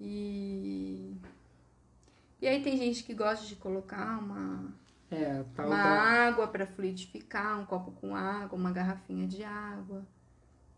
E. 0.00 1.16
E 2.40 2.46
aí 2.46 2.62
tem 2.62 2.76
gente 2.76 3.04
que 3.04 3.14
gosta 3.14 3.46
de 3.46 3.56
colocar 3.56 4.18
uma, 4.18 4.72
É, 5.10 5.44
uma 5.58 5.76
da. 5.76 6.02
água 6.28 6.46
para 6.48 6.66
fluidificar, 6.66 7.60
um 7.60 7.66
copo 7.66 7.92
com 7.92 8.14
água, 8.14 8.58
uma 8.58 8.72
garrafinha 8.72 9.26
de 9.26 9.42
água, 9.44 10.06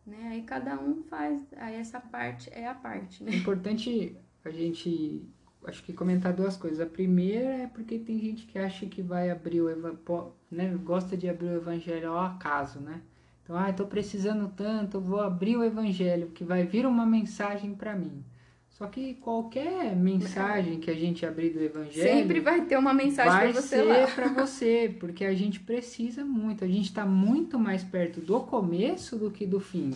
né? 0.06 0.28
Aí 0.32 0.42
cada 0.44 0.78
um 0.80 1.02
faz, 1.04 1.42
aí 1.56 1.76
essa 1.76 2.00
parte 2.00 2.50
é 2.52 2.66
a 2.68 2.74
parte, 2.74 3.24
É 3.26 3.30
né? 3.30 3.32
importante 3.32 4.16
a 4.44 4.50
gente, 4.50 5.28
acho 5.64 5.82
que 5.84 5.92
comentar 5.92 6.32
duas 6.32 6.56
coisas. 6.56 6.80
A 6.80 6.86
primeira 6.86 7.46
é 7.64 7.66
porque 7.66 7.98
tem 7.98 8.18
gente 8.18 8.46
que 8.46 8.58
acha 8.58 8.86
que 8.86 9.02
vai 9.02 9.30
abrir 9.30 9.60
o 9.62 9.70
evangelho, 9.70 10.34
né? 10.50 10.68
Gosta 10.82 11.16
de 11.16 11.28
abrir 11.28 11.46
o 11.48 11.56
evangelho 11.56 12.10
ao 12.12 12.18
acaso, 12.18 12.80
né? 12.80 13.02
Então, 13.42 13.56
ah, 13.56 13.70
estou 13.70 13.86
precisando 13.86 14.48
tanto, 14.54 15.00
vou 15.00 15.20
abrir 15.20 15.56
o 15.56 15.64
evangelho, 15.64 16.30
que 16.30 16.44
vai 16.44 16.64
vir 16.64 16.86
uma 16.86 17.04
mensagem 17.06 17.74
para 17.74 17.96
mim. 17.96 18.24
Só 18.70 18.86
que 18.86 19.14
qualquer 19.14 19.94
mensagem 19.94 20.80
que 20.80 20.90
a 20.90 20.94
gente 20.94 21.26
abrir 21.26 21.50
do 21.50 21.62
evangelho 21.62 22.02
Sempre 22.02 22.40
vai 22.40 22.64
ter 22.64 22.78
uma 22.78 22.94
mensagem 22.94 23.52
para 23.52 23.60
você 23.60 23.82
lá. 23.82 24.06
ser 24.06 24.14
para 24.14 24.28
você, 24.28 24.96
porque 24.98 25.24
a 25.24 25.34
gente 25.34 25.60
precisa 25.60 26.24
muito. 26.24 26.64
A 26.64 26.68
gente 26.68 26.86
está 26.86 27.04
muito 27.04 27.58
mais 27.58 27.84
perto 27.84 28.20
do 28.20 28.40
começo 28.40 29.16
do 29.16 29.30
que 29.30 29.44
do 29.44 29.60
fim. 29.60 29.92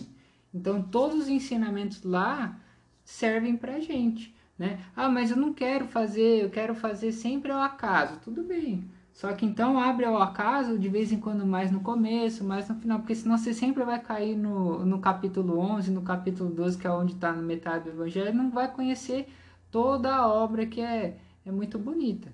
Então, 0.53 0.81
todos 0.81 1.21
os 1.21 1.27
ensinamentos 1.27 2.03
lá 2.03 2.59
servem 3.03 3.57
para 3.57 3.79
gente, 3.79 4.33
né? 4.57 4.79
Ah, 4.95 5.09
mas 5.09 5.31
eu 5.31 5.37
não 5.37 5.53
quero 5.53 5.87
fazer, 5.87 6.43
eu 6.43 6.49
quero 6.49 6.75
fazer 6.75 7.11
sempre 7.11 7.51
ao 7.51 7.61
acaso. 7.61 8.19
Tudo 8.23 8.43
bem. 8.43 8.83
Só 9.15 9.31
que 9.31 9.45
então 9.45 9.79
abre 9.79 10.03
ao 10.03 10.21
acaso 10.21 10.77
de 10.77 10.89
vez 10.89 11.09
em 11.09 11.21
quando 11.21 11.45
mais 11.45 11.71
no 11.71 11.79
começo, 11.79 12.43
mais 12.43 12.67
no 12.67 12.75
final, 12.75 12.99
porque 12.99 13.15
senão 13.15 13.37
você 13.37 13.53
sempre 13.53 13.81
vai 13.85 13.97
cair 13.97 14.35
no, 14.35 14.85
no 14.85 14.99
capítulo 14.99 15.57
11, 15.57 15.89
no 15.89 16.01
capítulo 16.01 16.49
12, 16.49 16.77
que 16.77 16.85
é 16.85 16.91
onde 16.91 17.13
está 17.13 17.31
na 17.31 17.41
metade 17.41 17.85
do 17.85 17.91
evangelho, 17.91 18.35
não 18.35 18.51
vai 18.51 18.69
conhecer 18.69 19.29
toda 19.71 20.13
a 20.13 20.27
obra 20.27 20.65
que 20.65 20.81
é, 20.81 21.17
é 21.45 21.51
muito 21.51 21.79
bonita. 21.79 22.29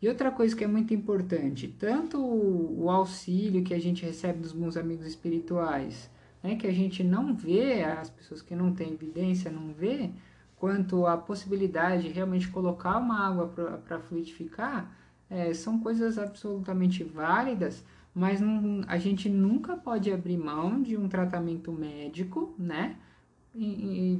E 0.00 0.06
outra 0.10 0.30
coisa 0.30 0.54
que 0.54 0.62
é 0.62 0.66
muito 0.66 0.92
importante, 0.92 1.68
tanto 1.68 2.18
o, 2.18 2.84
o 2.84 2.90
auxílio 2.90 3.64
que 3.64 3.72
a 3.72 3.80
gente 3.80 4.04
recebe 4.04 4.40
dos 4.40 4.52
bons 4.52 4.76
amigos 4.76 5.06
espirituais, 5.06 6.10
né, 6.42 6.54
que 6.56 6.66
a 6.66 6.72
gente 6.72 7.02
não 7.02 7.34
vê, 7.34 7.82
as 7.82 8.10
pessoas 8.10 8.42
que 8.42 8.54
não 8.54 8.74
têm 8.74 8.92
evidência 8.92 9.50
não 9.50 9.72
vê, 9.72 10.10
quanto 10.56 11.06
a 11.06 11.16
possibilidade 11.16 12.08
de 12.08 12.08
realmente 12.10 12.48
colocar 12.48 12.98
uma 12.98 13.26
água 13.26 13.80
para 13.86 13.98
fluidificar, 14.00 14.94
é, 15.30 15.52
são 15.54 15.78
coisas 15.78 16.18
absolutamente 16.18 17.02
válidas, 17.02 17.84
mas 18.14 18.40
não, 18.40 18.82
a 18.86 18.96
gente 18.98 19.28
nunca 19.28 19.76
pode 19.76 20.12
abrir 20.12 20.38
mão 20.38 20.82
de 20.82 20.96
um 20.96 21.08
tratamento 21.08 21.72
médico, 21.72 22.54
né? 22.58 22.96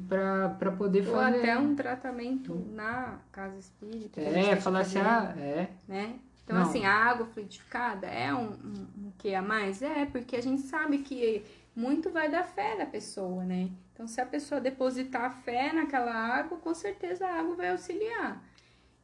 Para 0.09 0.73
poder 0.73 1.07
Ou 1.07 1.15
fazer. 1.15 1.39
até 1.39 1.59
um 1.59 1.75
tratamento 1.75 2.55
na 2.73 3.19
casa 3.31 3.59
espírita. 3.59 4.21
É, 4.21 4.57
falar 4.57 4.81
assim, 4.81 4.99
ah, 4.99 5.35
é. 5.37 5.69
né? 5.87 6.19
Então, 6.43 6.57
Não. 6.57 6.63
assim, 6.63 6.85
a 6.85 6.95
água 6.95 7.27
fluidificada 7.27 8.07
é 8.07 8.33
um, 8.33 8.51
um, 8.51 8.87
um 8.99 9.13
que 9.19 9.35
a 9.35 9.43
mais? 9.43 9.83
É, 9.83 10.07
porque 10.07 10.37
a 10.37 10.41
gente 10.41 10.63
sabe 10.63 10.99
que 10.99 11.45
muito 11.75 12.09
vai 12.11 12.31
da 12.31 12.45
fé 12.45 12.77
da 12.77 12.87
pessoa, 12.87 13.45
né? 13.45 13.69
Então, 13.93 14.07
se 14.07 14.21
a 14.21 14.27
pessoa 14.27 14.61
depositar 14.61 15.43
fé 15.43 15.73
naquela 15.73 16.13
água, 16.13 16.57
com 16.59 16.73
certeza 16.73 17.27
a 17.27 17.41
água 17.41 17.57
vai 17.57 17.71
auxiliar. 17.71 18.43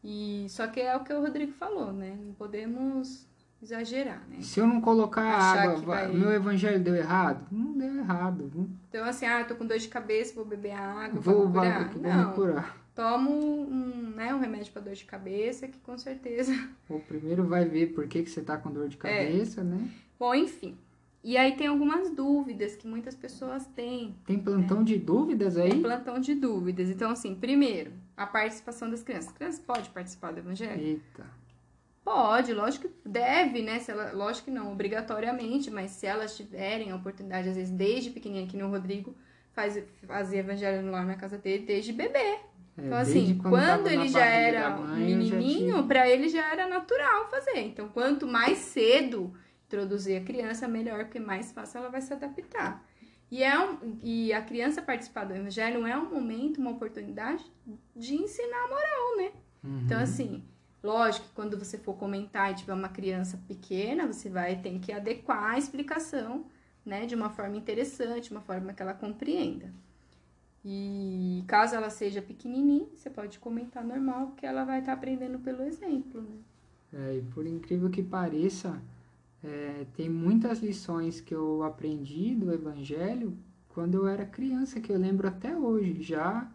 E 0.05 0.47
só 0.49 0.67
que 0.67 0.81
é 0.81 0.97
o 0.97 1.05
que 1.05 1.13
o 1.13 1.21
Rodrigo 1.21 1.53
falou, 1.53 1.93
né? 1.93 2.17
Não 2.21 2.33
podemos 2.35 3.27
exagerar, 3.63 4.23
né? 4.29 4.39
Se 4.41 4.59
eu 4.59 4.67
não 4.67 4.81
colocar 4.81 5.23
Achar 5.37 5.69
água, 5.69 5.77
vai- 5.83 6.13
meu 6.13 6.33
evangelho 6.33 6.83
deu 6.83 6.97
errado? 6.97 7.47
Não 7.53 7.73
deu 7.79 7.95
errado. 7.99 8.51
Então, 8.89 9.05
assim, 9.05 9.25
ah, 9.27 9.45
tô 9.45 9.55
com 9.55 9.65
dor 9.67 9.79
de 9.79 9.87
cabeça, 9.89 10.35
vou 10.35 10.45
beber 10.45 10.73
água 10.73 11.21
Vou, 11.21 11.49
vai, 11.49 11.69
curar. 11.73 11.89
vou 11.93 12.03
Não, 12.03 12.29
me 12.31 12.35
curar. 12.35 12.77
toma 12.95 13.31
um, 13.31 14.13
né, 14.17 14.35
um 14.35 14.41
remédio 14.41 14.73
para 14.73 14.83
dor 14.83 14.95
de 14.95 15.05
cabeça, 15.05 15.69
que 15.69 15.79
com 15.79 15.97
certeza. 15.97 16.53
O 16.91 16.99
primeiro 16.99 17.45
vai 17.47 17.65
ver 17.65 17.95
por 17.95 18.07
que, 18.09 18.25
que 18.25 18.31
você 18.31 18.43
tá 18.43 18.57
com 18.57 18.71
dor 18.73 18.89
de 18.89 18.97
É. 18.97 18.99
cabeça, 18.99 19.63
né? 19.63 19.89
Bom, 20.19 20.35
enfim. 20.35 20.77
E 21.25 21.37
aí 21.37 21.53
tem 21.57 21.69
algumas 21.69 22.11
dúvidas 22.11 22.75
que 22.75 22.85
muitas 22.89 23.15
pessoas 23.15 23.65
têm. 23.77 24.17
Tem 24.27 24.37
plantão 24.41 24.83
de 24.83 24.99
dúvidas 24.99 25.57
aí? 25.57 25.81
plantão 25.81 26.19
de 26.19 26.35
dúvidas. 26.35 26.91
Então, 26.91 27.13
assim, 27.13 27.37
primeiro, 27.37 27.93
a 28.17 28.27
participação 28.27 28.91
das 28.91 29.03
crianças. 29.03 29.29
As 29.31 29.37
crianças 29.37 29.61
podem 29.61 29.91
participar 29.91 30.33
do 30.33 30.39
evangelho? 30.41 30.81
Eita. 30.81 31.25
Pode, 32.05 32.53
lógico 32.53 32.89
que 32.89 33.09
deve, 33.09 33.63
né? 33.63 33.79
Se 33.79 33.91
ela, 33.93 34.11
lógico 34.13 34.47
que 34.47 34.51
não 34.51 34.73
obrigatoriamente, 34.73 35.71
mas 35.71 35.93
se 35.93 36.05
elas 36.07 36.37
tiverem 36.37 36.91
a 36.91 36.97
oportunidade, 36.97 37.49
às 37.49 37.57
vezes 37.57 37.71
desde 37.73 38.11
pequenininha, 38.11 38.49
que 38.49 38.57
no 38.57 38.69
Rodrigo 38.69 39.15
faz, 39.53 39.81
fazia 40.07 40.41
evangelho 40.41 40.91
lá 40.91 41.05
na 41.05 41.15
casa 41.15 41.39
dele 41.39 41.65
desde 41.65 41.93
bebê. 41.93 42.19
É, 42.19 42.41
Então, 42.79 42.99
assim, 42.99 43.39
quando 43.39 43.53
quando, 43.53 43.87
ele 43.87 44.09
já 44.09 44.25
era 44.25 44.71
mãe, 44.71 45.15
menininho, 45.15 45.77
tive. 45.77 45.89
pra 45.89 46.09
ele 46.09 46.29
já 46.29 46.51
era 46.51 46.67
natural 46.67 47.31
fazer. 47.31 47.61
Então, 47.61 47.89
quanto 47.89 48.27
mais 48.27 48.59
cedo 48.59 49.33
introduzir 49.67 50.21
a 50.21 50.25
criança, 50.25 50.67
melhor, 50.67 51.05
porque 51.05 51.21
mais 51.21 51.53
fácil 51.53 51.79
ela 51.79 51.89
vai 51.89 52.01
se 52.01 52.13
adaptar. 52.13 52.85
E, 53.33 53.43
é 53.43 53.59
um, 53.59 53.97
e 54.03 54.31
a 54.31 54.43
criança 54.43 54.83
participar 54.83 55.25
do 55.25 55.35
evangelho 55.35 55.87
é 55.87 55.97
um 55.97 56.11
momento, 56.11 56.61
uma 56.61 56.73
oportunidade 56.73 57.43
de 57.97 58.15
ensinar 58.15 58.65
a 58.65 58.69
moral, 58.69 59.17
né? 59.17 59.33
Uhum. 59.65 59.81
Então, 59.87 59.99
assim, 59.99 60.45
lógico 60.83 61.27
que 61.29 61.33
quando 61.33 61.59
você 61.59 61.79
for 61.79 61.95
comentar 61.95 62.53
e 62.53 62.57
tiver 62.57 62.75
uma 62.75 62.91
criança 62.91 63.41
pequena, 63.49 64.07
você 64.07 64.29
vai 64.29 64.57
ter 64.57 64.79
que 64.81 64.93
adequar 64.93 65.53
a 65.53 65.59
explicação, 65.59 66.45
né, 66.85 67.07
de 67.07 67.15
uma 67.15 67.31
forma 67.31 67.57
interessante, 67.57 68.31
uma 68.31 68.43
forma 68.43 68.75
que 68.75 68.83
ela 68.83 68.93
compreenda. 68.93 69.73
E 70.63 71.43
caso 71.47 71.75
ela 71.75 71.89
seja 71.89 72.21
pequenininha, 72.21 72.87
você 72.95 73.09
pode 73.09 73.39
comentar 73.39 73.83
normal, 73.83 74.27
porque 74.27 74.45
ela 74.45 74.63
vai 74.63 74.81
estar 74.81 74.93
aprendendo 74.93 75.39
pelo 75.39 75.63
exemplo, 75.63 76.21
né? 76.21 76.37
É, 76.93 77.17
e 77.17 77.23
por 77.23 77.47
incrível 77.47 77.89
que 77.89 78.03
pareça, 78.03 78.79
é, 79.45 79.87
tem 79.97 80.09
muitas 80.09 80.61
lições 80.61 81.21
que 81.21 81.35
eu 81.35 81.63
aprendi 81.63 82.35
do 82.35 82.53
Evangelho 82.53 83.37
quando 83.69 83.95
eu 83.97 84.07
era 84.07 84.25
criança, 84.25 84.81
que 84.81 84.93
eu 84.93 84.99
lembro 84.99 85.27
até 85.27 85.57
hoje. 85.57 86.03
Já 86.03 86.49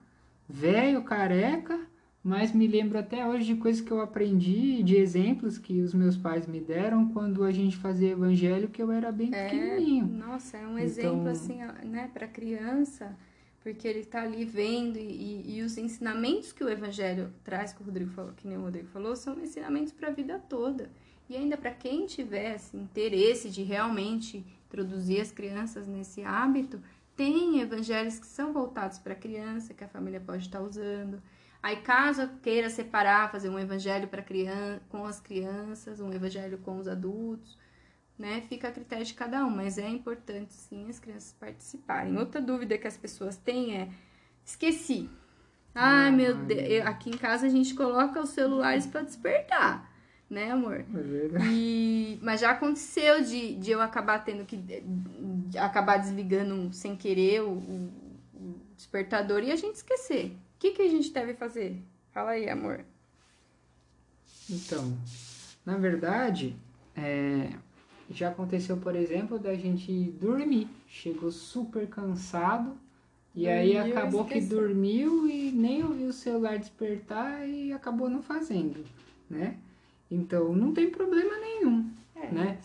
velho, 0.47 1.03
careca, 1.03 1.79
mas 2.23 2.53
me 2.53 2.67
lembro 2.67 2.97
até 2.97 3.25
hoje 3.27 3.45
de 3.45 3.55
coisas 3.55 3.81
que 3.81 3.91
eu 3.91 3.99
aprendi, 4.01 4.81
de 4.83 4.95
exemplos 4.95 5.57
que 5.57 5.81
os 5.81 5.93
meus 5.93 6.15
pais 6.17 6.47
me 6.47 6.59
deram 6.61 7.09
quando 7.09 7.43
a 7.43 7.51
gente 7.51 7.75
fazia 7.77 8.11
Evangelho, 8.11 8.69
que 8.69 8.81
eu 8.81 8.91
era 8.91 9.11
bem 9.11 9.31
pequenininho. 9.31 10.07
Nossa, 10.07 10.57
é 10.57 10.61
um 10.65 10.71
Então- 10.71 10.79
exemplo 10.79 11.27
assim, 11.29 11.57
né, 11.83 12.09
para 12.13 12.27
criança, 12.27 13.17
porque 13.61 13.85
ele 13.87 14.05
tá 14.05 14.21
ali 14.21 14.45
vendo 14.45 14.97
e, 14.97 15.57
e 15.57 15.61
os 15.61 15.77
ensinamentos 15.77 16.53
que 16.53 16.63
o 16.63 16.69
evangelho 16.69 17.33
traz, 17.43 17.73
que 17.73 17.81
o 17.81 17.85
Rodrigo 17.85 18.11
falou, 18.11 18.31
que 18.33 18.47
nem 18.47 18.57
o 18.57 18.61
Rodrigo 18.61 18.87
falou, 18.87 19.13
são 19.15 19.37
ensinamentos 19.39 19.91
para 19.91 20.07
a 20.07 20.11
vida 20.11 20.39
toda. 20.47 20.89
E 21.29 21.35
ainda 21.35 21.57
para 21.57 21.71
quem 21.71 22.05
tiver 22.05 22.55
assim, 22.55 22.79
interesse 22.81 23.49
de 23.49 23.63
realmente 23.63 24.45
introduzir 24.67 25.21
as 25.21 25.31
crianças 25.31 25.87
nesse 25.87 26.23
hábito, 26.23 26.81
tem 27.15 27.59
evangelhos 27.59 28.19
que 28.19 28.27
são 28.27 28.53
voltados 28.53 28.99
para 28.99 29.13
a 29.13 29.15
criança, 29.15 29.73
que 29.73 29.83
a 29.83 29.87
família 29.87 30.19
pode 30.21 30.43
estar 30.43 30.61
usando. 30.61 31.21
Aí, 31.61 31.77
caso 31.77 32.29
queira 32.41 32.69
separar, 32.69 33.31
fazer 33.31 33.49
um 33.49 33.59
evangelho 33.59 34.07
para 34.07 34.21
criança, 34.21 34.81
com 34.89 35.05
as 35.05 35.19
crianças, 35.19 35.99
um 35.99 36.13
evangelho 36.13 36.59
com 36.59 36.77
os 36.77 36.87
adultos, 36.87 37.57
né? 38.17 38.41
Fica 38.41 38.67
a 38.69 38.71
critério 38.71 39.05
de 39.05 39.13
cada 39.13 39.45
um, 39.45 39.49
mas 39.49 39.77
é 39.77 39.87
importante 39.89 40.53
sim 40.53 40.87
as 40.89 40.99
crianças 40.99 41.33
participarem. 41.39 42.17
Outra 42.17 42.41
dúvida 42.41 42.77
que 42.77 42.87
as 42.87 42.97
pessoas 42.97 43.37
têm 43.37 43.75
é: 43.77 43.89
esqueci. 44.45 45.09
Ai, 45.75 46.07
Ah, 46.07 46.11
meu 46.11 46.35
ai. 46.35 46.45
Deus, 46.45 46.69
eu- 46.69 46.87
aqui 46.87 47.09
em 47.09 47.17
casa 47.17 47.45
a 47.45 47.49
gente 47.49 47.73
coloca 47.75 48.19
os 48.21 48.29
celulares 48.29 48.85
para 48.87 49.01
despertar, 49.03 49.86
né, 50.29 50.51
amor? 50.51 50.85
É 50.93 50.99
verdade. 51.01 51.45
E, 51.45 52.19
mas 52.21 52.41
já 52.41 52.51
aconteceu 52.51 53.23
de, 53.23 53.55
de 53.55 53.71
eu 53.71 53.81
acabar 53.81 54.19
tendo 54.23 54.45
que 54.45 54.57
de 54.57 55.57
acabar 55.57 55.97
desligando 55.97 56.73
sem 56.73 56.95
querer 56.95 57.41
o, 57.41 57.49
o- 57.51 57.91
o 58.35 58.55
despertador 58.75 59.43
e 59.43 59.51
a 59.51 59.55
gente 59.55 59.75
esquecer. 59.75 60.27
O 60.55 60.59
que, 60.59 60.71
que 60.71 60.81
a 60.81 60.89
gente 60.89 61.11
deve 61.11 61.33
fazer? 61.33 61.81
Fala 62.11 62.31
aí, 62.31 62.49
amor. 62.49 62.83
Então, 64.49 64.97
na 65.65 65.77
verdade, 65.77 66.55
é, 66.95 67.49
já 68.09 68.29
aconteceu, 68.29 68.77
por 68.77 68.95
exemplo, 68.95 69.37
da 69.37 69.53
gente 69.55 69.91
dormir. 70.19 70.67
Chegou 70.87 71.31
super 71.31 71.87
cansado 71.87 72.77
e 73.35 73.47
aí 73.47 73.73
Dormiu 73.73 73.97
acabou 73.97 74.25
que 74.25 74.39
dormiu 74.41 75.27
e 75.29 75.51
nem 75.51 75.83
ouviu 75.83 76.07
o 76.09 76.13
celular 76.13 76.57
despertar 76.57 77.47
e 77.47 77.71
acabou 77.73 78.09
não 78.09 78.23
fazendo, 78.23 78.83
né? 79.29 79.57
Então, 80.09 80.53
não 80.55 80.71
tem 80.73 80.89
problema 80.89 81.37
nenhum, 81.37 81.85
É, 82.19 82.31
Né? 82.33 82.57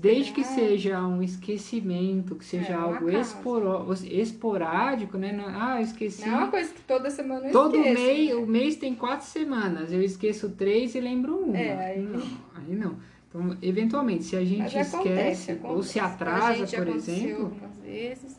desde 0.00 0.32
que 0.32 0.44
seja 0.44 1.00
um 1.00 1.22
esquecimento, 1.22 2.34
que 2.34 2.44
seja 2.44 2.72
É, 2.72 2.74
algo 2.74 3.08
esporo- 3.08 3.86
esporádico, 4.04 5.16
né? 5.16 5.32
Não- 5.32 5.46
Ah, 5.48 5.76
eu 5.80 5.84
esqueci. 5.84 6.28
Não 6.28 6.34
é 6.34 6.38
uma 6.42 6.50
coisa 6.50 6.72
que 6.74 6.80
toda 6.82 7.08
semana 7.10 7.46
eu 7.46 7.52
Todo 7.52 7.76
esqueço, 7.76 8.02
mês, 8.02 8.28
né? 8.28 8.34
o 8.34 8.46
mês 8.46 8.76
tem 8.76 8.94
quatro 8.94 9.26
semanas. 9.26 9.90
Eu 9.92 10.02
esqueço 10.02 10.50
três 10.50 10.94
e 10.94 11.00
lembro 11.00 11.36
uma. 11.38 11.56
É, 11.56 11.86
aí- 11.86 12.02
Não, 12.02 12.20
aí 12.20 12.74
não. 12.76 12.96
Então, 13.28 13.56
eventualmente, 13.62 14.24
se 14.24 14.36
a 14.36 14.44
gente 14.44 14.58
Mas 14.58 14.66
esquece 14.74 14.96
acontece, 14.96 15.52
ou 15.52 15.58
acontece. 15.70 15.88
se 15.92 16.00
atrasa, 16.00 16.66
por 16.76 16.88
exemplo, 16.88 17.44
algumas 17.46 17.78
vezes. 17.78 18.36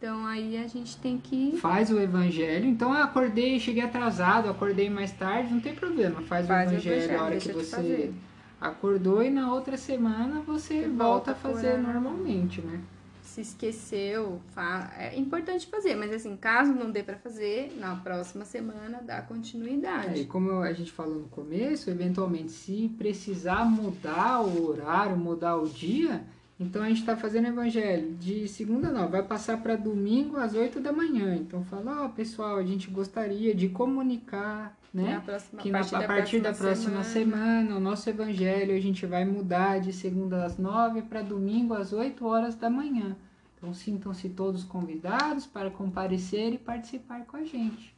Então 0.00 0.24
aí 0.24 0.56
a 0.56 0.66
gente 0.66 0.96
tem 0.96 1.18
que 1.18 1.58
faz 1.58 1.90
o 1.90 2.00
evangelho. 2.00 2.64
Então, 2.64 2.90
ah, 2.90 3.04
acordei, 3.04 3.60
cheguei 3.60 3.82
atrasado, 3.82 4.48
acordei 4.48 4.88
mais 4.88 5.12
tarde, 5.12 5.52
não 5.52 5.60
tem 5.60 5.74
problema. 5.74 6.22
Faz, 6.22 6.46
Faz 6.46 6.70
o 6.70 6.72
o 6.72 6.76
evangelho, 6.78 6.96
evangelho, 6.96 7.20
a 7.20 7.24
hora 7.24 7.36
que 7.36 7.52
você 7.52 8.10
acordou 8.58 9.22
e 9.22 9.28
na 9.30 9.52
outra 9.52 9.76
semana 9.76 10.40
você 10.40 10.80
Você 10.80 10.88
volta 10.88 10.96
volta 11.04 11.30
a 11.32 11.34
fazer 11.34 11.76
normalmente, 11.78 12.62
né? 12.62 12.80
se 13.22 13.42
esqueceu, 13.42 14.40
fa- 14.54 14.90
é 14.98 15.16
importante 15.16 15.64
fazer, 15.68 15.94
mas 15.94 16.12
assim, 16.12 16.36
caso 16.36 16.72
não 16.72 16.90
dê 16.90 17.00
pra 17.00 17.14
fazer, 17.16 17.72
na 17.78 17.94
próxima 17.94 18.44
semana 18.44 19.00
dá 19.06 19.18
É, 19.18 19.20
e 19.20 19.22
continuidade. 19.22 20.24
como 20.24 20.50
a 20.60 20.72
gente 20.72 20.90
falou 20.90 21.14
no 21.14 21.28
começo, 21.28 21.88
eventualmente, 21.90 22.50
se 22.50 22.88
precisar 22.98 23.64
mudar 23.66 24.40
o 24.40 24.66
horário, 24.66 25.16
mudar 25.16 25.56
o 25.58 25.68
dia, 25.68 26.24
então 26.60 26.82
a 26.82 26.88
gente 26.88 27.00
está 27.00 27.16
fazendo 27.16 27.48
evangelho 27.48 28.14
de 28.16 28.46
segunda 28.46 28.90
não, 28.92 29.08
vai 29.08 29.22
passar 29.22 29.62
para 29.62 29.76
domingo 29.76 30.36
às 30.36 30.54
8 30.54 30.78
da 30.78 30.92
manhã. 30.92 31.34
Então 31.34 31.64
fala, 31.64 32.04
ó 32.04 32.08
pessoal, 32.08 32.58
a 32.58 32.62
gente 32.62 32.90
gostaria 32.90 33.54
de 33.54 33.70
comunicar, 33.70 34.76
né? 34.92 35.22
próxima, 35.24 35.62
Que 35.62 35.70
na- 35.70 35.80
a 35.80 36.06
partir 36.06 36.40
da 36.40 36.52
próxima 36.52 37.02
semana, 37.02 37.62
o 37.62 37.64
noana, 37.70 37.80
nosso 37.80 38.10
evangelho 38.10 38.76
a 38.76 38.80
gente 38.80 39.06
vai 39.06 39.24
mudar 39.24 39.80
de 39.80 39.90
segunda 39.90 40.44
às 40.44 40.58
9 40.58 41.00
para 41.00 41.22
domingo 41.22 41.72
às 41.72 41.94
8 41.94 42.26
horas 42.26 42.54
da 42.54 42.68
manhã. 42.68 43.16
Então 43.56 43.72
sintam-se 43.72 44.28
todos 44.28 44.62
convidados 44.62 45.46
para 45.46 45.70
comparecer 45.70 46.52
e 46.52 46.58
participar 46.58 47.24
com 47.24 47.38
a 47.38 47.44
gente. 47.44 47.94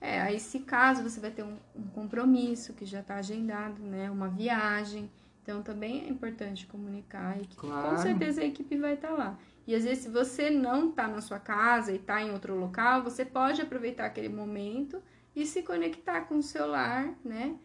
É, 0.00 0.22
aí 0.22 0.40
se 0.40 0.60
caso 0.60 1.02
você 1.02 1.20
vai 1.20 1.30
ter 1.30 1.42
um, 1.42 1.56
um 1.76 1.82
compromisso 1.88 2.72
que 2.72 2.86
já 2.86 3.00
está 3.00 3.16
agendado, 3.16 3.82
né? 3.82 4.10
Uma 4.10 4.28
viagem. 4.28 5.10
Então 5.42 5.62
também 5.62 6.04
é 6.04 6.08
importante 6.08 6.66
comunicar 6.66 7.40
e 7.40 7.46
que 7.46 7.56
Claro. 7.56 7.90
com 7.90 7.96
certeza 8.02 8.42
a 8.42 8.44
equipe 8.44 8.76
vai 8.76 8.94
estar 8.94 9.10
lá. 9.10 9.38
E 9.66 9.74
às 9.74 9.84
vezes 9.84 10.04
se 10.04 10.10
você 10.10 10.50
não 10.50 10.90
está 10.90 11.06
na 11.08 11.20
sua 11.20 11.38
casa 11.38 11.92
e 11.92 11.96
está 11.96 12.22
em 12.22 12.30
outro 12.32 12.54
local, 12.54 13.02
você 13.02 13.24
pode 13.24 13.60
aproveitar 13.60 14.06
aquele 14.06 14.28
momento 14.28 15.02
e 15.34 15.46
se 15.46 15.62
conectar 15.62 16.22
com 16.22 16.38
o 16.38 16.42
celular, 16.42 17.14
né? 17.24 17.56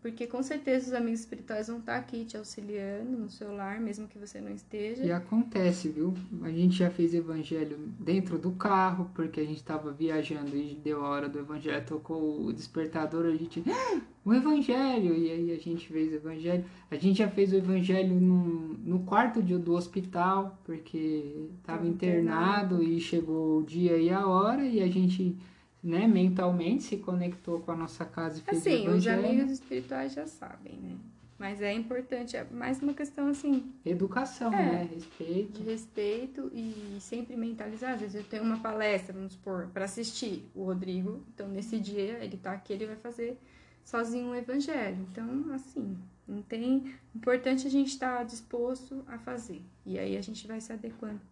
Porque 0.00 0.26
com 0.26 0.42
certeza 0.42 0.88
os 0.88 0.92
amigos 0.94 1.20
espirituais 1.20 1.68
vão 1.68 1.78
estar 1.78 1.96
aqui 1.96 2.24
te 2.24 2.36
auxiliando 2.36 3.16
no 3.18 3.30
celular, 3.30 3.80
mesmo 3.80 4.06
que 4.08 4.18
você 4.18 4.40
não 4.40 4.50
esteja. 4.52 5.04
E 5.04 5.12
acontece, 5.12 5.88
viu? 5.88 6.14
A 6.42 6.50
gente 6.50 6.76
já 6.76 6.90
fez 6.90 7.12
evangelho 7.14 7.78
dentro 7.98 8.38
do 8.38 8.52
carro, 8.52 9.10
porque 9.14 9.40
a 9.40 9.44
gente 9.44 9.56
estava 9.58 9.92
viajando 9.92 10.56
e 10.56 10.74
deu 10.82 11.04
a 11.04 11.08
hora 11.08 11.28
do 11.28 11.38
evangelho, 11.38 11.84
tocou 11.86 12.44
o 12.46 12.52
despertador, 12.52 13.26
a 13.26 13.36
gente. 13.36 13.62
"Ah, 13.68 14.00
O 14.22 14.34
evangelho! 14.34 15.14
E 15.16 15.30
aí 15.30 15.50
a 15.52 15.58
gente 15.58 15.88
fez 15.88 16.12
o 16.12 16.16
evangelho. 16.16 16.62
A 16.90 16.96
gente 16.96 17.18
já 17.18 17.28
fez 17.28 17.52
o 17.52 17.56
evangelho 17.56 18.14
no, 18.20 18.74
no 18.74 18.98
quarto 19.00 19.42
dia 19.42 19.58
do 19.58 19.72
hospital, 19.72 20.58
porque 20.64 21.46
estava 21.58 21.78
Tava 21.78 21.88
internado, 21.88 22.74
internado. 22.76 22.82
e 22.82 23.00
chegou 23.00 23.60
o 23.60 23.62
dia 23.62 23.96
e 23.96 24.10
a 24.10 24.26
hora, 24.26 24.62
e 24.64 24.82
a 24.82 24.86
gente. 24.88 25.36
Né, 25.82 26.06
mentalmente 26.06 26.82
se 26.82 26.98
conectou 26.98 27.60
com 27.60 27.72
a 27.72 27.76
nossa 27.76 28.04
casa 28.04 28.38
e 28.38 28.42
fez 28.42 28.56
o 28.56 28.60
Assim, 28.60 28.78
os 28.82 29.06
evangelho. 29.06 29.26
amigos 29.26 29.50
espirituais 29.50 30.12
já 30.12 30.26
sabem, 30.26 30.74
né? 30.76 30.96
Mas 31.38 31.62
é 31.62 31.72
importante, 31.72 32.36
é 32.36 32.44
mais 32.44 32.82
uma 32.82 32.92
questão 32.92 33.28
assim, 33.28 33.72
Educação, 33.82 34.52
É. 34.52 34.56
né? 34.58 34.90
Respeito. 34.94 35.62
respeito 35.62 36.50
e 36.52 36.98
sempre 37.00 37.34
mentalizar. 37.34 37.94
Às 37.94 38.00
vezes 38.02 38.14
eu 38.16 38.24
tenho 38.24 38.42
uma 38.42 38.58
palestra, 38.58 39.14
vamos 39.14 39.32
supor, 39.32 39.68
para 39.72 39.86
assistir 39.86 40.46
o 40.54 40.64
Rodrigo, 40.64 41.22
então 41.34 41.48
nesse 41.48 41.78
dia 41.80 42.22
ele 42.22 42.36
tá 42.36 42.52
aqui, 42.52 42.74
ele 42.74 42.84
vai 42.84 42.96
fazer 42.96 43.38
sozinho 43.82 44.28
o 44.28 44.34
evangelho. 44.34 44.98
Então, 45.10 45.50
assim, 45.54 45.96
não 46.28 46.42
tem. 46.42 46.92
Importante 47.14 47.66
a 47.66 47.70
gente 47.70 47.88
estar 47.88 48.22
disposto 48.24 49.02
a 49.08 49.16
fazer. 49.16 49.62
E 49.86 49.98
aí 49.98 50.18
a 50.18 50.20
gente 50.22 50.46
vai 50.46 50.60
se 50.60 50.70
adequando 50.74 51.22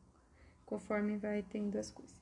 conforme 0.64 1.18
vai 1.18 1.44
tendo 1.50 1.76
as 1.78 1.90
coisas. 1.90 2.17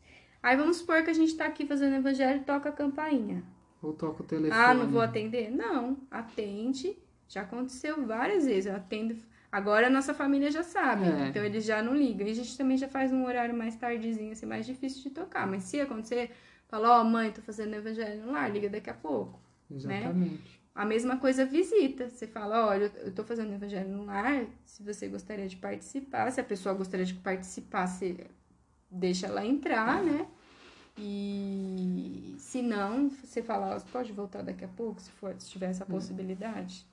Aí 0.47 0.57
vamos 0.57 0.76
supor 0.76 1.03
que 1.03 1.11
a 1.11 1.12
gente 1.12 1.34
tá 1.34 1.44
aqui 1.44 1.66
fazendo 1.66 1.97
evangelho 1.97 2.40
e 2.40 2.44
toca 2.44 2.68
a 2.68 2.72
campainha. 2.72 3.42
Ou 3.82 3.92
toca 3.92 4.22
o 4.22 4.24
telefone. 4.24 4.62
Ah, 4.62 4.72
não 4.72 4.86
vou 4.86 5.01
atender? 5.01 5.51
Não, 5.51 5.97
atende. 6.09 6.97
Já 7.28 7.40
aconteceu 7.42 8.07
várias 8.07 8.47
vezes. 8.47 8.66
Eu 8.66 8.76
atendo. 8.76 9.16
Agora 9.51 9.88
a 9.88 9.90
nossa 9.90 10.14
família 10.14 10.49
já 10.49 10.62
sabe, 10.62 11.05
É. 11.05 11.28
então 11.28 11.44
eles 11.44 11.64
já 11.64 11.82
não 11.82 11.97
ligam. 11.97 12.28
E 12.28 12.30
a 12.30 12.34
gente 12.34 12.57
também 12.57 12.76
já 12.76 12.86
faz 12.86 13.12
um 13.12 13.24
horário 13.26 13.57
mais 13.59 13.74
tardezinho, 13.74 14.30
assim, 14.30 14.47
mais 14.47 14.64
difícil 14.64 15.03
de 15.03 15.11
tocar. 15.11 15.49
Mas 15.49 15.64
se 15.64 15.80
acontecer, 15.80 16.30
fala, 16.68 17.01
ó, 17.01 17.03
mãe, 17.03 17.32
tô 17.32 17.42
fazendo 17.42 17.74
evangelho 17.74 18.24
no 18.24 18.30
lar, 18.30 18.49
liga 18.49 18.68
daqui 18.68 18.88
a 18.88 18.94
pouco. 18.94 19.40
Exatamente. 19.68 20.61
A 20.72 20.84
mesma 20.84 21.16
coisa 21.16 21.44
visita. 21.44 22.09
Você 22.09 22.28
fala, 22.28 22.68
olha, 22.68 22.92
eu 22.99 23.12
tô 23.12 23.24
fazendo 23.24 23.53
evangelho 23.53 23.88
no 23.88 24.05
lar, 24.05 24.47
se 24.64 24.80
você 24.84 25.09
gostaria 25.09 25.49
de 25.49 25.57
participar, 25.57 26.30
se 26.30 26.40
a 26.40 26.44
pessoa 26.44 26.72
gostaria 26.72 27.05
de 27.05 27.14
participar, 27.14 27.88
você 27.88 28.28
deixa 28.88 29.26
ela 29.26 29.44
entrar, 29.44 30.05
né? 30.05 30.28
E 30.99 32.34
se 32.38 32.62
não, 32.62 33.11
você 33.11 33.42
fala, 33.42 33.78
você 33.78 33.86
pode 33.92 34.12
voltar 34.12 34.42
daqui 34.42 34.64
a 34.64 34.68
pouco, 34.68 35.01
se 35.01 35.11
for, 35.11 35.34
se 35.38 35.51
tiver 35.51 35.70
essa 35.70 35.84
possibilidade. 35.84 36.86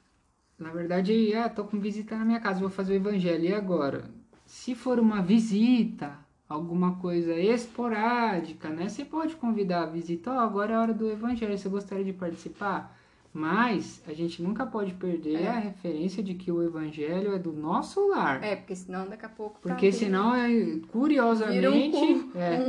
Na 0.58 0.72
verdade, 0.72 1.34
ah, 1.36 1.50
tô 1.50 1.64
com 1.64 1.80
visita 1.80 2.18
na 2.18 2.26
minha 2.26 2.40
casa, 2.40 2.60
vou 2.60 2.70
fazer 2.70 2.94
o 2.94 2.96
evangelho. 2.96 3.46
E 3.46 3.54
agora? 3.54 4.10
Se 4.46 4.76
for 4.76 5.00
uma 5.00 5.22
visita, 5.22 6.18
alguma 6.48 6.96
coisa 6.98 7.34
esporádica, 7.36 8.70
né? 8.70 8.90
Você 8.90 9.06
pode 9.06 9.36
convidar 9.36 9.84
a 9.84 9.88
visita, 9.88 10.32
ó, 10.32 10.40
agora 10.40 10.74
é 10.74 10.76
a 10.76 10.82
hora 10.82 10.94
do 10.94 11.10
evangelho, 11.10 11.58
você 11.58 11.70
gostaria 11.70 12.06
de 12.06 12.14
participar? 12.14 12.96
Mas 13.34 14.00
a 14.08 14.14
gente 14.14 14.44
nunca 14.44 14.64
pode 14.64 14.94
perder 14.94 15.42
É. 15.42 15.48
a 15.48 15.58
referência 15.60 16.22
de 16.22 16.36
que 16.36 16.52
o 16.52 16.62
evangelho 16.62 17.34
é 17.34 17.40
do 17.40 17.52
nosso 17.52 18.08
lar. 18.10 18.44
É, 18.44 18.56
porque 18.56 18.76
senão 18.76 19.08
daqui 19.10 19.26
a 19.26 19.30
pouco. 19.30 19.56
tá 19.56 19.60
Porque 19.70 19.90
tendo 19.90 20.00
senão, 20.00 20.36
é, 20.36 20.50
curiosamente, 20.92 21.98
um 21.98 22.32
é, 22.36 22.60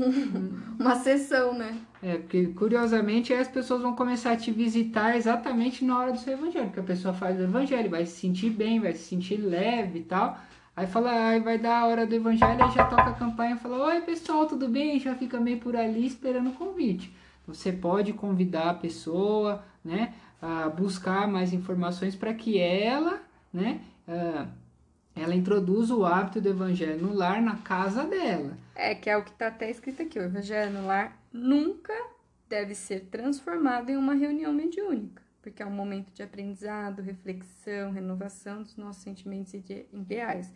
Uma 0.81 0.97
sessão, 0.97 1.53
né? 1.53 1.77
É, 2.03 2.17
porque 2.17 2.47
curiosamente 2.49 3.33
as 3.35 3.47
pessoas 3.49 3.83
vão 3.83 3.95
começar 3.95 4.33
a 4.33 4.37
te 4.37 4.51
visitar 4.51 5.17
exatamente 5.17 5.85
na 5.85 5.99
hora 5.99 6.13
do 6.13 6.19
seu 6.19 6.33
evangelho, 6.33 6.67
porque 6.67 6.81
a 6.81 6.85
pessoa 6.85 7.13
faz 7.13 7.39
o 7.39 7.43
evangelho, 7.43 7.91
vai 7.91 8.07
se 8.07 8.19
sentir 8.21 8.51
bem, 8.51 8.81
vai 8.81 8.93
se 8.95 9.05
sentir 9.05 9.37
leve 9.37 9.99
e 9.99 10.03
tal. 10.03 10.39
Aí 10.77 10.87
fala, 10.87 11.29
aí 11.29 11.41
vai 11.41 11.59
dar 11.59 11.81
a 11.83 11.87
hora 11.87 12.07
do 12.07 12.15
evangelho, 12.15 12.65
aí 12.65 12.71
já 12.73 12.85
toca 12.87 13.11
a 13.11 13.13
campanha 13.13 13.55
e 13.55 13.59
fala, 13.59 13.85
oi 13.87 14.01
pessoal, 14.01 14.47
tudo 14.47 14.67
bem? 14.69 14.99
Já 14.99 15.15
fica 15.15 15.39
meio 15.39 15.59
por 15.59 15.77
ali 15.77 16.07
esperando 16.07 16.51
o 16.51 16.55
convite. 16.55 17.15
Você 17.47 17.71
pode 17.71 18.13
convidar 18.15 18.71
a 18.71 18.75
pessoa, 18.75 19.63
né, 19.85 20.15
a 20.41 20.69
buscar 20.69 21.27
mais 21.29 21.53
informações 21.53 22.15
para 22.15 22.35
que 22.35 22.59
ela, 22.59 23.23
né, 23.53 23.81
ah, 24.07 24.47
ela 25.17 25.35
introduza 25.35 25.95
o 25.95 26.05
hábito 26.05 26.41
do 26.41 26.49
evangelho 26.49 27.07
no 27.07 27.15
lar, 27.15 27.41
na 27.41 27.57
casa 27.57 28.05
dela. 28.05 28.57
É, 28.75 28.95
que 28.95 29.09
é 29.09 29.17
o 29.17 29.23
que 29.25 29.33
tá 29.33 29.47
até 29.49 29.71
escrito 29.71 30.03
aqui. 30.03 30.19
O 30.19 30.23
evangelho 30.25 30.73
no 30.73 30.87
lar 30.87 31.17
nunca 31.33 31.93
deve 32.49 32.75
ser 32.75 33.07
transformado 33.11 33.91
em 33.91 33.97
uma 33.97 34.15
reunião 34.15 34.53
mediúnica. 34.53 35.23
Porque 35.41 35.63
é 35.63 35.67
um 35.67 35.71
momento 35.71 36.11
de 36.13 36.23
aprendizado, 36.23 37.01
reflexão, 37.03 37.93
renovação 37.93 38.63
dos 38.63 38.77
nossos 38.77 39.03
sentimentos 39.03 39.53
ide- 39.55 39.87
ideais. 39.93 40.53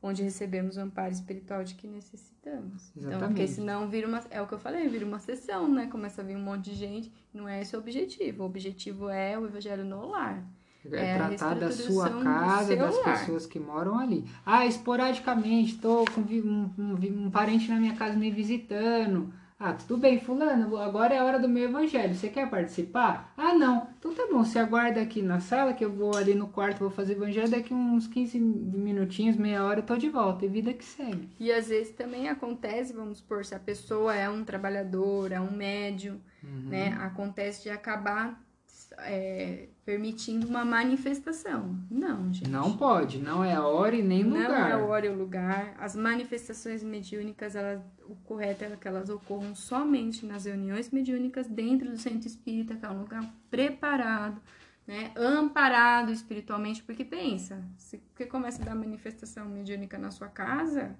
Onde 0.00 0.22
recebemos 0.22 0.76
o 0.76 0.80
amparo 0.80 1.12
espiritual 1.12 1.64
de 1.64 1.74
que 1.74 1.88
necessitamos. 1.88 2.92
Então, 2.96 3.10
porque 3.18 3.42
Exatamente. 3.42 3.50
senão 3.50 3.88
vira 3.88 4.06
uma. 4.06 4.22
É 4.30 4.40
o 4.40 4.46
que 4.46 4.54
eu 4.54 4.58
falei, 4.58 4.86
vira 4.88 5.04
uma 5.04 5.18
sessão, 5.18 5.68
né? 5.68 5.88
Começa 5.88 6.22
a 6.22 6.24
vir 6.24 6.36
um 6.36 6.40
monte 6.42 6.66
de 6.70 6.74
gente. 6.74 7.12
Não 7.34 7.48
é 7.48 7.60
esse 7.60 7.74
o 7.74 7.80
objetivo. 7.80 8.44
O 8.44 8.46
objetivo 8.46 9.08
é 9.08 9.36
o 9.36 9.44
evangelho 9.46 9.84
no 9.84 10.06
lar. 10.08 10.44
É, 10.92 11.14
É 11.14 11.16
tratar 11.16 11.54
da 11.54 11.72
sua 11.72 12.08
casa, 12.22 12.76
das 12.76 12.94
lar. 13.04 13.18
pessoas 13.18 13.44
que 13.46 13.58
moram 13.58 13.98
ali. 13.98 14.24
Ah, 14.46 14.64
esporadicamente, 14.64 15.74
estou 15.74 16.04
com 16.06 16.20
um, 16.20 16.70
um 16.78 17.26
um 17.26 17.30
parente 17.30 17.68
na 17.68 17.76
minha 17.80 17.94
casa 17.96 18.16
me 18.16 18.30
visitando. 18.30 19.32
Ah, 19.60 19.72
tudo 19.72 19.96
bem, 19.98 20.20
fulano, 20.20 20.76
agora 20.76 21.14
é 21.14 21.18
a 21.18 21.24
hora 21.24 21.38
do 21.40 21.48
meu 21.48 21.64
evangelho. 21.68 22.14
Você 22.14 22.28
quer 22.28 22.48
participar? 22.48 23.32
Ah, 23.36 23.54
não. 23.54 23.88
Então 23.98 24.14
tá 24.14 24.24
bom, 24.30 24.44
você 24.44 24.56
aguarda 24.60 25.00
aqui 25.00 25.20
na 25.20 25.40
sala 25.40 25.72
que 25.72 25.84
eu 25.84 25.92
vou 25.92 26.16
ali 26.16 26.32
no 26.32 26.46
quarto, 26.46 26.78
vou 26.78 26.90
fazer 26.90 27.14
evangelho. 27.14 27.50
Daqui 27.50 27.74
uns 27.74 28.06
15 28.06 28.38
minutinhos, 28.38 29.36
meia 29.36 29.64
hora 29.64 29.80
eu 29.80 29.84
tô 29.84 29.96
de 29.96 30.08
volta. 30.08 30.44
E 30.44 30.48
vida 30.48 30.72
que 30.72 30.84
segue. 30.84 31.28
E 31.40 31.50
às 31.50 31.66
vezes 31.68 31.92
também 31.92 32.28
acontece, 32.28 32.92
vamos 32.92 33.18
supor, 33.18 33.44
se 33.44 33.52
a 33.52 33.58
pessoa 33.58 34.14
é 34.14 34.28
um 34.30 34.44
trabalhador, 34.44 35.32
é 35.32 35.40
um 35.40 35.50
médium, 35.50 36.20
Uhum. 36.40 36.68
né? 36.70 36.96
Acontece 37.00 37.64
de 37.64 37.70
acabar 37.70 38.40
é, 39.00 39.68
permitindo 39.84 40.46
uma 40.46 40.64
manifestação. 40.64 41.78
Não, 41.90 42.32
gente. 42.32 42.48
Não 42.50 42.76
pode, 42.76 43.18
não 43.18 43.42
é 43.42 43.54
a 43.54 43.66
hora 43.66 43.96
e 43.96 44.02
nem 44.02 44.24
Não 44.24 44.36
lugar. 44.36 44.70
é 44.70 44.72
a 44.72 44.78
hora 44.78 45.06
e 45.06 45.08
o 45.08 45.16
lugar. 45.16 45.74
As 45.78 45.96
manifestações 45.96 46.82
mediúnicas, 46.82 47.54
elas, 47.54 47.80
o 48.08 48.14
correto 48.16 48.64
é 48.64 48.76
que 48.76 48.88
elas 48.88 49.08
ocorram 49.08 49.54
somente 49.54 50.26
nas 50.26 50.44
reuniões 50.44 50.90
mediúnicas 50.90 51.46
dentro 51.46 51.90
do 51.90 51.96
centro 51.98 52.26
espírita, 52.26 52.74
que 52.76 52.84
é 52.84 52.90
um 52.90 53.00
lugar 53.00 53.24
preparado, 53.50 54.40
né? 54.86 55.10
amparado 55.16 56.12
espiritualmente. 56.12 56.82
Porque 56.82 57.04
pensa, 57.04 57.64
se 57.76 58.00
você 58.14 58.26
começa 58.26 58.62
a 58.62 58.66
dar 58.66 58.74
manifestação 58.74 59.48
mediúnica 59.48 59.96
na 59.96 60.10
sua 60.10 60.28
casa, 60.28 60.96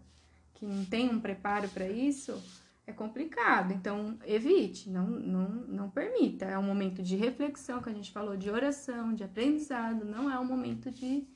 que 0.55 0.66
não 0.66 0.84
tem 0.84 1.11
um 1.11 1.20
preparo 1.20 1.68
para 1.68 1.88
isso, 1.88 2.42
é 2.89 2.93
complicado. 2.93 3.72
Então, 3.72 4.18
evite, 4.24 4.89
não, 4.89 5.07
não, 5.07 5.49
não 5.78 5.91
permita. 5.91 6.47
É 6.47 6.59
um 6.59 6.62
momento 6.62 7.03
de 7.03 7.16
reflexão, 7.16 7.82
que 7.82 7.91
a 7.91 7.93
gente 7.93 8.11
falou, 8.11 8.34
de 8.34 8.49
oração, 8.51 9.14
de 9.14 9.22
aprendizado, 9.22 10.07
não 10.07 10.30
é 10.30 10.39
um 10.39 10.45
momento 10.45 10.91
de, 10.91 11.26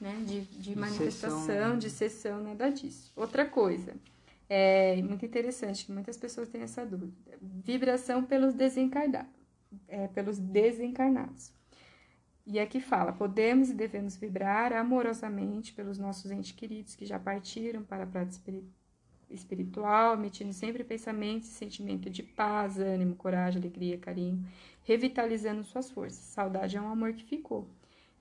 né, 0.00 0.14
de, 0.26 0.40
de 0.40 0.76
manifestação, 0.76 1.46
sessão. 1.46 1.78
de 1.78 1.88
sessão, 1.88 2.42
nada 2.42 2.68
disso. 2.68 3.12
Outra 3.14 3.46
coisa, 3.46 3.94
é 4.48 5.00
muito 5.02 5.24
interessante, 5.24 5.86
que 5.86 5.92
muitas 5.92 6.16
pessoas 6.16 6.48
têm 6.48 6.62
essa 6.62 6.84
dúvida. 6.84 7.38
Vibração 7.40 8.24
pelos 8.24 8.52
desencarnados. 8.52 9.30
É, 9.88 10.08
pelos 10.08 10.36
desencarnados. 10.38 11.52
E 12.44 12.58
aqui 12.58 12.80
fala: 12.80 13.12
podemos 13.12 13.70
e 13.70 13.74
devemos 13.74 14.16
vibrar 14.16 14.72
amorosamente 14.72 15.72
pelos 15.72 15.96
nossos 15.96 16.30
entes 16.32 16.50
queridos 16.50 16.96
que 16.96 17.06
já 17.06 17.18
partiram 17.20 17.84
para 17.84 18.02
a 18.02 18.06
prática 18.06 18.32
espiri- 18.36 18.68
espiritual, 19.32 20.14
emitindo 20.14 20.52
sempre 20.52 20.84
pensamentos 20.84 21.48
e 21.48 21.52
sentimento 21.52 22.08
de 22.10 22.22
paz, 22.22 22.78
ânimo, 22.78 23.14
coragem, 23.16 23.60
alegria, 23.60 23.98
carinho, 23.98 24.44
revitalizando 24.84 25.64
suas 25.64 25.90
forças. 25.90 26.18
Saudade 26.18 26.76
é 26.76 26.80
um 26.80 26.90
amor 26.90 27.12
que 27.12 27.24
ficou. 27.24 27.66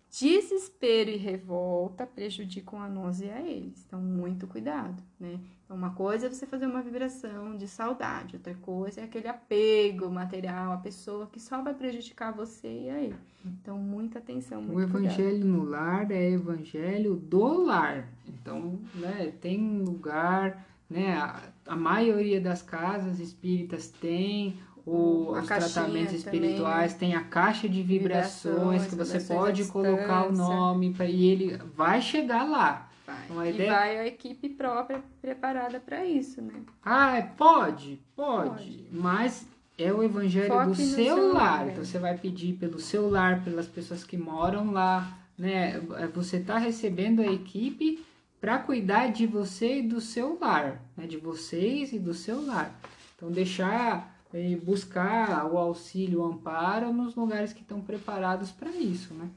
Desespero 0.09 1.09
e 1.09 1.15
revolta 1.15 2.05
prejudicam 2.05 2.81
a 2.81 2.89
nós 2.89 3.21
e 3.21 3.29
a 3.29 3.39
eles. 3.41 3.81
Então, 3.87 4.01
muito 4.01 4.45
cuidado, 4.45 5.01
né? 5.17 5.39
Então, 5.63 5.77
uma 5.77 5.91
coisa 5.91 6.25
é 6.27 6.29
você 6.29 6.45
fazer 6.45 6.65
uma 6.65 6.81
vibração 6.81 7.55
de 7.55 7.65
saudade, 7.65 8.35
outra 8.35 8.53
coisa 8.55 8.99
é 8.99 9.03
aquele 9.05 9.29
apego 9.29 10.11
material, 10.11 10.73
a 10.73 10.77
pessoa 10.77 11.27
que 11.27 11.39
só 11.39 11.61
vai 11.61 11.73
prejudicar 11.73 12.33
você 12.33 12.67
e 12.67 12.89
a 12.89 12.99
ele. 13.01 13.15
Então, 13.45 13.77
muita 13.77 14.19
atenção, 14.19 14.61
muito 14.61 14.89
O 14.89 14.91
cuidado. 14.91 15.13
evangelho 15.13 15.45
no 15.45 15.63
lar 15.63 16.11
é 16.11 16.31
evangelho 16.31 17.15
do 17.15 17.63
lar. 17.63 18.05
Então, 18.27 18.81
né, 18.95 19.33
tem 19.39 19.63
um 19.63 19.81
lugar, 19.81 20.70
né, 20.91 21.13
a, 21.17 21.39
a 21.67 21.75
maioria 21.75 22.39
das 22.41 22.61
casas 22.61 23.19
espíritas 23.19 23.87
tem 23.87 24.57
o, 24.85 25.33
A 25.35 25.39
os 25.41 25.47
tratamentos 25.47 25.83
também, 25.83 26.03
né? 26.03 26.13
espirituais, 26.47 26.93
tem 26.95 27.15
a 27.15 27.21
caixa 27.21 27.69
de 27.69 27.81
vibrações, 27.81 28.83
Vibrações, 28.83 28.87
que 28.87 28.95
você 28.95 29.19
pode 29.33 29.65
colocar 29.65 30.27
o 30.27 30.31
nome 30.33 30.93
pra, 30.93 31.05
e 31.05 31.25
ele 31.25 31.57
vai 31.75 32.01
chegar 32.01 32.43
lá. 32.43 32.89
Vai. 33.05 33.15
Uma 33.29 33.47
e 33.47 33.53
ideia- 33.53 33.71
vai 33.71 33.97
a 33.99 34.07
equipe 34.07 34.49
própria 34.49 35.01
preparada 35.21 35.79
para 35.79 36.05
isso, 36.05 36.41
né? 36.41 36.53
Ah, 36.83 37.17
é- 37.17 37.21
pode, 37.21 37.99
pode, 38.15 38.49
Pode. 38.49 38.85
mas 38.91 39.45
é 39.77 39.91
o 39.93 40.03
evangelho 40.03 40.47
Foque 40.47 40.67
do 40.67 40.75
seu 40.75 41.33
lar. 41.33 41.67
Então 41.69 41.81
é. 41.81 41.85
você 41.85 41.97
vai 41.99 42.17
pedir 42.17 42.53
pelo 42.53 42.79
seu 42.79 43.09
lar, 43.09 43.43
pelas 43.43 43.67
pessoas 43.67 44.03
que 44.03 44.17
moram 44.17 44.71
lá, 44.71 45.17
né? 45.37 45.79
Você 46.15 46.37
está 46.37 46.57
recebendo 46.57 47.21
a 47.21 47.27
equipe 47.27 48.03
para 48.41 48.57
cuidar 48.57 49.11
de 49.11 49.27
você 49.27 49.77
e 49.77 49.87
do 49.87 50.01
seu 50.01 50.37
lar, 50.39 50.83
né? 50.97 51.05
De 51.05 51.17
vocês 51.17 51.93
e 51.93 51.99
do 51.99 52.13
seu 52.13 52.43
lar. 52.43 52.75
Então 53.15 53.31
deixar 53.31 54.19
e 54.33 54.55
buscar 54.55 55.45
o 55.45 55.57
auxílio, 55.57 56.21
o 56.21 56.25
amparo 56.25 56.91
nos 56.91 57.15
lugares 57.15 57.53
que 57.53 57.61
estão 57.61 57.79
preparados 57.79 58.49
para 58.51 58.71
isso, 58.71 59.13
né? 59.13 59.29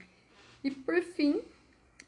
E 0.63 0.71
por 0.71 1.03
fim, 1.03 1.43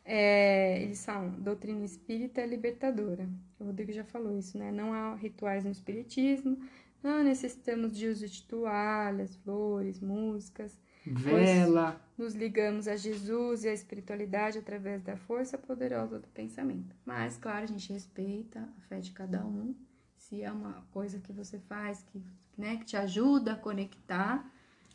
é, 0.05 0.83
eles 0.83 1.05
falam, 1.05 1.31
doutrina 1.39 1.85
espírita 1.85 2.41
é 2.41 2.47
libertadora. 2.47 3.29
O 3.61 3.65
Rodrigo 3.65 3.93
já 3.93 4.05
falou 4.05 4.39
isso, 4.39 4.57
né? 4.57 4.73
Não 4.73 4.95
há 4.95 5.15
rituais 5.17 5.65
no 5.65 5.71
espiritismo, 5.71 6.57
não 7.03 7.23
necessitamos 7.23 7.95
de 7.97 8.09
uso 8.09 8.27
de 8.27 8.43
toalhas, 8.45 9.37
flores, 9.37 10.01
músicas. 10.01 10.79
Vela, 11.11 12.01
Nos 12.19 12.35
ligamos 12.35 12.89
a 12.89 12.97
Jesus 12.97 13.65
e 13.65 13.69
à 13.69 13.73
espiritualidade 13.73 14.59
através 14.59 15.03
da 15.03 15.17
força 15.17 15.57
poderosa 15.59 16.19
do 16.19 16.27
pensamento. 16.29 16.95
Mas, 17.05 17.37
claro, 17.37 17.65
a 17.65 17.67
gente 17.67 17.93
respeita 17.93 18.61
a 18.61 18.81
fé 18.89 19.01
de 19.01 19.11
cada 19.11 19.45
um. 19.45 19.75
Se 20.17 20.43
é 20.43 20.51
uma 20.51 20.85
coisa 20.93 21.19
que 21.19 21.33
você 21.33 21.59
faz 21.59 22.05
que, 22.11 22.21
né, 22.57 22.77
que 22.77 22.85
te 22.85 22.97
ajuda 22.97 23.53
a 23.53 23.57
conectar, 23.57 24.51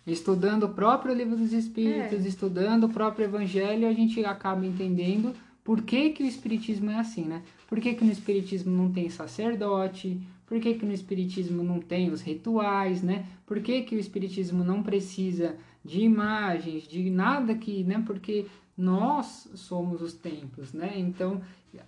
estudando 0.06 0.64
o 0.64 0.74
próprio 0.74 1.14
livro 1.14 1.38
dos 1.38 1.54
É. 1.54 1.58
Espíritos, 1.58 2.26
estudando 2.26 2.86
o 2.86 2.90
próprio 2.90 3.26
Evangelho, 3.26 3.88
a 3.88 3.94
gente 3.94 4.24
acaba 4.26 4.66
entendendo 4.66 5.34
por 5.64 5.84
que, 5.84 6.10
que 6.10 6.24
o 6.24 6.26
Espiritismo 6.26 6.90
é 6.90 7.00
assim, 7.00 7.24
né? 7.24 7.44
Por 7.68 7.80
que, 7.80 7.94
que 7.94 8.04
no 8.04 8.12
Espiritismo 8.12 8.72
não 8.76 8.92
tem 8.92 9.10
sacerdote? 9.10 10.20
Por 10.48 10.60
que, 10.60 10.74
que 10.74 10.86
no 10.86 10.92
Espiritismo 10.92 11.64
não 11.64 11.80
tem 11.80 12.10
os 12.12 12.22
rituais, 12.22 13.02
né? 13.04 13.26
Por 13.46 13.62
que, 13.62 13.84
que 13.84 13.96
o 13.96 14.00
Espiritismo 14.00 14.64
não 14.64 14.82
precisa 14.84 15.56
de 15.84 16.02
imagens, 16.02 16.84
de 16.84 17.10
nada 17.10 17.56
que, 17.56 17.84
né? 17.84 18.04
Porque 18.06 18.46
nós 18.78 19.50
somos 19.56 20.02
os 20.02 20.14
templos, 20.14 20.74
né? 20.74 20.94
Então, 20.98 21.42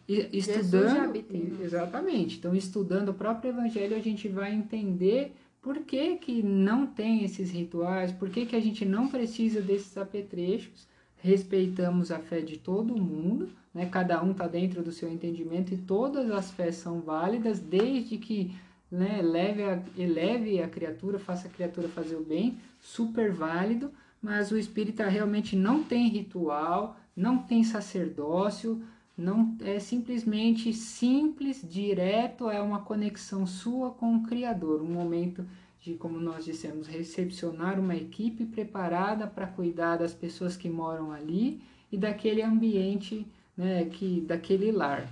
estudando, 0.08 1.24
exatamente. 1.62 2.38
Então, 2.38 2.56
estudando 2.56 3.10
o 3.10 3.14
próprio 3.14 3.52
Evangelho, 3.52 3.96
a 3.96 4.00
gente 4.00 4.28
vai 4.28 4.54
entender 4.54 5.36
por 5.62 5.80
que, 5.80 6.18
que 6.18 6.44
não 6.44 6.86
tem 6.86 7.24
esses 7.24 7.52
rituais, 7.52 8.12
por 8.12 8.30
que, 8.30 8.46
que 8.46 8.56
a 8.56 8.60
gente 8.60 8.86
não 8.86 9.08
precisa 9.08 9.62
desses 9.62 9.98
apetrechos. 9.98 10.88
Respeitamos 11.18 12.12
a 12.12 12.20
fé 12.20 12.42
de 12.42 12.58
todo 12.58 13.02
mundo, 13.02 13.50
né? 13.74 13.86
Cada 13.86 14.22
um 14.22 14.32
está 14.32 14.46
dentro 14.46 14.84
do 14.84 14.92
seu 14.92 15.10
entendimento 15.10 15.74
e 15.74 15.78
todas 15.78 16.30
as 16.30 16.52
fés 16.52 16.76
são 16.76 17.00
válidas, 17.00 17.60
desde 17.60 18.18
que 18.18 18.54
né, 18.94 19.18
eleve, 19.18 19.64
a, 19.64 19.84
eleve 19.98 20.62
a 20.62 20.68
criatura, 20.68 21.18
faça 21.18 21.48
a 21.48 21.52
criatura 21.52 21.90
fazer 21.90 22.16
o 22.16 22.24
bem, 22.24 22.60
super 22.80 23.32
válido, 23.32 23.92
mas 24.22 24.52
o 24.52 24.58
espírita 24.58 25.08
realmente 25.08 25.56
não 25.56 25.84
tem 25.84 26.08
ritual, 26.08 26.96
não 27.16 27.40
tem 27.40 27.64
sacerdócio, 27.64 28.84
não 29.18 29.58
é 29.62 29.80
simplesmente 29.80 30.72
simples, 30.72 31.68
direto, 31.68 32.52
é 32.52 32.62
uma 32.62 32.82
conexão 32.82 33.48
sua 33.48 33.90
com 33.90 34.16
o 34.16 34.24
Criador, 34.24 34.80
um 34.84 34.94
momento 34.94 35.44
de, 35.82 35.96
como 35.96 36.20
nós 36.20 36.46
dissemos, 36.46 36.86
recepcionar 36.86 37.80
uma 37.80 37.96
equipe 37.96 38.46
preparada 38.46 39.26
para 39.26 39.48
cuidar 39.48 39.98
das 39.98 40.14
pessoas 40.14 40.56
que 40.56 40.70
moram 40.70 41.12
ali 41.12 41.60
e 41.92 41.98
daquele 41.98 42.44
ambiente 42.44 43.26
né, 43.58 43.86
que 43.86 44.22
daquele 44.22 44.72
lar. 44.72 45.10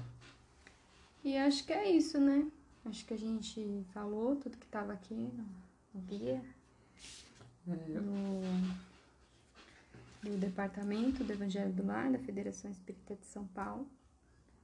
E 1.23 1.35
acho 1.35 1.65
que 1.65 1.73
é 1.73 1.91
isso, 1.91 2.19
né? 2.19 2.45
Acho 2.85 3.05
que 3.05 3.13
a 3.13 3.17
gente 3.17 3.85
falou 3.93 4.35
tudo 4.35 4.57
que 4.57 4.65
estava 4.65 4.93
aqui 4.93 5.13
no, 5.13 5.45
no 5.93 6.01
guia, 6.01 6.41
é. 7.67 7.71
no, 7.99 8.41
Departamento 10.37 11.23
do 11.23 11.31
Evangelho 11.31 11.71
do 11.73 11.85
Lar, 11.85 12.11
da 12.11 12.19
Federação 12.19 12.71
Espírita 12.71 13.15
de 13.15 13.25
São 13.25 13.45
Paulo. 13.47 13.87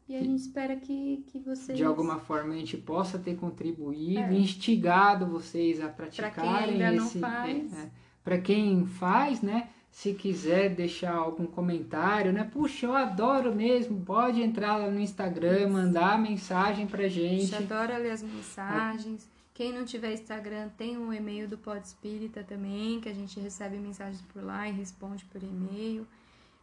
E 0.10 0.16
a 0.16 0.24
gente 0.24 0.40
espera 0.40 0.76
que, 0.76 1.26
que 1.28 1.40
vocês. 1.40 1.78
De 1.78 1.84
alguma 1.84 2.18
forma 2.18 2.54
a 2.54 2.58
gente 2.58 2.78
possa 2.78 3.20
ter 3.20 3.36
contribuído, 3.36 4.20
é. 4.20 4.34
instigado 4.34 5.28
vocês 5.28 5.82
a 5.82 5.90
praticarem 5.90 6.34
pra 6.34 6.44
quem 6.44 6.84
ainda 6.84 6.94
esse. 6.96 7.18
Não 7.18 7.30
faz. 7.30 7.74
É, 7.74 7.92
Para 8.24 8.40
quem 8.40 8.86
faz, 8.86 9.42
né? 9.42 9.70
Se 9.98 10.14
quiser 10.14 10.76
deixar 10.76 11.16
algum 11.16 11.48
comentário, 11.48 12.32
né? 12.32 12.44
Puxa, 12.44 12.86
eu 12.86 12.96
adoro 12.96 13.56
mesmo. 13.56 14.00
Pode 14.06 14.44
entrar 14.44 14.78
lá 14.78 14.92
no 14.92 15.00
Instagram, 15.00 15.70
mandar 15.70 16.22
mensagem 16.22 16.86
pra 16.86 17.08
gente. 17.08 17.56
A 17.56 17.60
gente 17.60 17.74
adora 17.74 17.98
ler 17.98 18.12
as 18.12 18.22
mensagens. 18.22 19.28
Quem 19.56 19.74
não 19.74 19.86
tiver 19.86 20.14
Instagram, 20.14 20.70
tem 20.78 21.00
um 21.00 21.12
e-mail 21.12 21.48
do 21.48 21.58
Pod 21.58 21.84
Espírita 21.84 22.44
também, 22.44 23.02
que 23.02 23.10
a 23.10 23.14
gente 23.14 23.40
recebe 23.40 23.80
mensagens 23.80 24.22
por 24.32 24.44
lá 24.44 24.70
e 24.70 24.72
responde 24.72 25.26
por 25.26 25.42
e-mail. 25.42 26.06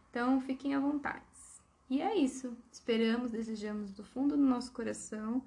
Então, 0.09 0.39
fiquem 0.39 0.73
à 0.73 0.79
vontade. 0.79 1.19
E 1.89 2.01
é 2.01 2.15
isso. 2.15 2.55
Esperamos, 2.71 3.31
desejamos 3.31 3.91
do 3.91 4.05
fundo 4.05 4.37
do 4.37 4.43
nosso 4.43 4.71
coração 4.71 5.43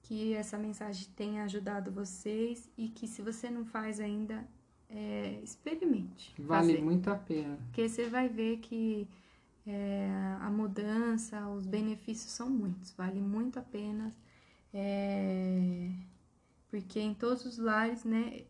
que 0.00 0.32
essa 0.32 0.56
mensagem 0.56 1.06
tenha 1.14 1.44
ajudado 1.44 1.92
vocês 1.92 2.70
e 2.74 2.88
que 2.88 3.06
se 3.06 3.20
você 3.20 3.50
não 3.50 3.66
faz 3.66 4.00
ainda, 4.00 4.48
é, 4.90 5.40
experimente. 5.42 6.34
Vale 6.38 6.72
fazer. 6.72 6.84
muito 6.84 7.10
a 7.10 7.14
pena. 7.14 7.58
Porque 7.66 7.88
você 7.88 8.08
vai 8.08 8.28
ver 8.28 8.58
que 8.58 9.06
é, 9.66 10.08
a 10.40 10.50
mudança, 10.50 11.46
os 11.48 11.66
benefícios 11.66 12.32
são 12.32 12.48
muitos, 12.48 12.92
vale 12.92 13.20
muito 13.20 13.58
a 13.58 13.62
pena. 13.62 14.14
É, 14.72 15.90
porque 16.70 17.00
em 17.00 17.14
todos 17.14 17.44
os 17.44 17.58
lares, 17.58 18.04
né, 18.04 18.42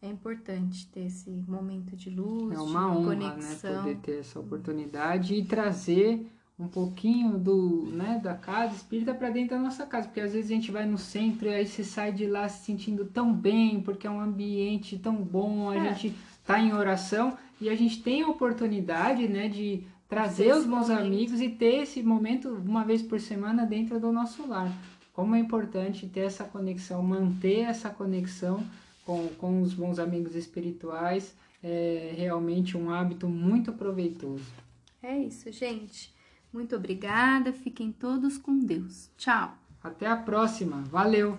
é 0.00 0.08
importante 0.08 0.86
ter 0.88 1.06
esse 1.06 1.30
momento 1.30 1.96
de 1.96 2.10
luz, 2.10 2.54
é 2.56 2.60
uma 2.60 2.80
de 2.80 2.96
honra, 2.98 3.16
conexão. 3.16 3.72
né, 3.72 3.78
poder 3.78 3.96
ter 4.00 4.20
essa 4.20 4.38
oportunidade 4.38 5.34
e 5.34 5.44
trazer 5.44 6.30
um 6.58 6.68
pouquinho 6.68 7.36
do, 7.36 7.86
né, 7.92 8.20
da 8.22 8.34
casa 8.34 8.76
espírita 8.76 9.12
para 9.12 9.30
dentro 9.30 9.56
da 9.56 9.62
nossa 9.62 9.84
casa, 9.86 10.06
porque 10.06 10.20
às 10.20 10.32
vezes 10.32 10.50
a 10.50 10.54
gente 10.54 10.70
vai 10.70 10.86
no 10.86 10.96
centro 10.96 11.48
e 11.48 11.54
aí 11.54 11.66
você 11.66 11.82
sai 11.82 12.12
de 12.12 12.26
lá 12.26 12.48
se 12.48 12.64
sentindo 12.64 13.04
tão 13.06 13.32
bem, 13.32 13.80
porque 13.80 14.06
é 14.06 14.10
um 14.10 14.20
ambiente 14.20 14.98
tão 14.98 15.16
bom, 15.16 15.70
a 15.70 15.76
é. 15.76 15.94
gente 15.94 16.14
tá 16.46 16.60
em 16.60 16.72
oração 16.72 17.36
e 17.60 17.68
a 17.68 17.74
gente 17.74 18.02
tem 18.02 18.22
a 18.22 18.28
oportunidade, 18.28 19.26
né, 19.26 19.48
de 19.48 19.82
trazer 20.08 20.54
os 20.54 20.64
bons 20.64 20.88
momento. 20.88 21.06
amigos 21.06 21.40
e 21.40 21.48
ter 21.48 21.82
esse 21.82 22.02
momento 22.02 22.48
uma 22.48 22.84
vez 22.84 23.02
por 23.02 23.18
semana 23.18 23.66
dentro 23.66 23.98
do 23.98 24.12
nosso 24.12 24.46
lar. 24.46 24.72
Como 25.12 25.34
é 25.34 25.40
importante 25.40 26.06
ter 26.06 26.20
essa 26.20 26.44
conexão, 26.44 27.02
manter 27.02 27.60
essa 27.60 27.90
conexão 27.90 28.62
com, 29.04 29.28
com 29.38 29.60
os 29.60 29.74
bons 29.74 29.98
amigos 29.98 30.36
espirituais, 30.36 31.34
é 31.62 32.14
realmente 32.16 32.76
um 32.76 32.90
hábito 32.90 33.28
muito 33.28 33.72
proveitoso. 33.72 34.44
É 35.02 35.18
isso, 35.18 35.50
gente. 35.50 36.13
Muito 36.54 36.76
obrigada. 36.76 37.52
Fiquem 37.52 37.90
todos 37.90 38.38
com 38.38 38.56
Deus. 38.60 39.10
Tchau. 39.16 39.58
Até 39.82 40.06
a 40.06 40.16
próxima. 40.16 40.82
Valeu! 40.84 41.36